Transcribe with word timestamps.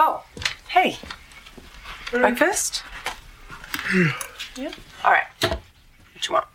Oh, 0.00 0.22
hey. 0.68 0.96
Breakfast? 2.12 2.84
yeah. 4.56 4.70
All 5.02 5.10
right. 5.10 5.26
What 5.42 6.28
you 6.28 6.34
want? 6.34 6.46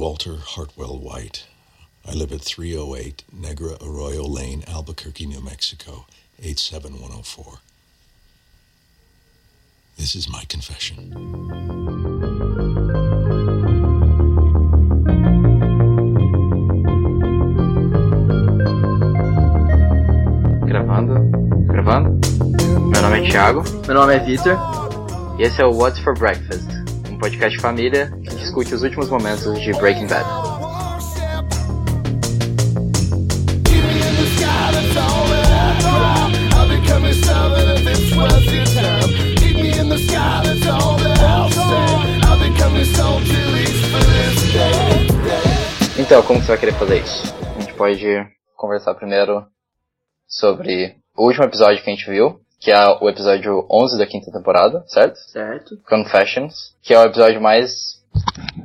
Walter 0.00 0.36
Hartwell 0.36 0.98
White. 0.98 1.46
I 2.08 2.14
live 2.14 2.32
at 2.32 2.40
308 2.40 3.22
Negra 3.34 3.76
Arroyo 3.82 4.24
Lane, 4.24 4.64
Albuquerque, 4.66 5.26
New 5.26 5.42
Mexico, 5.42 6.06
87104. 6.42 7.58
This 9.98 10.14
is 10.14 10.26
my 10.26 10.44
confession. 10.48 11.10
Gravando? 20.66 21.14
Gravando? 21.66 22.20
Meu 22.88 23.02
nome 23.02 23.26
é 23.26 23.30
Thiago 23.30 23.62
Meu 23.86 23.94
nome 23.94 24.14
é 24.14 24.18
Victor. 24.18 24.56
e 25.38 25.42
esse 25.42 25.60
é 25.60 25.66
o 25.66 25.70
What's 25.74 26.00
for 26.00 26.14
Breakfast, 26.14 26.79
podcast 27.20 27.60
família 27.60 28.10
que 28.24 28.34
discute 28.34 28.74
os 28.74 28.82
últimos 28.82 29.10
momentos 29.10 29.60
de 29.60 29.72
Breaking 29.74 30.06
Bad. 30.06 30.24
Então, 45.98 46.22
como 46.22 46.40
você 46.40 46.48
vai 46.48 46.58
querer 46.58 46.72
fazer 46.72 47.02
isso? 47.02 47.34
A 47.56 47.60
gente 47.60 47.74
pode 47.74 48.26
conversar 48.56 48.94
primeiro 48.94 49.46
sobre 50.26 50.96
o 51.14 51.26
último 51.26 51.44
episódio 51.44 51.82
que 51.84 51.90
a 51.90 51.94
gente 51.94 52.10
viu, 52.10 52.40
que 52.60 52.70
é 52.70 52.78
o 53.00 53.08
episódio 53.08 53.66
11 53.70 53.98
da 53.98 54.06
quinta 54.06 54.30
temporada, 54.30 54.84
certo? 54.86 55.16
Certo. 55.16 55.78
Confessions, 55.88 56.74
que 56.82 56.92
é 56.92 56.98
o 56.98 57.04
episódio 57.06 57.40
mais 57.40 58.00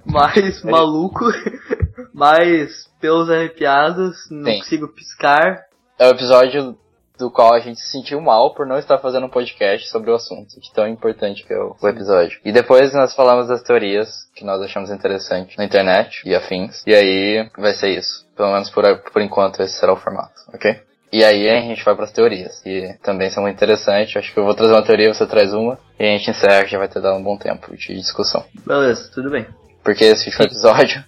Mais 0.05 0.63
maluco, 0.63 1.25
mais 2.13 2.89
pelos 2.99 3.29
arrepiados, 3.29 4.17
não 4.29 4.51
Sim. 4.51 4.57
consigo 4.59 4.88
piscar. 4.89 5.63
é 5.97 6.07
o 6.07 6.11
episódio 6.11 6.77
do 7.17 7.31
qual 7.31 7.53
a 7.53 7.59
gente 7.59 7.79
se 7.79 7.91
sentiu 7.91 8.19
mal 8.19 8.53
por 8.53 8.66
não 8.66 8.77
estar 8.77 8.97
fazendo 8.97 9.25
um 9.27 9.29
podcast 9.29 9.88
sobre 9.89 10.11
o 10.11 10.16
assunto, 10.16 10.59
de 10.59 10.73
tão 10.73 10.85
importante 10.85 11.45
que 11.45 11.53
é 11.53 11.57
o, 11.57 11.73
o 11.81 11.88
episódio. 11.88 12.39
E 12.43 12.51
depois 12.51 12.93
nós 12.93 13.16
falamos 13.16 13.47
das 13.47 13.63
teorias 13.63 14.09
que 14.35 14.43
nós 14.43 14.61
achamos 14.61 14.89
interessante 14.89 15.57
na 15.57 15.63
internet 15.63 16.21
e 16.25 16.35
afins. 16.35 16.83
E 16.85 16.93
aí 16.93 17.49
vai 17.57 17.71
ser 17.73 17.97
isso. 17.97 18.25
Pelo 18.35 18.51
menos 18.51 18.69
por, 18.69 18.83
por 19.13 19.21
enquanto 19.21 19.61
esse 19.61 19.79
será 19.79 19.93
o 19.93 19.97
formato, 19.97 20.33
ok? 20.53 20.81
E 21.16 21.23
aí 21.23 21.49
a 21.49 21.61
gente 21.61 21.81
vai 21.81 21.95
para 21.95 22.03
as 22.03 22.12
teorias, 22.12 22.59
que 22.59 22.94
também 23.01 23.29
são 23.29 23.41
muito 23.41 23.56
interessantes. 23.56 24.17
Acho 24.17 24.34
que 24.34 24.38
eu 24.38 24.44
vou 24.44 24.53
trazer 24.53 24.73
uma 24.73 24.84
teoria, 24.84 25.13
você 25.13 25.25
traz 25.25 25.53
uma, 25.53 25.79
e 25.97 26.03
a 26.03 26.17
gente 26.17 26.29
encerra, 26.29 26.66
que 26.66 26.72
já 26.72 26.78
vai 26.78 26.90
ter 26.90 27.01
dado 27.01 27.16
um 27.16 27.23
bom 27.23 27.38
tempo 27.38 27.73
de 27.73 27.95
discussão. 27.95 28.44
Beleza, 28.67 29.09
tudo 29.13 29.29
bem. 29.29 29.47
Porque 29.81 30.03
esse 30.03 30.25
último 30.25 30.44
episódio, 30.44 31.01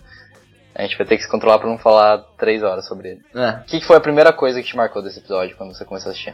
a 0.73 0.81
gente 0.83 0.97
vai 0.97 1.05
ter 1.05 1.17
que 1.17 1.23
se 1.23 1.29
controlar 1.29 1.59
pra 1.59 1.67
não 1.67 1.77
falar 1.77 2.19
três 2.37 2.63
horas 2.63 2.87
sobre 2.87 3.09
ele. 3.09 3.21
É. 3.35 3.49
O 3.49 3.63
que, 3.65 3.81
que 3.81 3.85
foi 3.85 3.97
a 3.97 3.99
primeira 3.99 4.31
coisa 4.31 4.61
que 4.61 4.67
te 4.69 4.77
marcou 4.77 5.03
desse 5.03 5.19
episódio 5.19 5.57
quando 5.57 5.75
você 5.75 5.83
começou 5.83 6.09
a 6.09 6.13
assistir? 6.13 6.33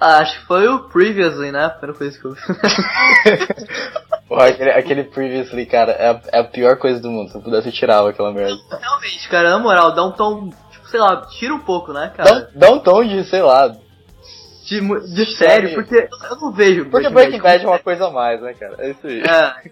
Ah, 0.00 0.18
acho 0.18 0.38
que 0.38 0.46
foi 0.46 0.68
o 0.68 0.88
Previously, 0.88 1.50
né? 1.50 1.64
A 1.64 1.70
primeira 1.70 1.98
coisa 1.98 2.16
que 2.16 2.24
eu 2.24 2.32
vi. 2.32 2.40
Porra, 4.30 4.46
aquele, 4.46 4.70
aquele 4.70 5.02
previously, 5.02 5.66
cara, 5.66 5.90
é 5.90 6.10
a, 6.10 6.20
é 6.34 6.38
a 6.38 6.44
pior 6.44 6.76
coisa 6.76 7.00
do 7.00 7.10
mundo. 7.10 7.32
Se 7.32 7.36
eu 7.36 7.42
pudesse, 7.42 7.66
eu 7.66 7.72
tirava 7.72 8.10
aquela 8.10 8.32
merda. 8.32 8.54
Realmente, 8.80 9.28
cara, 9.28 9.50
na 9.50 9.58
moral, 9.58 9.92
dá 9.92 10.04
um 10.04 10.12
tom, 10.12 10.50
sei 10.90 11.00
lá, 11.00 11.22
tira 11.26 11.54
um 11.54 11.60
pouco, 11.60 11.92
né, 11.92 12.12
cara? 12.16 12.50
dá 12.54 12.70
um 12.70 12.78
tom 12.80 13.04
de, 13.04 13.24
sei 13.24 13.42
lá. 13.42 13.68
De, 14.64 14.80
de 15.14 15.36
sério, 15.36 15.74
porque 15.74 16.08
eu 16.30 16.36
não 16.36 16.52
vejo. 16.52 16.88
Porque 16.90 17.08
Breaking 17.08 17.40
Bad 17.40 17.64
é 17.64 17.68
uma 17.68 17.78
coisa 17.78 18.06
a 18.06 18.10
mais, 18.10 18.40
né, 18.40 18.54
cara? 18.54 18.76
É 18.78 18.90
isso 18.90 19.06
aí. 19.06 19.20
É, 19.20 19.70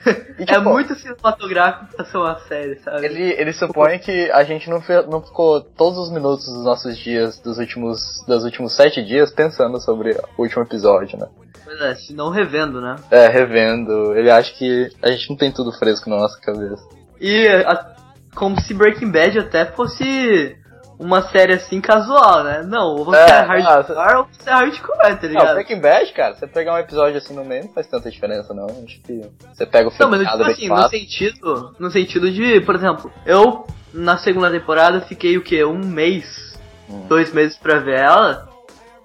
E, 0.38 0.42
é 0.42 0.46
tipo, 0.46 0.62
muito 0.62 0.94
cinematográfico 0.94 1.94
pra 1.94 2.04
ser 2.04 2.16
uma 2.16 2.38
série, 2.40 2.76
sabe? 2.76 3.04
Ele, 3.04 3.22
ele 3.38 3.52
supõe 3.52 3.98
que 3.98 4.30
a 4.30 4.42
gente 4.44 4.70
não, 4.70 4.82
não 5.10 5.20
ficou 5.22 5.60
todos 5.60 5.98
os 5.98 6.10
minutos 6.10 6.46
dos 6.46 6.64
nossos 6.64 6.96
dias, 6.98 7.38
dos 7.40 7.58
últimos, 7.58 8.24
dos 8.26 8.44
últimos 8.44 8.74
sete 8.74 9.02
dias, 9.04 9.30
pensando 9.30 9.78
sobre 9.80 10.12
o 10.36 10.42
último 10.42 10.62
episódio, 10.62 11.18
né? 11.18 11.26
Pois 11.64 11.80
é, 11.82 11.94
se 11.94 12.14
não 12.14 12.30
revendo, 12.30 12.80
né? 12.80 12.96
É, 13.10 13.28
revendo. 13.28 14.16
Ele 14.16 14.30
acha 14.30 14.52
que 14.54 14.88
a 15.02 15.10
gente 15.10 15.28
não 15.30 15.36
tem 15.36 15.52
tudo 15.52 15.70
fresco 15.72 16.08
na 16.08 16.16
nossa 16.16 16.40
cabeça. 16.40 16.82
E 17.20 17.46
a- 17.46 17.96
como 18.34 18.60
se 18.60 18.72
Breaking 18.74 19.10
Bad 19.10 19.38
até 19.38 19.66
fosse 19.66 20.56
uma 20.98 21.22
série 21.30 21.54
assim 21.54 21.80
casual, 21.80 22.44
né? 22.44 22.62
Não, 22.62 22.88
ou 22.96 23.04
você 23.06 23.16
É, 23.18 23.30
é, 23.30 23.40
hardcore 23.40 23.96
ah, 23.98 24.18
ou 24.18 24.26
você 24.30 24.50
é 24.50 24.52
hardcore, 24.52 24.98
tá 24.98 25.18
Não, 25.22 25.28
ligado? 25.28 25.54
Breaking 25.54 25.80
Bad, 25.80 26.12
cara, 26.12 26.34
você 26.34 26.46
pegar 26.46 26.74
um 26.74 26.78
episódio 26.78 27.16
assim 27.16 27.34
no 27.34 27.44
meio 27.44 27.64
não 27.64 27.72
faz 27.72 27.86
tanta 27.86 28.10
diferença, 28.10 28.52
não. 28.52 28.66
Acho 28.66 29.00
que 29.00 29.22
você 29.54 29.64
pega 29.64 29.88
o 29.88 29.92
Não, 29.98 30.10
mas 30.10 30.20
tipo 30.20 30.42
assim, 30.44 30.68
no 30.68 30.76
fácil. 30.76 30.98
sentido, 30.98 31.74
no 31.78 31.90
sentido 31.90 32.30
de, 32.30 32.60
por 32.60 32.74
exemplo, 32.74 33.10
eu 33.24 33.66
na 33.94 34.18
segunda 34.18 34.50
temporada 34.50 35.00
fiquei 35.00 35.36
o 35.38 35.42
quê? 35.42 35.64
Um 35.64 35.78
mês, 35.78 36.50
Hum. 36.88 37.06
dois 37.08 37.32
meses 37.32 37.56
pra 37.56 37.78
ver 37.78 37.98
ela. 37.98 38.49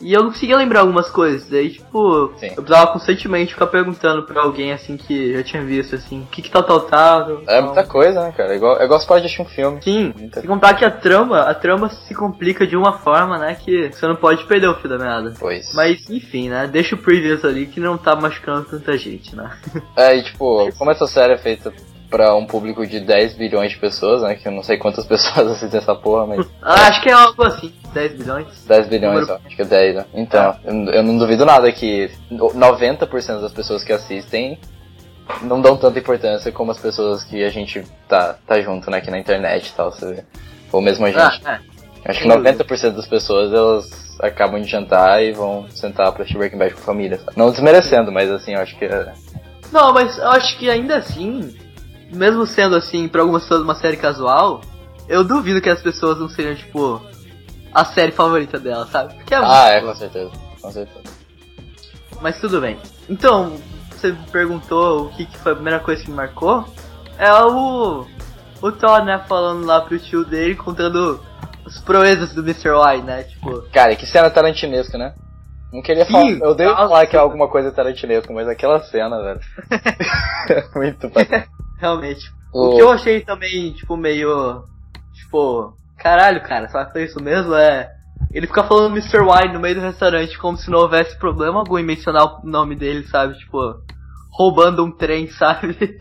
E 0.06 0.14
eu 0.14 0.22
não 0.22 0.30
conseguia 0.32 0.56
lembrar 0.56 0.82
algumas 0.82 1.10
coisas. 1.10 1.50
Daí, 1.50 1.72
tipo, 1.72 2.28
Sim. 2.38 2.50
eu 2.56 2.64
precisava 2.64 2.92
constantemente 2.94 3.54
ficar 3.54 3.66
perguntando 3.66 4.22
pra 4.22 4.44
alguém 4.44 4.72
assim 4.72 4.98
que 4.98 5.34
já 5.34 5.42
tinha 5.42 5.64
visto, 5.64 5.96
assim, 5.96 6.22
o 6.22 6.26
que 6.28 6.44
que 6.44 6.52
tal, 6.52 6.62
tal, 6.62 6.82
tal. 6.82 7.42
É 7.48 7.60
muita 7.60 7.84
coisa, 7.88 8.22
né, 8.22 8.32
cara? 8.32 8.54
É 8.54 8.56
igual, 8.56 8.80
é 8.80 8.86
igual 8.86 9.00
você 9.00 9.08
pode 9.08 9.26
assistir 9.26 9.42
um 9.42 9.46
filme. 9.46 9.82
Sim, 9.82 10.14
Muita- 10.16 10.42
sem 10.42 10.48
contar 10.48 10.76
que 10.76 10.86
a 10.86 10.92
trama, 10.92 11.40
a 11.40 11.56
trama 11.56 11.90
se 11.90 12.14
complica 12.14 12.68
de 12.68 12.78
uma 12.78 13.00
forma, 13.00 13.40
né, 13.40 13.56
que 13.60 13.90
você 13.92 14.06
não 14.06 14.16
pode 14.16 14.44
perder 14.46 14.68
o 14.68 14.76
fio 14.76 14.88
da 14.90 15.00
meada. 15.00 15.34
Pois. 15.40 15.74
Mas, 15.74 16.08
enfim, 16.08 16.50
né, 16.50 16.68
deixa 16.68 16.94
o 16.94 17.00
previous 17.00 17.44
ali 17.44 17.66
que 17.66 17.80
não 17.80 17.98
tá 17.98 18.16
machucando 18.16 18.66
tanta 18.70 18.96
gente, 18.96 19.36
né. 19.36 19.50
É, 19.98 20.16
e 20.18 20.22
tipo, 20.24 20.70
como 20.78 20.92
essa 20.92 21.08
série 21.08 21.34
é 21.34 21.38
feita 21.40 21.74
pra 22.16 22.34
um 22.34 22.46
público 22.46 22.88
de 22.88 23.02
10 23.02 23.34
bilhões 23.34 23.72
de 23.72 23.78
pessoas, 23.78 24.22
né? 24.22 24.36
Que 24.36 24.48
eu 24.48 24.52
não 24.54 24.64
sei 24.64 24.78
quantas 24.78 25.04
pessoas 25.06 25.52
assistem 25.52 25.80
essa 25.82 25.94
porra, 25.94 26.26
mas 26.26 26.48
Ah, 26.62 26.88
acho 26.88 27.02
que 27.02 27.10
é 27.10 27.12
algo 27.12 27.44
assim, 27.44 27.74
10 27.94 28.14
bilhões. 28.14 28.48
10 28.66 28.88
bilhões, 28.88 29.30
ó, 29.30 29.38
acho 29.46 29.54
que 29.54 29.62
é 29.62 29.66
10, 29.66 29.96
né? 29.96 30.06
Então, 30.14 30.56
eu, 30.64 30.74
eu 30.94 31.04
não 31.04 31.18
duvido 31.18 31.46
nada 31.46 31.70
que 31.74 32.10
90% 32.32 33.42
das 33.42 33.52
pessoas 33.52 33.84
que 33.84 33.92
assistem 33.92 34.58
não 35.42 35.60
dão 35.60 35.76
tanta 35.76 36.00
importância 36.00 36.52
como 36.54 36.72
as 36.72 36.80
pessoas 36.80 37.22
que 37.26 37.44
a 37.44 37.50
gente 37.50 37.84
tá, 38.08 38.38
tá 38.48 38.62
junto, 38.62 38.90
né? 38.90 39.00
Aqui 39.00 39.12
na 39.12 39.20
internet 39.20 39.68
e 39.68 39.74
tal, 39.74 39.92
você 39.92 40.14
vê. 40.14 40.24
Ou 40.72 40.82
mesmo 40.82 41.06
a 41.06 41.10
gente. 41.12 41.42
Ah, 41.46 41.60
é. 41.60 41.76
Acho 42.10 42.22
que 42.22 42.28
Sem 42.30 42.38
dúvida. 42.38 42.64
90% 42.64 42.92
das 42.92 43.08
pessoas 43.08 43.52
elas 43.52 44.16
acabam 44.22 44.62
de 44.62 44.68
jantar 44.70 45.22
e 45.22 45.34
vão 45.34 45.68
sentar 45.70 46.12
pra 46.14 46.22
assistir 46.22 46.38
Breaking 46.38 46.60
Bad 46.60 46.76
com 46.76 46.80
a 46.80 46.84
família. 46.84 47.18
sabe? 47.18 47.32
Não 47.36 47.52
desmerecendo, 47.52 48.10
mas 48.12 48.32
assim, 48.32 48.54
eu 48.54 48.62
acho 48.62 48.78
que 48.78 48.86
é. 48.86 49.12
Não, 49.72 49.92
mas 49.92 50.18
eu 50.18 50.30
acho 50.30 50.58
que 50.58 50.70
ainda 50.70 50.98
assim, 50.98 51.54
mesmo 52.12 52.46
sendo 52.46 52.76
assim, 52.76 53.08
pra 53.08 53.22
algumas 53.22 53.44
pessoas 53.44 53.62
uma 53.62 53.76
série 53.76 53.98
casual, 53.98 54.62
eu 55.08 55.24
duvido 55.24 55.62
que 55.62 55.70
as 55.70 55.82
pessoas 55.82 56.18
não 56.20 56.28
sejam, 56.30 56.56
tipo, 56.56 57.02
a 57.74 57.86
série 57.86 58.12
favorita 58.12 58.60
dela, 58.60 58.88
sabe? 58.88 59.14
Porque 59.16 59.34
é 59.34 59.38
muito 59.40 59.52
Ah, 59.52 59.70
é, 59.70 59.82
boa. 59.82 59.94
com 59.94 60.00
certeza. 60.00 60.32
Com 60.62 60.72
certeza. 60.72 61.16
Mas 62.22 62.40
tudo 62.40 62.62
bem. 62.62 62.80
Então, 63.10 63.54
você 63.92 64.12
me 64.12 64.26
perguntou 64.32 65.06
o 65.06 65.10
que, 65.10 65.26
que 65.26 65.38
foi 65.38 65.52
a 65.52 65.56
primeira 65.56 65.80
coisa 65.80 66.04
que 66.04 66.10
me 66.10 66.16
marcou? 66.16 66.66
É 67.18 67.32
o. 67.34 68.06
O 68.62 68.72
Todd, 68.72 69.06
né, 69.06 69.22
falando 69.28 69.66
lá 69.66 69.82
pro 69.82 70.00
tio 70.00 70.24
dele, 70.26 70.56
contando 70.56 71.20
as 71.66 71.80
proezas 71.82 72.34
do 72.34 72.42
Mr. 72.42 72.70
Y, 72.70 73.04
né? 73.04 73.24
Tipo, 73.24 73.62
Cara, 73.72 73.96
que 73.96 74.06
cena 74.06 74.30
tarantinesca, 74.30 74.98
né? 74.98 75.14
Não 75.74 75.82
queria 75.82 76.06
Sim, 76.06 76.12
falar. 76.12 76.30
Eu 76.32 76.56
nossa. 76.56 76.88
falar 76.88 77.06
que 77.06 77.16
é 77.16 77.20
alguma 77.20 77.48
coisa 77.50 77.72
tarantinesca, 77.72 78.34
mas 78.34 78.48
aquela 78.48 78.80
cena, 78.84 79.22
velho. 79.22 79.40
Muito 80.76 81.10
bacana. 81.10 81.46
Realmente. 81.78 82.26
O- 82.54 82.68
O 82.70 82.76
que 82.76 82.82
eu 82.82 82.92
achei 82.92 83.22
também, 83.22 83.74
tipo, 83.74 83.96
meio. 83.98 84.64
Tipo, 85.14 85.74
caralho, 85.98 86.42
cara, 86.44 86.68
vai 86.68 86.86
fazer 86.86 87.06
isso 87.06 87.22
mesmo? 87.22 87.54
É. 87.56 87.90
Ele 88.32 88.48
fica 88.48 88.64
falando 88.66 88.92
Mr. 88.98 89.18
Y 89.24 89.54
no 89.54 89.60
meio 89.60 89.76
do 89.76 89.82
restaurante 89.82 90.38
como 90.38 90.58
se 90.58 90.70
não 90.70 90.80
houvesse 90.80 91.18
problema 91.18 91.60
algum 91.60 91.78
em 91.78 91.84
mencionar 91.86 92.24
o 92.44 92.46
nome 92.46 92.76
dele, 92.76 93.06
sabe? 93.08 93.38
Tipo, 93.38 93.76
roubando 94.32 94.84
um 94.84 94.92
trem, 94.92 95.30
sabe? 95.38 95.98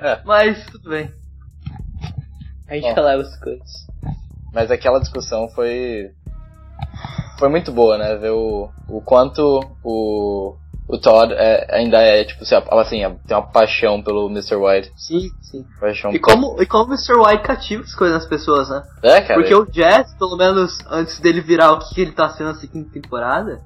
É. 0.00 0.20
Mas 0.24 0.64
tudo 0.66 0.90
bem. 0.90 1.10
A 2.68 2.74
gente 2.74 2.88
Bom. 2.88 2.94
releva 2.94 3.22
as 3.22 3.38
coisas. 3.38 3.70
Mas 4.52 4.70
aquela 4.70 4.98
discussão 5.00 5.48
foi. 5.54 6.10
Foi 7.38 7.48
muito 7.48 7.70
boa, 7.70 7.96
né? 7.98 8.16
Ver 8.16 8.30
o, 8.30 8.70
o 8.88 9.00
quanto 9.02 9.60
o, 9.84 10.56
o 10.88 10.98
Todd 10.98 11.32
é, 11.32 11.66
ainda 11.76 12.00
é, 12.00 12.24
tipo, 12.24 12.44
se- 12.44 12.54
assim, 12.54 13.00
tem 13.26 13.36
uma 13.36 13.42
paixão 13.50 14.00
pelo 14.02 14.28
Mr. 14.30 14.54
White. 14.56 14.92
Sim, 14.96 15.28
sim. 15.42 15.64
Paixão 15.80 16.12
E 16.12 16.18
como, 16.18 16.60
e 16.62 16.66
como 16.66 16.84
o 16.84 16.88
Mr. 16.94 17.14
White 17.14 17.42
cativa 17.42 17.82
as 17.82 17.94
coisas 17.94 18.16
nas 18.18 18.26
pessoas, 18.26 18.68
né? 18.68 18.82
É, 19.02 19.20
cara. 19.20 19.40
Porque 19.40 19.54
o 19.54 19.64
Jazz, 19.66 20.14
pelo 20.14 20.36
menos 20.36 20.78
antes 20.90 21.18
dele 21.18 21.40
virar 21.40 21.72
o 21.72 21.78
que 21.80 22.00
ele 22.00 22.12
tá 22.12 22.28
sendo 22.30 22.52
na 22.52 22.58
quinta 22.60 22.92
temporada, 22.92 23.60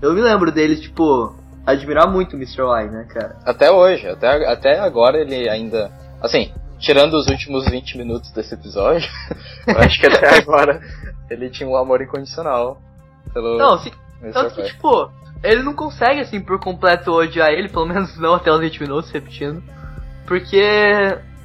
eu 0.00 0.12
me 0.14 0.20
lembro 0.22 0.50
dele, 0.50 0.76
tipo, 0.76 1.34
admirar 1.66 2.06
muito 2.06 2.34
o 2.34 2.36
Mr. 2.36 2.62
White, 2.62 2.90
né, 2.92 3.04
cara? 3.12 3.36
Até 3.44 3.70
hoje, 3.70 4.08
até, 4.08 4.46
até 4.48 4.78
agora 4.78 5.18
ele 5.20 5.48
ainda. 5.50 5.90
Assim, 6.22 6.52
tirando 6.78 7.14
os 7.14 7.26
últimos 7.26 7.66
20 7.68 7.98
minutos 7.98 8.30
desse 8.30 8.54
episódio, 8.54 9.06
eu 9.66 9.78
acho 9.78 9.98
que 10.00 10.06
até 10.06 10.38
agora 10.38 10.80
ele 11.28 11.50
tinha 11.50 11.68
um 11.68 11.76
amor 11.76 12.00
incondicional 12.00 12.80
pelo 13.34 13.58
Não, 13.58 13.78
fi- 13.78 13.92
Mr. 14.22 14.32
tanto 14.32 14.54
que, 14.54 14.60
White. 14.62 14.74
tipo, 14.74 15.10
ele 15.42 15.62
não 15.62 15.74
consegue, 15.74 16.20
assim, 16.20 16.40
por 16.40 16.58
completo 16.58 17.12
odiar 17.12 17.50
ele, 17.50 17.68
pelo 17.68 17.86
menos 17.88 18.18
não 18.18 18.34
até 18.34 18.50
os 18.50 18.60
20 18.60 18.80
minutos, 18.80 19.10
repetindo. 19.10 19.62
Porque, 20.26 20.62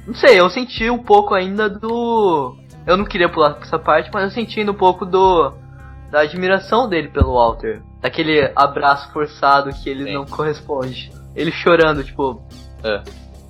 não 0.06 0.14
sei, 0.14 0.40
eu 0.40 0.50
senti 0.50 0.90
um 0.90 1.02
pouco 1.02 1.34
ainda 1.34 1.68
do. 1.68 2.56
Eu 2.86 2.96
não 2.96 3.04
queria 3.04 3.28
pular 3.28 3.58
essa 3.62 3.78
parte, 3.78 4.10
mas 4.12 4.24
eu 4.24 4.30
senti 4.30 4.60
um 4.68 4.74
pouco 4.74 5.06
do. 5.06 5.52
Da 6.10 6.20
admiração 6.20 6.88
dele 6.88 7.08
pelo 7.08 7.34
Walter. 7.34 7.80
Daquele 8.02 8.50
abraço 8.54 9.10
forçado 9.12 9.70
que 9.72 9.88
ele 9.88 10.04
Sim. 10.04 10.14
não 10.14 10.26
corresponde. 10.26 11.10
Ele 11.34 11.50
chorando, 11.50 12.04
tipo, 12.04 12.42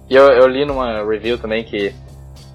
E 0.09 0.15
eu, 0.15 0.29
eu 0.29 0.47
li 0.47 0.65
numa 0.65 1.03
review 1.03 1.39
também 1.39 1.65
que 1.65 1.93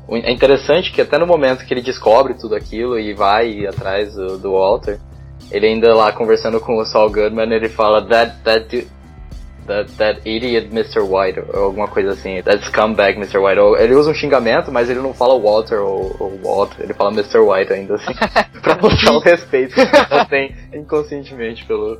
é 0.10 0.32
interessante 0.32 0.92
que 0.92 1.02
até 1.02 1.18
no 1.18 1.28
momento 1.28 1.66
que 1.66 1.74
ele 1.74 1.82
descobre 1.82 2.34
tudo 2.36 2.56
aquilo 2.56 2.98
e 2.98 3.14
vai 3.14 3.66
atrás 3.66 4.16
do, 4.16 4.38
do 4.38 4.54
Walter, 4.54 5.00
ele 5.52 5.68
ainda 5.68 5.94
lá 5.96 6.12
conversando 6.12 6.60
com 6.60 6.78
o 6.78 6.86
Saul 6.86 7.12
Goodman, 7.12 7.52
ele 7.54 7.70
fala 7.70 8.06
that 8.08 8.36
that 8.44 8.68
du- 8.68 8.88
that, 9.68 9.92
that 9.98 10.22
idiot 10.26 10.68
Mr. 10.72 11.02
White 11.02 11.40
ou 11.54 11.64
alguma 11.66 11.88
coisa 11.88 12.12
assim, 12.12 12.42
that 12.42 12.64
scumbag 12.66 13.18
Mr. 13.18 13.38
White. 13.38 13.60
Ou, 13.60 13.78
ele 13.78 13.94
usa 13.96 14.12
um 14.12 14.14
xingamento, 14.14 14.72
mas 14.72 14.90
ele 14.90 15.00
não 15.02 15.14
fala 15.14 15.40
Walter 15.40 15.80
ou, 15.82 16.16
ou 16.20 16.38
Walter, 16.44 16.84
ele 16.84 16.94
fala 16.94 17.12
Mr. 17.12 17.40
White 17.40 17.74
ainda 17.74 17.96
assim, 17.96 18.14
pra 18.62 18.78
mostrar 18.82 19.14
o 19.14 19.20
respeito 19.20 19.76
que 19.76 19.82
ele 19.82 20.26
tem 20.30 20.56
inconscientemente 20.74 21.66
pelo 21.66 22.00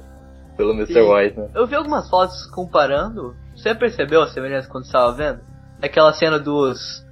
pelo 0.56 0.74
Mr. 0.74 0.94
Sim. 0.94 1.02
White, 1.02 1.40
né? 1.40 1.50
Eu 1.54 1.68
vi 1.68 1.76
algumas 1.76 2.10
fotos 2.10 2.48
comparando. 2.48 3.36
Você 3.56 3.76
percebeu 3.76 4.24
a 4.24 4.28
semelhança 4.28 4.68
quando 4.68 4.86
estava 4.86 5.12
vendo? 5.14 5.40
Aquela 5.82 6.12
cena 6.14 6.40
dos. 6.40 7.06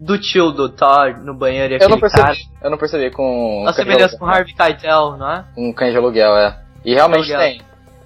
Do 0.00 0.18
tio 0.18 0.50
do 0.50 0.68
Todd 0.70 1.20
no 1.22 1.34
banheiro 1.34 1.74
e 1.74 1.78
Eu 1.82 1.88
não 1.90 2.00
percebi, 2.00 2.22
cara. 2.22 2.38
eu 2.62 2.70
não 2.70 2.78
percebi 2.78 3.10
com 3.10 3.64
A 3.68 3.72
semelhança 3.74 4.16
com 4.16 4.24
Harvey 4.24 4.54
Keitel, 4.54 5.16
não 5.18 5.30
é? 5.30 5.44
Um 5.56 5.72
cães 5.74 5.92
de 5.92 5.98
aluguel, 5.98 6.34
é. 6.36 6.58
E 6.84 6.94
realmente 6.94 7.30
Aluguel. 7.32 7.38
tem. 7.38 7.60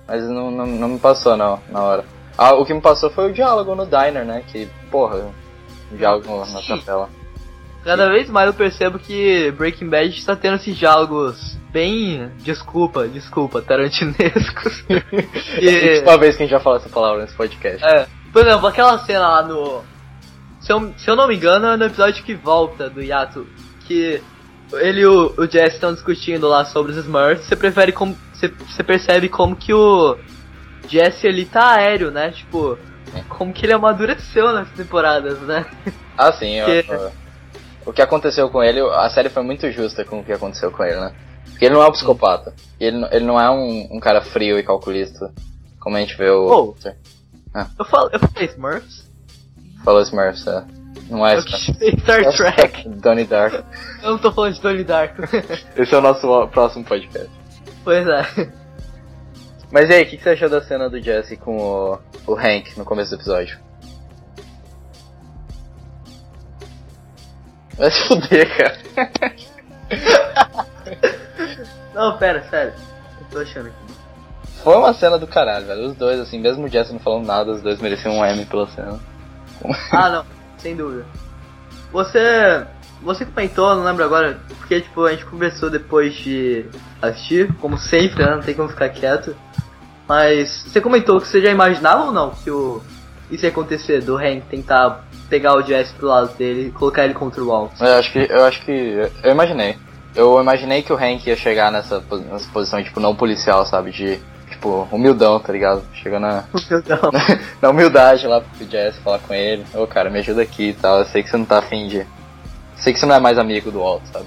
Mas 0.08 0.28
não, 0.28 0.50
não, 0.50 0.66
não 0.66 0.88
me 0.88 0.98
passou, 0.98 1.36
não, 1.36 1.60
na 1.70 1.80
hora. 1.82 2.04
Ah, 2.36 2.52
o 2.54 2.64
que 2.66 2.74
me 2.74 2.80
passou 2.80 3.10
foi 3.10 3.30
o 3.30 3.32
diálogo 3.32 3.74
no 3.76 3.86
diner, 3.86 4.24
né? 4.24 4.42
Que, 4.48 4.68
porra, 4.90 5.30
o 5.92 5.96
diálogo 5.96 6.36
na 6.40 6.60
Sim. 6.60 6.78
capela. 6.80 7.08
Cada 7.84 8.08
vez 8.08 8.28
mais 8.28 8.48
eu 8.48 8.54
percebo 8.54 8.98
que 8.98 9.52
Breaking 9.52 9.88
Bad 9.88 10.08
está 10.08 10.34
tendo 10.34 10.56
esses 10.56 10.76
diálogos 10.76 11.56
bem. 11.70 12.28
Desculpa, 12.38 13.06
desculpa, 13.06 13.62
tarantinescos. 13.62 14.84
É 14.88 15.68
a 15.68 15.70
e, 15.70 15.94
última 15.98 16.18
vez 16.18 16.36
que 16.36 16.42
a 16.42 16.46
gente 16.46 16.54
vai 16.54 16.62
falar 16.62 16.76
essa 16.78 16.88
palavra 16.88 17.22
nesse 17.22 17.36
podcast. 17.36 17.84
é, 17.84 18.06
por 18.32 18.44
exemplo, 18.44 18.66
aquela 18.66 18.98
cena 18.98 19.28
lá 19.28 19.42
no. 19.42 19.82
Se 20.64 20.72
eu, 20.72 20.94
se 20.96 21.08
eu 21.08 21.14
não 21.16 21.28
me 21.28 21.36
engano, 21.36 21.66
é 21.66 21.76
no 21.76 21.84
episódio 21.84 22.24
que 22.24 22.34
volta 22.34 22.88
do 22.88 23.02
Yato. 23.02 23.46
Que 23.86 24.22
ele 24.72 25.00
e 25.02 25.06
o, 25.06 25.34
o 25.36 25.46
Jess 25.46 25.74
estão 25.74 25.92
discutindo 25.92 26.48
lá 26.48 26.64
sobre 26.64 26.92
os 26.92 26.98
Smurfs. 26.98 27.46
Você 27.46 27.54
prefere 27.56 27.92
como. 27.92 28.16
Você, 28.32 28.48
você 28.48 28.82
percebe 28.82 29.28
como 29.28 29.54
que 29.54 29.72
o 29.74 30.16
Jesse 30.88 31.26
ele 31.26 31.44
tá 31.44 31.74
aéreo, 31.74 32.10
né? 32.10 32.30
Tipo, 32.30 32.78
como 33.28 33.52
que 33.52 33.66
ele 33.66 33.74
amadureceu 33.74 34.52
nas 34.52 34.68
temporadas, 34.70 35.38
né? 35.40 35.66
Ah, 36.16 36.32
sim, 36.32 36.54
eu- 36.54 36.66
Que- 36.66 36.90
eu- 36.90 37.12
o 37.86 37.92
que 37.92 38.00
aconteceu 38.00 38.48
com 38.48 38.62
ele, 38.62 38.80
a 38.80 39.08
série 39.10 39.28
foi 39.28 39.42
muito 39.42 39.70
justa 39.70 40.04
com 40.04 40.20
o 40.20 40.24
que 40.24 40.32
aconteceu 40.32 40.70
com 40.70 40.82
ele, 40.82 40.98
né? 40.98 41.12
Porque 41.50 41.66
ele 41.66 41.74
não 41.74 41.82
é 41.82 41.86
um 41.88 41.92
psicopata. 41.92 42.54
Ele, 42.80 42.96
não- 42.98 43.08
ele 43.12 43.24
não 43.24 43.38
é 43.40 43.50
um, 43.50 43.88
um 43.96 44.00
cara 44.00 44.22
frio 44.22 44.58
e 44.58 44.62
calculista, 44.62 45.30
como 45.78 45.96
a 45.96 46.00
gente 46.00 46.16
vê 46.16 46.30
o. 46.30 46.46
Oh. 46.46 46.74
Eu, 47.78 47.84
falo, 47.84 48.08
eu 48.12 48.18
falei 48.18 48.48
Smurfs? 48.48 49.03
Falou 49.84 50.00
Smurfs, 50.00 50.46
é. 50.46 50.64
Não 51.10 51.26
é 51.26 51.38
Star 51.40 52.32
Trek. 52.32 52.88
Donnie 52.88 53.26
Dark. 53.26 53.62
Eu 54.02 54.12
não 54.12 54.18
tô 54.18 54.32
falando 54.32 54.54
de 54.54 54.60
Donnie 54.60 54.84
Darko. 54.84 55.22
Esse 55.76 55.94
é 55.94 55.98
o 55.98 56.00
nosso 56.00 56.48
próximo 56.48 56.82
podcast. 56.82 57.30
pois 57.84 58.06
é. 58.06 58.50
Mas 59.70 59.90
e 59.90 59.92
aí, 59.92 60.02
o 60.04 60.06
que, 60.06 60.16
que 60.16 60.22
você 60.22 60.30
achou 60.30 60.48
da 60.48 60.62
cena 60.62 60.88
do 60.88 60.98
Jesse 61.00 61.36
com 61.36 61.58
o, 61.58 61.98
o 62.26 62.34
Hank 62.34 62.78
no 62.78 62.84
começo 62.84 63.10
do 63.10 63.16
episódio? 63.16 63.58
Vai 67.76 67.90
se 67.90 68.08
fuder, 68.08 68.56
cara. 68.56 68.78
Não, 71.92 72.16
pera, 72.16 72.42
sério. 72.48 72.72
Eu 73.20 73.26
tô 73.30 73.38
achando 73.40 73.66
aqui. 73.66 73.94
Foi 74.62 74.76
uma 74.76 74.94
cena 74.94 75.18
do 75.18 75.26
caralho, 75.26 75.66
velho. 75.66 75.86
Os 75.86 75.96
dois, 75.96 76.18
assim, 76.20 76.38
mesmo 76.40 76.64
o 76.64 76.68
Jesse 76.68 76.92
não 76.92 77.00
falando 77.00 77.26
nada, 77.26 77.52
os 77.52 77.60
dois 77.60 77.80
mereciam 77.80 78.14
um 78.14 78.24
M 78.24 78.46
pela 78.46 78.66
cena. 78.68 78.98
Ah, 79.92 80.10
não, 80.10 80.24
sem 80.58 80.76
dúvida. 80.76 81.04
Você. 81.92 82.66
Você 83.02 83.26
comentou, 83.26 83.74
não 83.74 83.84
lembro 83.84 84.02
agora, 84.02 84.40
porque 84.58 84.80
tipo, 84.80 85.04
a 85.04 85.12
gente 85.12 85.26
conversou 85.26 85.68
depois 85.68 86.14
de 86.14 86.64
assistir, 87.02 87.52
como 87.60 87.76
sempre, 87.76 88.24
né? 88.24 88.34
Não 88.34 88.40
tem 88.40 88.54
como 88.54 88.68
ficar 88.68 88.88
quieto. 88.88 89.36
Mas 90.08 90.64
você 90.66 90.80
comentou 90.80 91.20
que 91.20 91.28
você 91.28 91.40
já 91.40 91.50
imaginava 91.50 92.04
ou 92.04 92.12
não 92.12 92.30
que 92.30 92.50
o. 92.50 92.82
Isso 93.30 93.44
ia 93.44 93.50
acontecer, 93.50 94.02
do 94.02 94.16
Hank 94.16 94.42
tentar 94.50 95.04
pegar 95.28 95.54
o 95.56 95.62
Jesse 95.62 95.92
pro 95.94 96.08
lado 96.08 96.34
dele 96.36 96.68
e 96.68 96.70
colocar 96.70 97.04
ele 97.04 97.14
contra 97.14 97.42
o 97.42 97.46
Walt. 97.46 97.72
Eu 97.80 97.94
acho 97.94 98.12
que. 98.12 98.26
Eu 98.30 98.44
acho 98.44 98.64
que. 98.64 99.10
Eu 99.22 99.30
imaginei. 99.30 99.76
Eu 100.14 100.40
imaginei 100.40 100.82
que 100.82 100.92
o 100.92 100.96
Hank 100.96 101.26
ia 101.26 101.36
chegar 101.36 101.72
nessa, 101.72 102.02
nessa 102.30 102.48
posição, 102.50 102.82
tipo, 102.82 103.00
não 103.00 103.14
policial, 103.14 103.66
sabe? 103.66 103.90
De. 103.90 104.20
Tipo, 104.50 104.86
humildão, 104.92 105.40
tá 105.40 105.52
ligado? 105.52 105.82
Chegando 105.94 106.22
na, 106.22 106.44
Não. 106.88 107.10
na 107.62 107.70
humildade 107.70 108.26
lá 108.26 108.40
pro 108.40 108.66
Jesse 108.68 109.00
falar 109.00 109.18
com 109.20 109.34
ele. 109.34 109.64
Ô 109.74 109.86
cara, 109.86 110.10
me 110.10 110.18
ajuda 110.18 110.42
aqui 110.42 110.70
e 110.70 110.74
tal. 110.74 110.98
Eu 110.98 111.04
sei 111.06 111.22
que 111.22 111.30
você 111.30 111.36
não 111.36 111.44
tá 111.44 111.58
afim 111.58 111.88
de. 111.88 112.06
Sei 112.76 112.92
que 112.92 112.98
você 112.98 113.06
não 113.06 113.14
é 113.14 113.20
mais 113.20 113.38
amigo 113.38 113.70
do 113.70 113.80
Walt, 113.80 114.02
sabe? 114.12 114.26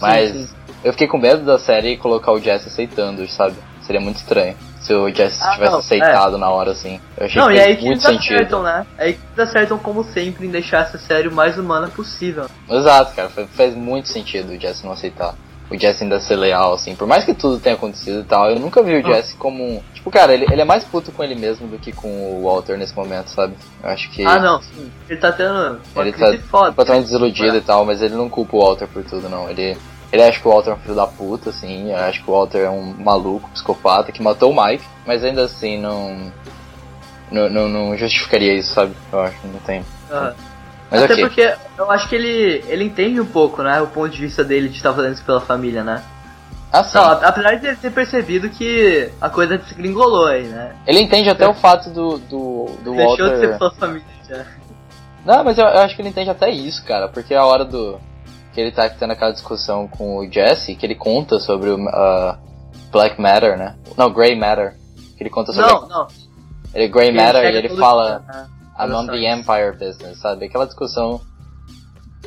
Mas 0.00 0.30
sim. 0.32 0.48
eu 0.84 0.92
fiquei 0.92 1.06
com 1.06 1.16
medo 1.18 1.44
da 1.44 1.58
série 1.58 1.96
colocar 1.96 2.32
o 2.32 2.40
Jesse 2.40 2.68
aceitando, 2.68 3.26
sabe? 3.28 3.54
Seria 3.82 4.00
muito 4.00 4.16
estranho. 4.16 4.56
Se 4.80 4.92
o 4.92 5.08
Jesse 5.14 5.40
Ah, 5.42 5.52
tivesse 5.52 5.72
não, 5.72 5.78
aceitado 5.78 6.36
na 6.38 6.50
hora, 6.50 6.72
assim. 6.72 7.00
Eu 7.16 7.26
achei 7.26 7.40
Não, 7.40 7.48
que 7.48 7.54
e 7.54 7.60
aí 7.60 7.76
que 7.76 7.84
muito 7.84 8.04
eles 8.04 8.16
sentido. 8.16 8.34
acertam, 8.34 8.62
né? 8.64 8.86
É 8.98 9.04
aí 9.04 9.12
que 9.14 9.20
eles 9.36 9.48
acertam, 9.50 9.78
como 9.78 10.02
sempre, 10.04 10.46
em 10.46 10.50
deixar 10.50 10.82
essa 10.82 10.98
série 10.98 11.28
o 11.28 11.32
mais 11.32 11.56
humana 11.56 11.88
possível. 11.88 12.46
Exato, 12.68 13.14
cara. 13.14 13.28
Fez 13.28 13.74
muito 13.76 14.08
sentido 14.08 14.50
o 14.52 14.60
Jesse 14.60 14.84
não 14.84 14.92
aceitar. 14.92 15.34
O 15.70 15.78
Jesse 15.78 16.02
ainda 16.04 16.20
ser 16.20 16.36
leal, 16.36 16.74
assim. 16.74 16.94
Por 16.94 17.06
mais 17.06 17.24
que 17.24 17.32
tudo 17.32 17.58
tenha 17.58 17.74
acontecido 17.76 18.20
e 18.20 18.24
tal, 18.24 18.50
eu 18.50 18.58
nunca 18.58 18.82
vi 18.82 18.94
o 18.96 19.06
Ah. 19.06 19.14
Jesse 19.14 19.34
como 19.36 19.64
um. 19.64 19.80
Tipo, 19.94 20.10
cara, 20.10 20.34
ele, 20.34 20.44
ele 20.50 20.60
é 20.60 20.64
mais 20.64 20.84
puto 20.84 21.10
com 21.12 21.24
ele 21.24 21.34
mesmo 21.34 21.66
do 21.66 21.78
que 21.78 21.92
com 21.92 22.08
o 22.08 22.42
Walter 22.44 22.76
nesse 22.76 22.94
momento, 22.94 23.28
sabe? 23.28 23.54
Eu 23.82 23.88
acho 23.88 24.10
que. 24.10 24.24
Ah, 24.26 24.38
não, 24.38 24.60
sim. 24.60 24.90
Ele 25.08 25.18
tá 25.18 25.32
tendo 25.32 25.80
uma 25.94 26.02
Ele 26.02 26.12
tá 26.12 26.32
foda. 26.50 26.66
completamente 26.68 27.04
desiludido 27.04 27.56
e 27.56 27.60
tal, 27.62 27.84
mas 27.86 28.02
ele 28.02 28.14
não 28.14 28.28
culpa 28.28 28.56
o 28.56 28.60
Walter 28.60 28.86
por 28.88 29.02
tudo, 29.04 29.28
não. 29.30 29.48
Ele, 29.48 29.76
ele 30.12 30.22
acha 30.22 30.38
que 30.38 30.46
o 30.46 30.50
Walter 30.50 30.70
é 30.70 30.74
um 30.74 30.78
filho 30.78 30.94
da 30.94 31.06
puta, 31.06 31.48
assim, 31.50 31.90
acho 31.92 32.22
que 32.22 32.30
o 32.30 32.34
Walter 32.34 32.58
é 32.58 32.70
um 32.70 32.94
maluco, 32.98 33.48
psicopata, 33.50 34.12
que 34.12 34.22
matou 34.22 34.50
o 34.52 34.64
Mike, 34.64 34.84
mas 35.06 35.24
ainda 35.24 35.42
assim 35.44 35.78
não. 35.80 36.30
Não, 37.30 37.48
não, 37.48 37.66
não 37.66 37.96
justificaria 37.96 38.52
isso, 38.52 38.74
sabe? 38.74 38.92
Eu 39.10 39.20
acho 39.20 39.40
que 39.40 39.46
não 39.46 39.58
tem. 39.60 39.82
Aham. 40.10 40.34
Mas 40.92 41.04
Até 41.04 41.14
ok. 41.14 41.24
porque 41.26 41.54
eu 41.78 41.90
acho 41.90 42.06
que 42.06 42.14
ele, 42.14 42.62
ele 42.68 42.84
entende 42.84 43.18
um 43.18 43.24
pouco, 43.24 43.62
né? 43.62 43.80
O 43.80 43.86
ponto 43.86 44.10
de 44.10 44.20
vista 44.20 44.44
dele 44.44 44.68
de 44.68 44.76
estar 44.76 44.92
fazendo 44.92 45.14
isso 45.14 45.24
pela 45.24 45.40
família, 45.40 45.82
né? 45.82 46.02
Ah, 46.70 46.84
sim. 46.84 46.98
Não, 46.98 47.04
apesar 47.04 47.54
de 47.54 47.66
ele 47.66 47.76
ter 47.76 47.90
percebido 47.90 48.50
que 48.50 49.10
a 49.18 49.30
coisa 49.30 49.58
se 49.66 49.74
gringolou 49.74 50.26
aí, 50.26 50.42
né? 50.44 50.76
Ele 50.86 51.00
entende 51.00 51.30
até 51.30 51.48
o 51.48 51.54
fato 51.54 51.88
do, 51.88 52.18
do, 52.18 52.66
do 52.84 52.94
Deixou 52.94 53.16
Walter. 53.16 53.30
de 53.32 53.40
ser 53.40 53.58
pela 53.58 53.70
família 53.72 54.06
já. 54.28 54.44
Não, 55.24 55.42
mas 55.44 55.56
eu, 55.56 55.64
eu 55.64 55.80
acho 55.80 55.96
que 55.96 56.02
ele 56.02 56.10
entende 56.10 56.28
até 56.28 56.50
isso, 56.50 56.84
cara, 56.84 57.08
porque 57.08 57.34
a 57.34 57.44
hora 57.46 57.64
do. 57.64 57.98
que 58.52 58.60
ele 58.60 58.70
tá 58.70 58.86
tendo 58.90 59.12
aquela 59.12 59.32
discussão 59.32 59.88
com 59.88 60.18
o 60.18 60.30
Jesse, 60.30 60.74
que 60.74 60.84
ele 60.84 60.94
conta 60.94 61.38
sobre 61.38 61.70
o 61.70 61.76
uh, 61.76 62.36
Black 62.90 63.18
Matter, 63.18 63.56
né? 63.56 63.76
Não, 63.96 64.12
Grey 64.12 64.38
Matter. 64.38 64.76
Que 65.16 65.22
ele 65.22 65.30
conta 65.30 65.52
sobre. 65.54 65.72
Não, 65.72 65.88
não. 65.88 66.06
Ele 66.74 66.88
Grey 66.88 67.08
Ele 67.08 67.16
Matter 67.16 67.44
e 67.44 67.56
ele 67.56 67.68
fala. 67.76 68.24
dia, 68.26 68.34
né? 68.34 68.46
I'm 68.78 68.92
on 68.92 69.06
the 69.06 69.16
Empire 69.32 69.72
Business, 69.72 70.18
sabe? 70.18 70.46
Aquela 70.46 70.66
discussão. 70.66 71.20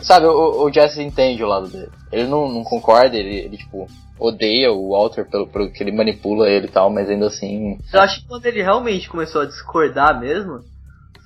Sabe, 0.02 0.26
o, 0.26 0.64
o 0.66 0.72
Jesse 0.72 1.02
entende 1.02 1.44
o 1.44 1.48
lado 1.48 1.68
dele. 1.68 1.92
Ele 2.12 2.28
não, 2.28 2.52
não 2.52 2.64
concorda, 2.64 3.16
ele, 3.16 3.36
ele, 3.46 3.58
tipo, 3.58 3.88
odeia 4.20 4.72
o 4.72 4.92
Walter 4.92 5.26
pelo, 5.30 5.48
pelo 5.48 5.72
que 5.72 5.82
ele 5.82 5.92
manipula 5.92 6.50
ele 6.50 6.68
e 6.68 6.72
tal, 6.72 6.90
mas 6.90 7.10
ainda 7.10 7.28
assim. 7.28 7.78
Eu 7.92 8.02
acho 8.02 8.22
que 8.22 8.28
quando 8.28 8.46
ele 8.46 8.62
realmente 8.62 9.10
começou 9.10 9.42
a 9.42 9.46
discordar 9.46 10.20
mesmo, 10.20 10.64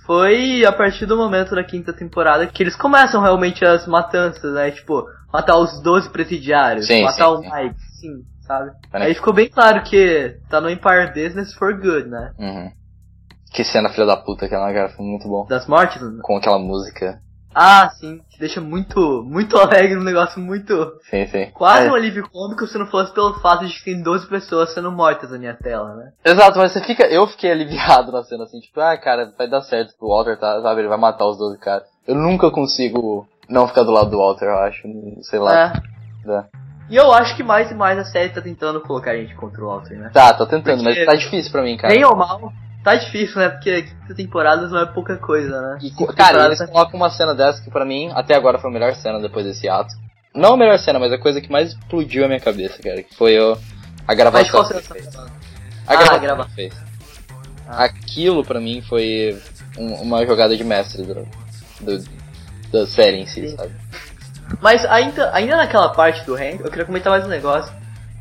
foi 0.06 0.66
a 0.66 0.72
partir 0.72 1.06
do 1.06 1.18
momento 1.18 1.54
da 1.54 1.64
quinta 1.64 1.94
temporada 1.94 2.48
que 2.48 2.64
eles 2.64 2.76
começam 2.76 3.22
realmente 3.22 3.64
as 3.66 3.86
matanças, 3.86 4.54
né? 4.54 4.72
Tipo, 4.72 5.06
matar 5.32 5.58
os 5.58 5.82
12 5.82 6.10
presidiários, 6.10 6.88
Sim, 6.88 7.04
matar 7.04 7.28
sim, 7.28 7.34
o 7.34 7.42
sim. 7.42 7.50
Mike, 7.52 7.76
sim, 8.00 8.24
sabe? 8.42 8.72
Parece- 8.92 9.10
Aí 9.10 9.16
ficou 9.16 9.34
bem 9.34 9.50
claro 9.50 9.84
que 9.84 10.38
tá 10.50 10.60
no 10.62 10.70
Empire 10.70 11.14
Business 11.14 11.54
for 11.54 11.74
Good, 11.80 12.08
né? 12.10 12.32
Uhum. 12.40 12.72
Que 13.54 13.64
cena 13.64 13.90
filha 13.90 14.06
da 14.06 14.18
puta 14.18 14.46
aquela, 14.46 14.72
cara, 14.74 14.90
foi 14.90 15.06
muito 15.06 15.28
bom. 15.28 15.46
Das 15.48 15.68
mortes. 15.68 16.02
Com 16.22 16.38
aquela 16.38 16.60
música. 16.60 17.20
Ah, 17.54 17.90
sim, 18.00 18.22
que 18.30 18.38
deixa 18.40 18.62
muito, 18.62 19.24
muito 19.26 19.58
alegre, 19.58 19.98
um 19.98 20.04
negócio 20.04 20.40
muito. 20.40 20.72
Sim, 21.10 21.26
sim. 21.28 21.50
Quase 21.52 21.88
É. 21.88 21.92
um 21.92 21.96
alívio 21.96 22.30
cômico 22.30 22.68
se 22.68 22.78
não 22.78 22.86
fosse 22.86 23.12
pelo 23.12 23.34
fato 23.40 23.66
de 23.66 23.74
que 23.74 23.84
tem 23.86 24.04
12 24.04 24.28
pessoas 24.28 24.72
sendo 24.72 24.92
mortas 24.92 25.32
na 25.32 25.38
minha 25.40 25.56
tela, 25.56 25.96
né? 25.96 26.12
Exato, 26.24 26.60
mas 26.60 26.72
você 26.72 26.82
fica. 26.84 27.08
Eu 27.08 27.26
fiquei 27.26 27.52
aliviado 27.52 28.12
na 28.12 28.24
cena 28.24 28.44
assim, 28.44 28.60
tipo, 28.60 28.80
ah, 28.80 28.96
cara, 28.98 29.34
vai 29.36 29.50
dar 29.50 29.62
certo 29.64 29.98
pro 29.98 30.10
Walter, 30.10 30.38
tá? 30.40 30.62
Sabe, 30.62 30.82
ele 30.82 30.88
vai 30.88 31.00
matar 31.00 31.26
os 31.26 31.40
12 31.40 31.58
caras. 31.58 31.88
Eu 32.08 32.14
nunca 32.14 32.52
consigo 32.52 33.28
não 33.50 33.68
ficar 33.68 33.82
do 33.84 33.92
lado 33.92 34.12
do 34.12 34.20
Walter, 34.20 34.46
eu 34.46 34.60
acho. 34.60 34.84
Sei 35.24 35.40
lá. 35.40 35.74
É. 36.28 36.32
É. 36.32 36.44
E 36.92 36.96
eu 36.96 37.12
acho 37.12 37.36
que 37.36 37.44
mais 37.44 37.70
e 37.72 37.74
mais 37.74 37.98
a 37.98 38.06
série 38.06 38.30
tá 38.30 38.42
tentando 38.42 38.80
colocar 38.82 39.12
a 39.12 39.16
gente 39.18 39.36
contra 39.36 39.62
o 39.64 39.68
Walter, 39.68 39.98
né? 39.98 40.12
Tá, 40.14 40.34
tô 40.36 40.46
tentando, 40.46 40.84
Porque- 40.84 41.00
mas 41.00 41.06
tá 41.06 41.16
difícil 41.16 41.52
pra 41.52 41.64
mim, 41.64 41.78
cara. 41.78 41.94
Bem 41.94 42.06
ou 42.06 42.16
mal, 42.16 42.52
tá 42.84 42.96
difícil, 42.96 43.38
né? 43.38 43.50
Porque 43.50 43.84
15 44.08 44.16
temporadas 44.16 44.72
não 44.72 44.80
é 44.80 44.86
pouca 44.86 45.18
coisa, 45.18 45.62
né? 45.62 45.80
E, 45.82 45.92
cara, 46.14 46.46
eles 46.46 46.60
colocam 46.70 46.96
uma 47.00 47.10
cena 47.10 47.34
dessa 47.36 47.62
que 47.62 47.70
pra 47.72 47.86
mim, 47.86 48.12
até 48.14 48.36
agora 48.36 48.58
foi 48.60 48.70
a 48.70 48.74
melhor 48.74 48.94
cena 48.96 49.20
depois 49.20 49.46
desse 49.46 49.68
ato. 49.68 49.94
Não 50.34 50.54
a 50.54 50.58
melhor 50.58 50.78
cena, 50.80 51.00
mas 51.00 51.12
a 51.12 51.18
coisa 51.18 51.42
que 51.42 51.52
mais 51.52 51.70
explodiu 51.70 52.24
a 52.26 52.28
minha 52.28 52.40
cabeça, 52.40 52.82
cara. 52.82 53.02
Que 53.04 53.16
foi 53.16 53.40
o, 53.40 53.54
a 53.54 53.58
Mas 54.08 54.18
gravação 54.18 54.52
qual 54.52 54.68
que 54.68 54.74
ele 54.74 54.82
tá 54.82 54.94
fez. 54.94 55.14
falando? 55.14 55.32
A 55.88 55.94
Ah, 55.94 55.96
gravação 55.96 56.16
a 56.16 56.20
grava- 56.20 56.46
que 56.56 56.62
ele 56.62 56.70
fez. 56.70 56.82
Ah. 57.68 57.84
Aquilo 57.84 58.44
pra 58.46 58.60
mim 58.60 58.82
foi 58.88 59.38
um- 59.78 59.94
uma 60.02 60.26
jogada 60.26 60.56
de 60.56 60.64
mestre 60.64 61.04
do, 61.04 61.28
do- 61.82 62.04
da 62.72 62.86
série 62.88 63.18
em 63.18 63.26
si, 63.26 63.50
Sim. 63.50 63.58
sabe? 63.58 63.74
Mas 64.62 64.84
ainda, 64.86 65.32
ainda 65.34 65.58
naquela 65.58 65.90
parte 65.90 66.26
do 66.26 66.36
Hank, 66.36 66.60
eu 66.64 66.70
queria 66.70 66.86
comentar 66.86 67.12
mais 67.12 67.26
um 67.26 67.30
negócio. 67.30 67.72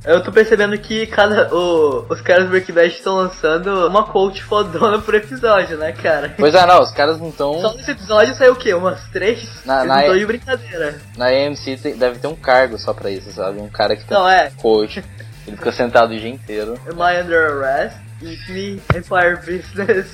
Eu 0.05 0.23
tô 0.23 0.31
percebendo 0.33 0.78
que 0.78 1.07
cada, 1.07 1.52
o- 1.55 2.07
os 2.09 2.21
caras 2.21 2.45
do 2.45 2.50
Breaking 2.50 2.73
Bad 2.73 2.87
estão 2.88 3.17
lançando 3.17 3.87
uma 3.88 4.05
coach 4.05 4.43
fodona 4.43 4.99
por 5.00 5.14
episódio, 5.14 5.76
né, 5.76 5.93
cara? 5.93 6.35
Pois 6.38 6.55
é, 6.55 6.64
não, 6.64 6.81
os 6.81 6.90
caras 6.93 7.19
não 7.19 7.28
estão. 7.31 7.61
Só 7.61 7.75
nesse 7.75 7.90
episódio 7.90 8.35
saiu 8.35 8.52
o 8.52 8.57
quê? 8.57 8.73
Umas 8.73 9.02
três? 9.11 9.64
Na- 9.67 9.78
Eles 9.85 9.88
na- 9.88 10.02
não 10.09 10.19
de 10.19 10.26
brincadeira. 10.26 11.00
Na 11.17 11.26
AMC 11.26 11.76
tem- 11.76 11.97
deve 11.97 12.19
ter 12.21 12.28
um 12.28 12.37
cargo 12.37 12.78
só 12.78 12.95
pra 12.95 13.11
isso, 13.11 13.31
sabe? 13.33 13.61
Um 13.61 13.69
cara 13.69 13.97
que 13.97 14.02
fica 14.02 14.14
Não, 14.14 14.28
é. 14.28 14.50
coach. 14.57 15.05
Ele 15.47 15.57
fica 15.57 15.73
sentado 15.73 16.12
o 16.12 16.19
dia 16.19 16.28
inteiro. 16.31 16.78
Am 16.90 16.99
I 17.00 17.21
under 17.23 17.50
arrest? 17.52 17.97
Eat 18.23 18.50
me, 18.52 18.83
Empire 18.97 19.37
Business, 19.37 20.07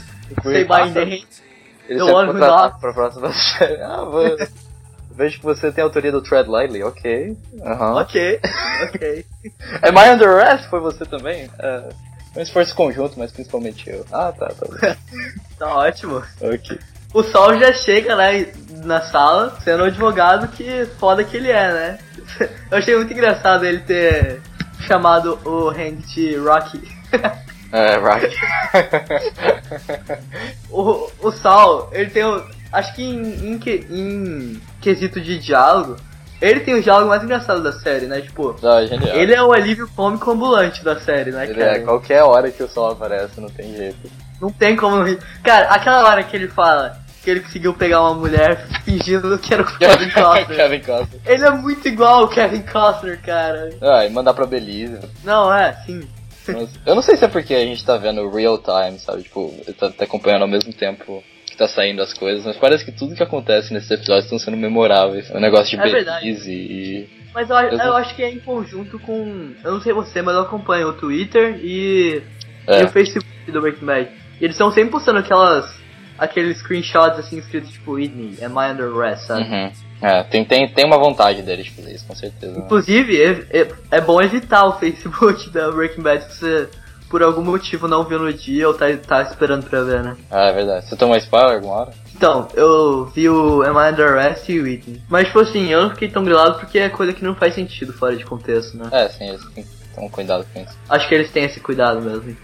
Say 0.42 0.64
my 0.64 0.90
name. 0.92 1.26
Ele 1.88 1.98
ser 1.98 2.10
one 2.10 2.30
who 2.30 2.38
pra 2.38 2.92
próxima 2.92 3.30
série. 3.32 3.80
Ah, 3.82 4.04
mano. 4.04 4.36
Vejo 5.16 5.38
que 5.38 5.44
você 5.44 5.70
tem 5.70 5.82
a 5.82 5.86
autoria 5.86 6.10
do 6.10 6.22
Tread 6.22 6.48
Lightly, 6.48 6.82
ok. 6.82 7.36
Aham. 7.64 8.00
Ok, 8.00 8.40
ok. 8.88 9.26
Am 9.82 9.96
I 9.96 10.10
Under 10.10 10.28
Arrest? 10.28 10.68
Foi 10.68 10.80
você 10.80 11.04
também? 11.04 11.48
É, 11.58 11.88
um 12.36 12.40
esforço 12.42 12.74
conjunto, 12.74 13.18
mas 13.18 13.30
principalmente 13.30 13.88
eu. 13.88 14.04
Ah, 14.12 14.32
tá, 14.32 14.48
tá 14.48 14.66
bom. 14.66 14.76
Tá 15.58 15.76
ótimo. 15.76 16.20
ok. 16.40 16.78
O 17.12 17.22
Sol 17.22 17.56
já 17.60 17.72
chega, 17.72 18.16
né, 18.16 18.52
na 18.84 19.00
sala, 19.02 19.56
sendo 19.62 19.84
o 19.84 19.86
advogado 19.86 20.48
que 20.48 20.84
foda 20.98 21.22
que 21.22 21.36
ele 21.36 21.48
é, 21.50 21.72
né? 21.72 21.98
Eu 22.70 22.78
achei 22.78 22.96
muito 22.96 23.12
engraçado 23.12 23.64
ele 23.64 23.78
ter 23.78 24.40
chamado 24.80 25.38
o 25.44 25.68
Hank 25.68 26.02
de 26.12 26.36
Rocky. 26.36 26.82
É, 27.70 27.98
right. 27.98 28.36
O, 30.70 31.08
o 31.20 31.30
Sal, 31.32 31.88
ele 31.92 32.10
tem 32.10 32.24
o. 32.24 32.44
Acho 32.74 32.94
que 32.94 33.02
em, 33.02 33.56
em, 33.56 33.60
em 33.90 34.60
quesito 34.80 35.20
de 35.20 35.38
diálogo, 35.38 35.96
ele 36.40 36.60
tem 36.60 36.74
o 36.74 36.82
diálogo 36.82 37.08
mais 37.08 37.22
engraçado 37.22 37.62
da 37.62 37.72
série, 37.72 38.06
né? 38.06 38.20
Tipo, 38.20 38.54
Não, 38.62 38.86
genial. 38.86 39.16
ele 39.16 39.32
é 39.34 39.42
o 39.42 39.52
alívio 39.52 39.88
cômico 39.94 40.30
ambulante 40.30 40.84
da 40.84 40.98
série, 41.00 41.30
né, 41.30 41.44
Ele 41.44 41.54
cara? 41.54 41.76
é 41.76 41.78
qualquer 41.80 42.22
hora 42.22 42.50
que 42.50 42.62
o 42.62 42.68
sol 42.68 42.90
aparece, 42.92 43.40
não 43.40 43.48
tem 43.48 43.74
jeito. 43.74 44.10
Não 44.40 44.50
tem 44.50 44.76
como 44.76 44.96
não 44.96 45.04
rir. 45.04 45.18
Cara, 45.42 45.68
aquela 45.68 46.04
hora 46.08 46.22
que 46.22 46.36
ele 46.36 46.48
fala 46.48 46.98
que 47.22 47.30
ele 47.30 47.40
conseguiu 47.40 47.72
pegar 47.72 48.02
uma 48.02 48.14
mulher 48.14 48.66
fingindo 48.84 49.38
que 49.38 49.54
era 49.54 49.62
o 49.62 49.66
Kevin 49.78 50.10
Costner. 50.10 50.46
Kevin 50.56 50.80
Costner. 50.80 51.20
Ele 51.24 51.44
é 51.46 51.50
muito 51.50 51.88
igual 51.88 52.24
o 52.24 52.28
Kevin 52.28 52.60
Costner, 52.62 53.18
cara. 53.22 53.70
Ah, 53.80 54.04
e 54.04 54.10
mandar 54.10 54.34
pra 54.34 54.44
Belize. 54.44 54.98
Não, 55.22 55.50
é, 55.54 55.72
sim. 55.86 56.06
Eu 56.84 56.94
não 56.94 57.00
sei 57.00 57.16
se 57.16 57.24
é 57.24 57.28
porque 57.28 57.54
a 57.54 57.60
gente 57.60 57.82
tá 57.82 57.96
vendo 57.96 58.28
real 58.28 58.58
time, 58.58 58.98
sabe? 58.98 59.22
Tipo, 59.22 59.50
tá, 59.78 59.88
tá 59.90 60.04
acompanhando 60.04 60.42
ao 60.42 60.48
mesmo 60.48 60.74
tempo 60.74 61.24
que 61.54 61.58
tá 61.58 61.68
saindo 61.68 62.02
as 62.02 62.12
coisas, 62.12 62.44
mas 62.44 62.56
parece 62.56 62.84
que 62.84 62.92
tudo 62.92 63.14
que 63.14 63.22
acontece 63.22 63.72
nesses 63.72 63.90
episódios 63.90 64.24
estão 64.24 64.38
sendo 64.38 64.56
memoráveis. 64.56 65.30
O 65.30 65.38
negócio 65.40 65.78
de 65.78 65.88
É. 65.88 66.04
Belize 66.04 66.50
e. 66.52 67.08
Mas 67.32 67.48
eu, 67.50 67.56
Eu 67.56 67.78
eu 67.78 67.96
acho 67.96 68.14
que 68.14 68.22
é 68.22 68.30
em 68.30 68.38
conjunto 68.40 68.98
com. 68.98 69.52
Eu 69.64 69.72
não 69.72 69.80
sei 69.80 69.92
você, 69.92 70.20
mas 70.20 70.34
eu 70.34 70.42
acompanho 70.42 70.88
o 70.88 70.92
Twitter 70.92 71.58
e, 71.62 72.22
É. 72.66 72.82
e 72.82 72.84
o 72.84 72.88
Facebook 72.88 73.26
do 73.50 73.60
Breaking 73.60 73.86
Bad. 73.86 74.08
E 74.40 74.44
eles 74.44 74.54
estão 74.54 74.70
sempre 74.72 74.90
postando 74.90 75.18
aquelas. 75.20 75.72
aqueles 76.18 76.58
screenshots 76.58 77.18
assim 77.18 77.38
escritos 77.38 77.72
tipo 77.72 77.92
Whitney, 77.94 78.36
am 78.44 78.54
I 78.60 78.72
under 78.72 78.86
arrest, 78.86 79.26
sabe? 79.26 79.42
Uhum. 79.42 79.72
É, 80.02 80.22
tem, 80.24 80.44
tem, 80.44 80.68
tem 80.68 80.84
uma 80.84 80.98
vontade 80.98 81.40
deles 81.42 81.64
de 81.66 81.70
fazer 81.72 81.92
isso, 81.94 82.06
com 82.06 82.14
certeza. 82.14 82.52
né? 82.52 82.62
Inclusive, 82.64 83.20
é, 83.22 83.60
é, 83.60 83.68
é 83.92 84.00
bom 84.00 84.20
evitar 84.20 84.64
o 84.66 84.78
Facebook 84.78 85.50
da 85.50 85.70
Breaking 85.72 86.02
Bad 86.02 86.22
se 86.24 86.38
você 86.38 86.68
por 87.08 87.22
algum 87.22 87.42
motivo 87.42 87.86
não 87.86 88.04
viu 88.04 88.18
no 88.18 88.32
dia 88.32 88.66
ou 88.66 88.74
tá, 88.74 88.86
tá 88.96 89.22
esperando 89.22 89.68
pra 89.68 89.82
ver, 89.82 90.02
né? 90.02 90.16
Ah, 90.30 90.48
é 90.48 90.52
verdade. 90.52 90.88
Você 90.88 90.96
tomou 90.96 91.16
spoiler 91.16 91.56
alguma 91.56 91.74
hora? 91.74 91.90
Então, 92.14 92.48
eu 92.54 93.06
vi 93.06 93.28
o 93.28 93.62
Am 93.62 93.76
I 93.78 93.92
Under 93.92 94.12
Arrest 94.12 94.48
e 94.48 94.60
o 94.60 94.64
Whitney. 94.64 95.02
Mas, 95.08 95.26
tipo 95.26 95.40
assim, 95.40 95.68
eu 95.68 95.82
não 95.82 95.90
fiquei 95.90 96.08
tão 96.08 96.24
grilado 96.24 96.58
porque 96.58 96.78
é 96.78 96.88
coisa 96.88 97.12
que 97.12 97.24
não 97.24 97.34
faz 97.34 97.54
sentido 97.54 97.92
fora 97.92 98.16
de 98.16 98.24
contexto, 98.24 98.76
né? 98.76 98.88
É, 98.92 99.08
sim, 99.08 99.28
eles 99.28 99.44
têm 99.54 99.64
que 99.64 99.84
cuidado 100.10 100.46
com 100.52 100.60
isso. 100.60 100.76
Acho 100.88 101.08
que 101.08 101.14
eles 101.14 101.30
têm 101.30 101.44
esse 101.44 101.60
cuidado 101.60 102.00
mesmo. 102.00 102.36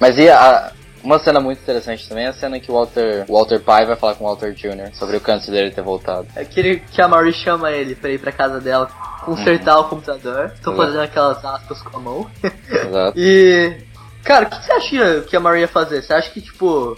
Mas 0.00 0.18
e 0.18 0.28
a. 0.28 0.72
Uma 1.00 1.20
cena 1.20 1.38
muito 1.38 1.60
interessante 1.60 2.08
também 2.08 2.24
é 2.24 2.28
a 2.28 2.32
cena 2.32 2.58
que 2.58 2.72
o 2.72 2.74
Walter, 2.74 3.24
o 3.28 3.34
Walter 3.34 3.60
Pai 3.60 3.86
vai 3.86 3.94
falar 3.94 4.16
com 4.16 4.24
o 4.24 4.26
Walter 4.26 4.52
Jr. 4.52 4.92
sobre 4.94 5.16
o 5.16 5.20
câncer 5.20 5.52
dele 5.52 5.70
ter 5.70 5.80
voltado. 5.80 6.26
É 6.34 6.40
aquele 6.40 6.80
que 6.80 7.00
a 7.00 7.06
Marie 7.06 7.32
chama 7.32 7.70
ele 7.70 7.94
pra 7.94 8.10
ir 8.10 8.18
pra 8.18 8.32
casa 8.32 8.60
dela 8.60 8.86
consertar 9.24 9.78
o 9.78 9.84
computador. 9.84 10.52
Tô 10.62 10.72
Exato. 10.72 10.76
fazendo 10.76 11.02
aquelas 11.02 11.44
aspas 11.44 11.82
com 11.82 11.96
a 11.96 12.00
mão. 12.00 12.30
Exato. 12.68 13.16
E. 13.16 13.76
Cara, 14.28 14.46
o 14.46 14.50
que 14.50 14.56
você 14.64 14.72
acha 14.72 15.20
que 15.22 15.34
a 15.36 15.40
Marie 15.40 15.62
ia 15.62 15.68
fazer? 15.68 16.02
Você 16.02 16.12
acha 16.12 16.30
que, 16.30 16.40
tipo. 16.40 16.96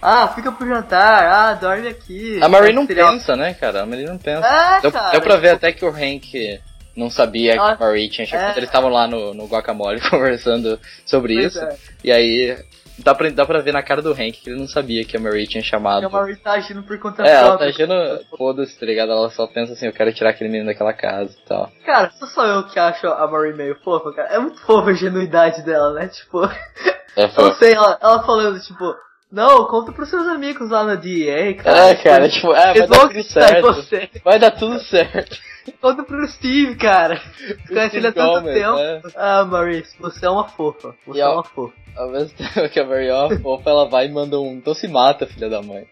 Ah, 0.00 0.28
fica 0.28 0.50
pro 0.50 0.66
jantar, 0.66 1.24
ah, 1.26 1.54
dorme 1.54 1.88
aqui. 1.88 2.38
A 2.42 2.48
Marie 2.48 2.72
não 2.72 2.86
Seria- 2.86 3.06
pensa, 3.08 3.36
né, 3.36 3.52
cara? 3.54 3.82
A 3.82 3.86
Marie 3.86 4.04
não 4.06 4.16
pensa. 4.18 4.46
É, 4.46 4.80
Deu, 4.80 4.90
cara. 4.92 5.10
deu 5.10 5.20
pra 5.20 5.36
ver 5.36 5.50
até 5.50 5.70
que 5.72 5.84
o 5.84 5.90
Hank 5.90 6.60
não 6.96 7.08
sabia 7.10 7.52
que 7.52 7.58
a 7.58 7.76
Marie 7.78 8.08
tinha 8.08 8.26
chegado. 8.26 8.54
é. 8.54 8.58
Eles 8.58 8.68
estavam 8.68 8.90
lá 8.90 9.06
no, 9.06 9.32
no 9.34 9.46
Guacamole 9.46 10.00
conversando 10.10 10.78
sobre 11.06 11.34
Pois 11.34 11.46
isso. 11.54 11.64
é. 11.64 11.76
E 12.04 12.10
aí 12.12 12.58
dá 12.98 13.14
pra, 13.14 13.30
dá 13.30 13.44
pra 13.46 13.60
ver 13.60 13.72
na 13.72 13.82
cara 13.82 14.00
do 14.02 14.12
Hank 14.12 14.32
que 14.32 14.50
ele 14.50 14.58
não 14.60 14.66
sabia 14.68 15.04
que 15.04 15.16
a 15.16 15.20
Marie 15.20 15.46
tinha 15.46 15.62
chamado. 15.62 16.04
a 16.06 16.08
Marie 16.08 16.36
tá 16.36 16.52
agindo 16.52 16.82
por 16.82 16.98
conta 16.98 17.22
É, 17.22 17.32
ela 17.34 17.56
tá 17.56 17.58
própria. 17.58 17.68
agindo. 17.68 18.24
Foda-se, 18.36 18.78
tá 18.78 18.86
ligado? 18.86 19.12
Ela 19.12 19.30
só 19.30 19.46
pensa 19.46 19.72
assim, 19.72 19.86
eu 19.86 19.92
quero 19.92 20.12
tirar 20.12 20.30
aquele 20.30 20.50
menino 20.50 20.66
daquela 20.70 20.92
casa 20.92 21.32
e 21.32 21.48
tal. 21.48 21.70
Cara, 21.84 22.10
sou 22.18 22.28
só 22.28 22.44
eu 22.46 22.64
que 22.64 22.78
acho 22.78 23.06
a 23.06 23.26
Marie 23.26 23.54
meio 23.54 23.76
fofa, 23.82 24.12
cara. 24.12 24.28
É 24.28 24.38
muito 24.38 24.60
fofa 24.62 24.90
a 24.90 24.94
genuidade 24.94 25.62
dela, 25.62 25.92
né? 25.94 26.08
Tipo, 26.08 26.42
É, 27.16 27.24
eu 27.24 27.28
foi. 27.30 27.44
não 27.44 27.54
sei, 27.54 27.72
ela, 27.74 27.98
ela 28.00 28.22
falando, 28.22 28.58
tipo, 28.60 28.94
não, 29.30 29.66
conta 29.66 29.92
pros 29.92 30.08
seus 30.08 30.26
amigos 30.28 30.70
lá 30.70 30.82
na 30.84 30.94
DEA, 30.94 31.54
cara. 31.56 31.88
É, 31.88 31.94
cara, 31.94 32.28
tipo, 32.28 32.52
é, 32.54 32.72
vai 32.74 32.86
dar 32.88 32.98
tudo 33.08 33.22
certo. 33.22 34.22
Vai 34.24 34.38
dar 34.38 34.50
tudo 34.52 34.78
certo. 34.80 35.36
Conta 35.80 36.02
pro 36.02 36.26
Steve, 36.26 36.74
cara. 36.74 37.20
Conhece 37.68 37.96
ele 37.98 38.08
há 38.08 38.12
tanto 38.12 38.44
tempo. 38.44 38.78
é. 38.78 39.00
Ah, 39.14 39.44
Marie, 39.44 39.84
você 40.00 40.26
é 40.26 40.30
uma 40.30 40.48
fofa. 40.48 40.94
Você 41.06 41.18
E 41.18 41.20
é 41.22 41.28
uma 41.28 41.44
fofa. 41.44 41.72
Ao 41.96 42.08
mesmo 42.10 42.30
tempo 42.36 42.68
que 42.70 42.80
a 42.80 42.86
Mary 42.86 43.10
Off, 43.10 43.38
fofa, 43.42 43.70
ela 43.70 43.88
vai 43.88 44.06
e 44.06 44.12
manda 44.12 44.38
um. 44.40 44.54
Então 44.54 44.74
se 44.74 44.88
mata, 44.88 45.26
filha 45.26 45.48
da 45.48 45.62
mãe. 45.62 45.84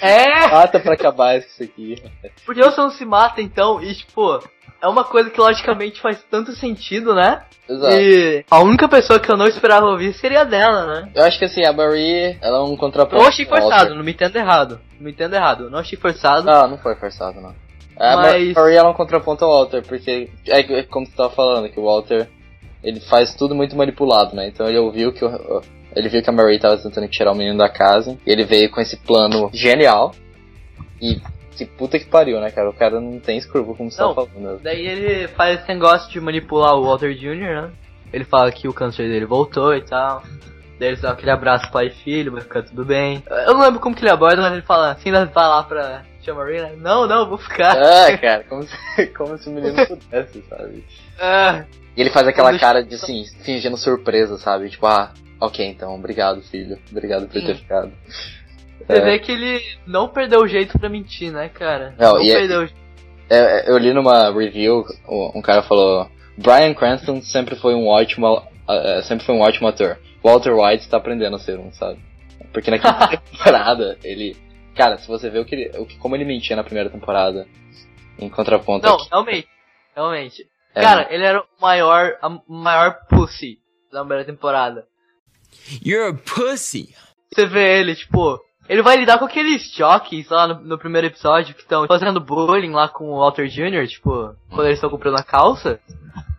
É! 0.00 0.48
Mata 0.48 0.78
pra 0.80 0.94
acabar 0.94 1.38
isso 1.38 1.62
aqui. 1.62 2.02
Porque 2.44 2.62
você 2.62 2.80
não 2.80 2.90
se 2.90 3.04
mata 3.04 3.40
então, 3.40 3.82
e 3.82 3.94
tipo, 3.94 4.38
é 4.82 4.88
uma 4.88 5.04
coisa 5.04 5.30
que 5.30 5.40
logicamente 5.40 6.00
faz 6.00 6.22
tanto 6.30 6.52
sentido, 6.52 7.14
né? 7.14 7.42
Exato. 7.66 7.94
E 7.94 8.44
a 8.50 8.60
única 8.60 8.86
pessoa 8.86 9.18
que 9.18 9.30
eu 9.30 9.36
não 9.36 9.46
esperava 9.46 9.86
ouvir 9.86 10.12
seria 10.12 10.44
dela, 10.44 10.86
né? 10.86 11.10
Eu 11.14 11.24
acho 11.24 11.38
que 11.38 11.46
assim, 11.46 11.64
a 11.64 11.72
Marie, 11.72 12.36
ela 12.42 12.58
é 12.58 12.60
um 12.60 12.76
contraponto. 12.76 13.22
Eu 13.22 13.26
achei 13.28 13.46
forçado, 13.46 13.94
não 13.94 14.04
me 14.04 14.12
entenda 14.12 14.38
errado. 14.38 14.80
Não 14.98 15.04
me 15.06 15.10
entenda 15.10 15.36
errado. 15.36 15.64
Eu 15.64 15.70
não 15.70 15.78
achei 15.78 15.98
forçado. 15.98 16.44
Não, 16.44 16.68
não 16.68 16.78
foi 16.78 16.94
forçado, 16.96 17.40
não. 17.40 17.54
A 17.96 18.16
Mas- 18.16 18.52
Marie 18.52 18.76
ela 18.76 18.88
é 18.88 18.90
um 18.90 18.94
contraponto 18.94 19.44
ao 19.44 19.52
Walter, 19.52 19.82
porque 19.82 20.28
é 20.46 20.60
é 20.60 20.82
como 20.82 21.06
você 21.06 21.16
tava 21.16 21.30
falando, 21.30 21.70
que 21.70 21.80
o 21.80 21.84
Walter 21.84 22.28
ele 22.84 23.00
faz 23.00 23.34
tudo 23.34 23.54
muito 23.54 23.74
manipulado, 23.76 24.36
né? 24.36 24.46
Então 24.46 24.68
ele 24.68 24.78
ouviu 24.78 25.12
que 25.12 25.24
o, 25.24 25.62
ele 25.96 26.08
viu 26.08 26.22
que 26.22 26.30
a 26.30 26.32
Marie 26.32 26.58
tava 26.58 26.76
tentando 26.76 27.08
tirar 27.08 27.32
o 27.32 27.34
menino 27.34 27.58
da 27.58 27.68
casa, 27.68 28.16
e 28.26 28.30
ele 28.30 28.44
veio 28.44 28.70
com 28.70 28.80
esse 28.80 28.96
plano 28.96 29.50
genial. 29.52 30.14
E 31.00 31.20
que 31.56 31.64
puta 31.64 31.98
que 31.98 32.06
pariu, 32.06 32.40
né, 32.40 32.50
cara? 32.50 32.68
O 32.68 32.74
cara 32.74 33.00
não 33.00 33.18
tem 33.20 33.38
escrúpulo, 33.38 33.76
como 33.76 33.90
você 33.90 34.00
Não. 34.00 34.14
tá 34.14 34.26
falando. 34.26 34.60
Daí 34.62 34.86
ele 34.86 35.28
faz 35.28 35.60
esse 35.60 35.68
negócio 35.68 36.10
de 36.10 36.20
manipular 36.20 36.74
o 36.74 36.84
Walter 36.84 37.14
Jr., 37.14 37.62
né? 37.62 37.70
Ele 38.12 38.24
fala 38.24 38.50
que 38.52 38.68
o 38.68 38.72
câncer 38.72 39.08
dele 39.08 39.26
voltou 39.26 39.74
e 39.74 39.82
tal. 39.82 40.22
Daí 40.78 40.88
eles 40.88 41.00
dão 41.00 41.12
aquele 41.12 41.30
abraço 41.30 41.70
pai 41.70 41.86
e 41.86 41.90
filho, 41.90 42.32
vai 42.32 42.40
ficar 42.42 42.62
tudo 42.62 42.84
bem. 42.84 43.22
Eu 43.46 43.54
não 43.54 43.60
lembro 43.60 43.80
como 43.80 43.94
que 43.94 44.02
ele 44.02 44.10
aborda, 44.10 44.42
mas 44.42 44.52
ele 44.52 44.62
fala 44.62 44.90
assim, 44.90 45.12
vai 45.12 45.26
lá 45.34 45.62
pra 45.62 46.02
Tia 46.20 46.34
Marina. 46.34 46.72
Não, 46.76 47.06
não, 47.06 47.28
vou 47.28 47.38
ficar. 47.38 47.76
Ah, 47.76 48.18
cara, 48.18 48.44
como 48.44 48.64
se, 48.64 49.06
como 49.16 49.38
se 49.38 49.48
o 49.48 49.52
menino 49.52 49.86
pudesse, 49.86 50.42
sabe? 50.48 50.84
Ah, 51.20 51.64
E 51.96 52.00
ele 52.00 52.10
faz 52.10 52.26
aquela 52.26 52.56
cara 52.58 52.82
de 52.82 52.94
assim, 52.94 53.24
fingindo 53.44 53.76
surpresa, 53.76 54.36
sabe? 54.38 54.68
Tipo, 54.68 54.86
ah, 54.86 55.12
ok 55.40 55.64
então, 55.66 55.94
obrigado, 55.94 56.42
filho. 56.42 56.78
Obrigado 56.90 57.26
por 57.28 57.40
ter 57.40 57.54
Sim. 57.54 57.62
ficado. 57.62 57.92
você 58.86 58.92
É. 58.98 59.00
vê 59.00 59.18
que 59.18 59.32
ele 59.32 59.62
não 59.86 60.08
perdeu 60.08 60.40
o 60.40 60.48
jeito 60.48 60.78
pra 60.78 60.88
mentir, 60.88 61.32
né, 61.32 61.48
cara? 61.48 61.94
Não, 61.98 62.20
e 62.20 62.30
é- 62.30 62.34
perdeu 62.38 62.60
o 62.62 62.66
jeito. 62.66 62.84
É, 63.30 63.36
é, 63.36 63.70
eu 63.70 63.78
li 63.78 63.92
numa 63.94 64.30
review, 64.32 64.84
um 65.34 65.40
cara 65.40 65.62
falou: 65.62 66.10
Brian 66.36 66.74
Cranston 66.74 67.22
sempre 67.22 67.56
foi 67.56 67.74
um 67.74 67.86
ótimo, 67.86 68.42
é, 68.68 69.02
sempre 69.02 69.24
foi 69.24 69.34
um 69.34 69.40
ótimo 69.40 69.68
ator. 69.68 69.98
Walter 70.22 70.52
White 70.52 70.84
está 70.84 70.96
aprendendo 70.98 71.36
a 71.36 71.38
ser 71.38 71.58
um, 71.58 71.72
sabe? 71.72 71.98
Porque 72.52 72.70
na 72.70 72.78
quinta 72.78 73.16
temporada 73.30 73.96
ele, 74.04 74.36
cara, 74.74 74.98
se 74.98 75.08
você 75.08 75.30
vê 75.30 75.38
o 75.38 75.44
que, 75.44 75.54
ele, 75.54 75.78
o 75.78 75.86
que 75.86 75.96
como 75.96 76.14
ele 76.16 76.24
mentia 76.24 76.54
na 76.56 76.64
primeira 76.64 76.90
temporada, 76.90 77.46
em 78.18 78.28
contraponto, 78.28 78.86
Não, 78.86 78.96
aqui, 78.96 79.08
realmente. 79.10 79.48
Realmente. 79.96 80.46
É, 80.74 80.80
Cara, 80.82 81.06
ele 81.10 81.24
era 81.24 81.40
o 81.40 81.46
maior, 81.60 82.16
a 82.20 82.28
maior 82.48 82.98
pussy 83.08 83.58
da 83.92 84.00
primeira 84.00 84.24
temporada. 84.24 84.84
You're 85.84 86.10
a 86.10 86.34
pussy. 86.34 86.94
Você 87.32 87.46
vê 87.46 87.78
ele, 87.80 87.94
tipo, 87.94 88.38
ele 88.68 88.82
vai 88.82 88.96
lidar 88.96 89.18
com 89.18 89.24
aqueles 89.24 89.70
jockeys 89.74 90.28
lá 90.28 90.46
no, 90.48 90.60
no 90.60 90.78
primeiro 90.78 91.06
episódio 91.06 91.54
que 91.54 91.60
estão 91.62 91.86
fazendo 91.86 92.20
bullying 92.20 92.72
lá 92.72 92.88
com 92.88 93.10
o 93.12 93.18
Walter 93.20 93.46
Jr., 93.48 93.86
tipo, 93.88 94.34
quando 94.50 94.66
eles 94.66 94.78
estão 94.78 94.90
comprando 94.90 95.18
a 95.18 95.22
calça. 95.22 95.78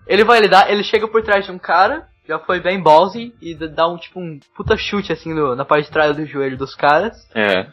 Ele 0.08 0.24
vai 0.24 0.40
lidar, 0.40 0.70
ele 0.70 0.84
chega 0.84 1.08
por 1.08 1.24
trás 1.24 1.46
de 1.46 1.52
um 1.52 1.58
cara, 1.58 2.08
já 2.28 2.38
foi 2.40 2.60
bem 2.60 2.82
ballsy, 2.82 3.34
e 3.42 3.56
dá 3.56 3.88
um, 3.88 3.98
tipo, 3.98 4.20
um 4.20 4.40
puta 4.56 4.76
chute, 4.78 5.12
assim, 5.12 5.34
no- 5.34 5.56
na 5.56 5.66
parte 5.66 5.86
de 5.86 5.92
trás 5.92 6.16
do 6.16 6.26
joelho 6.26 6.58
dos 6.58 6.76
caras. 6.76 7.16
é. 7.34 7.68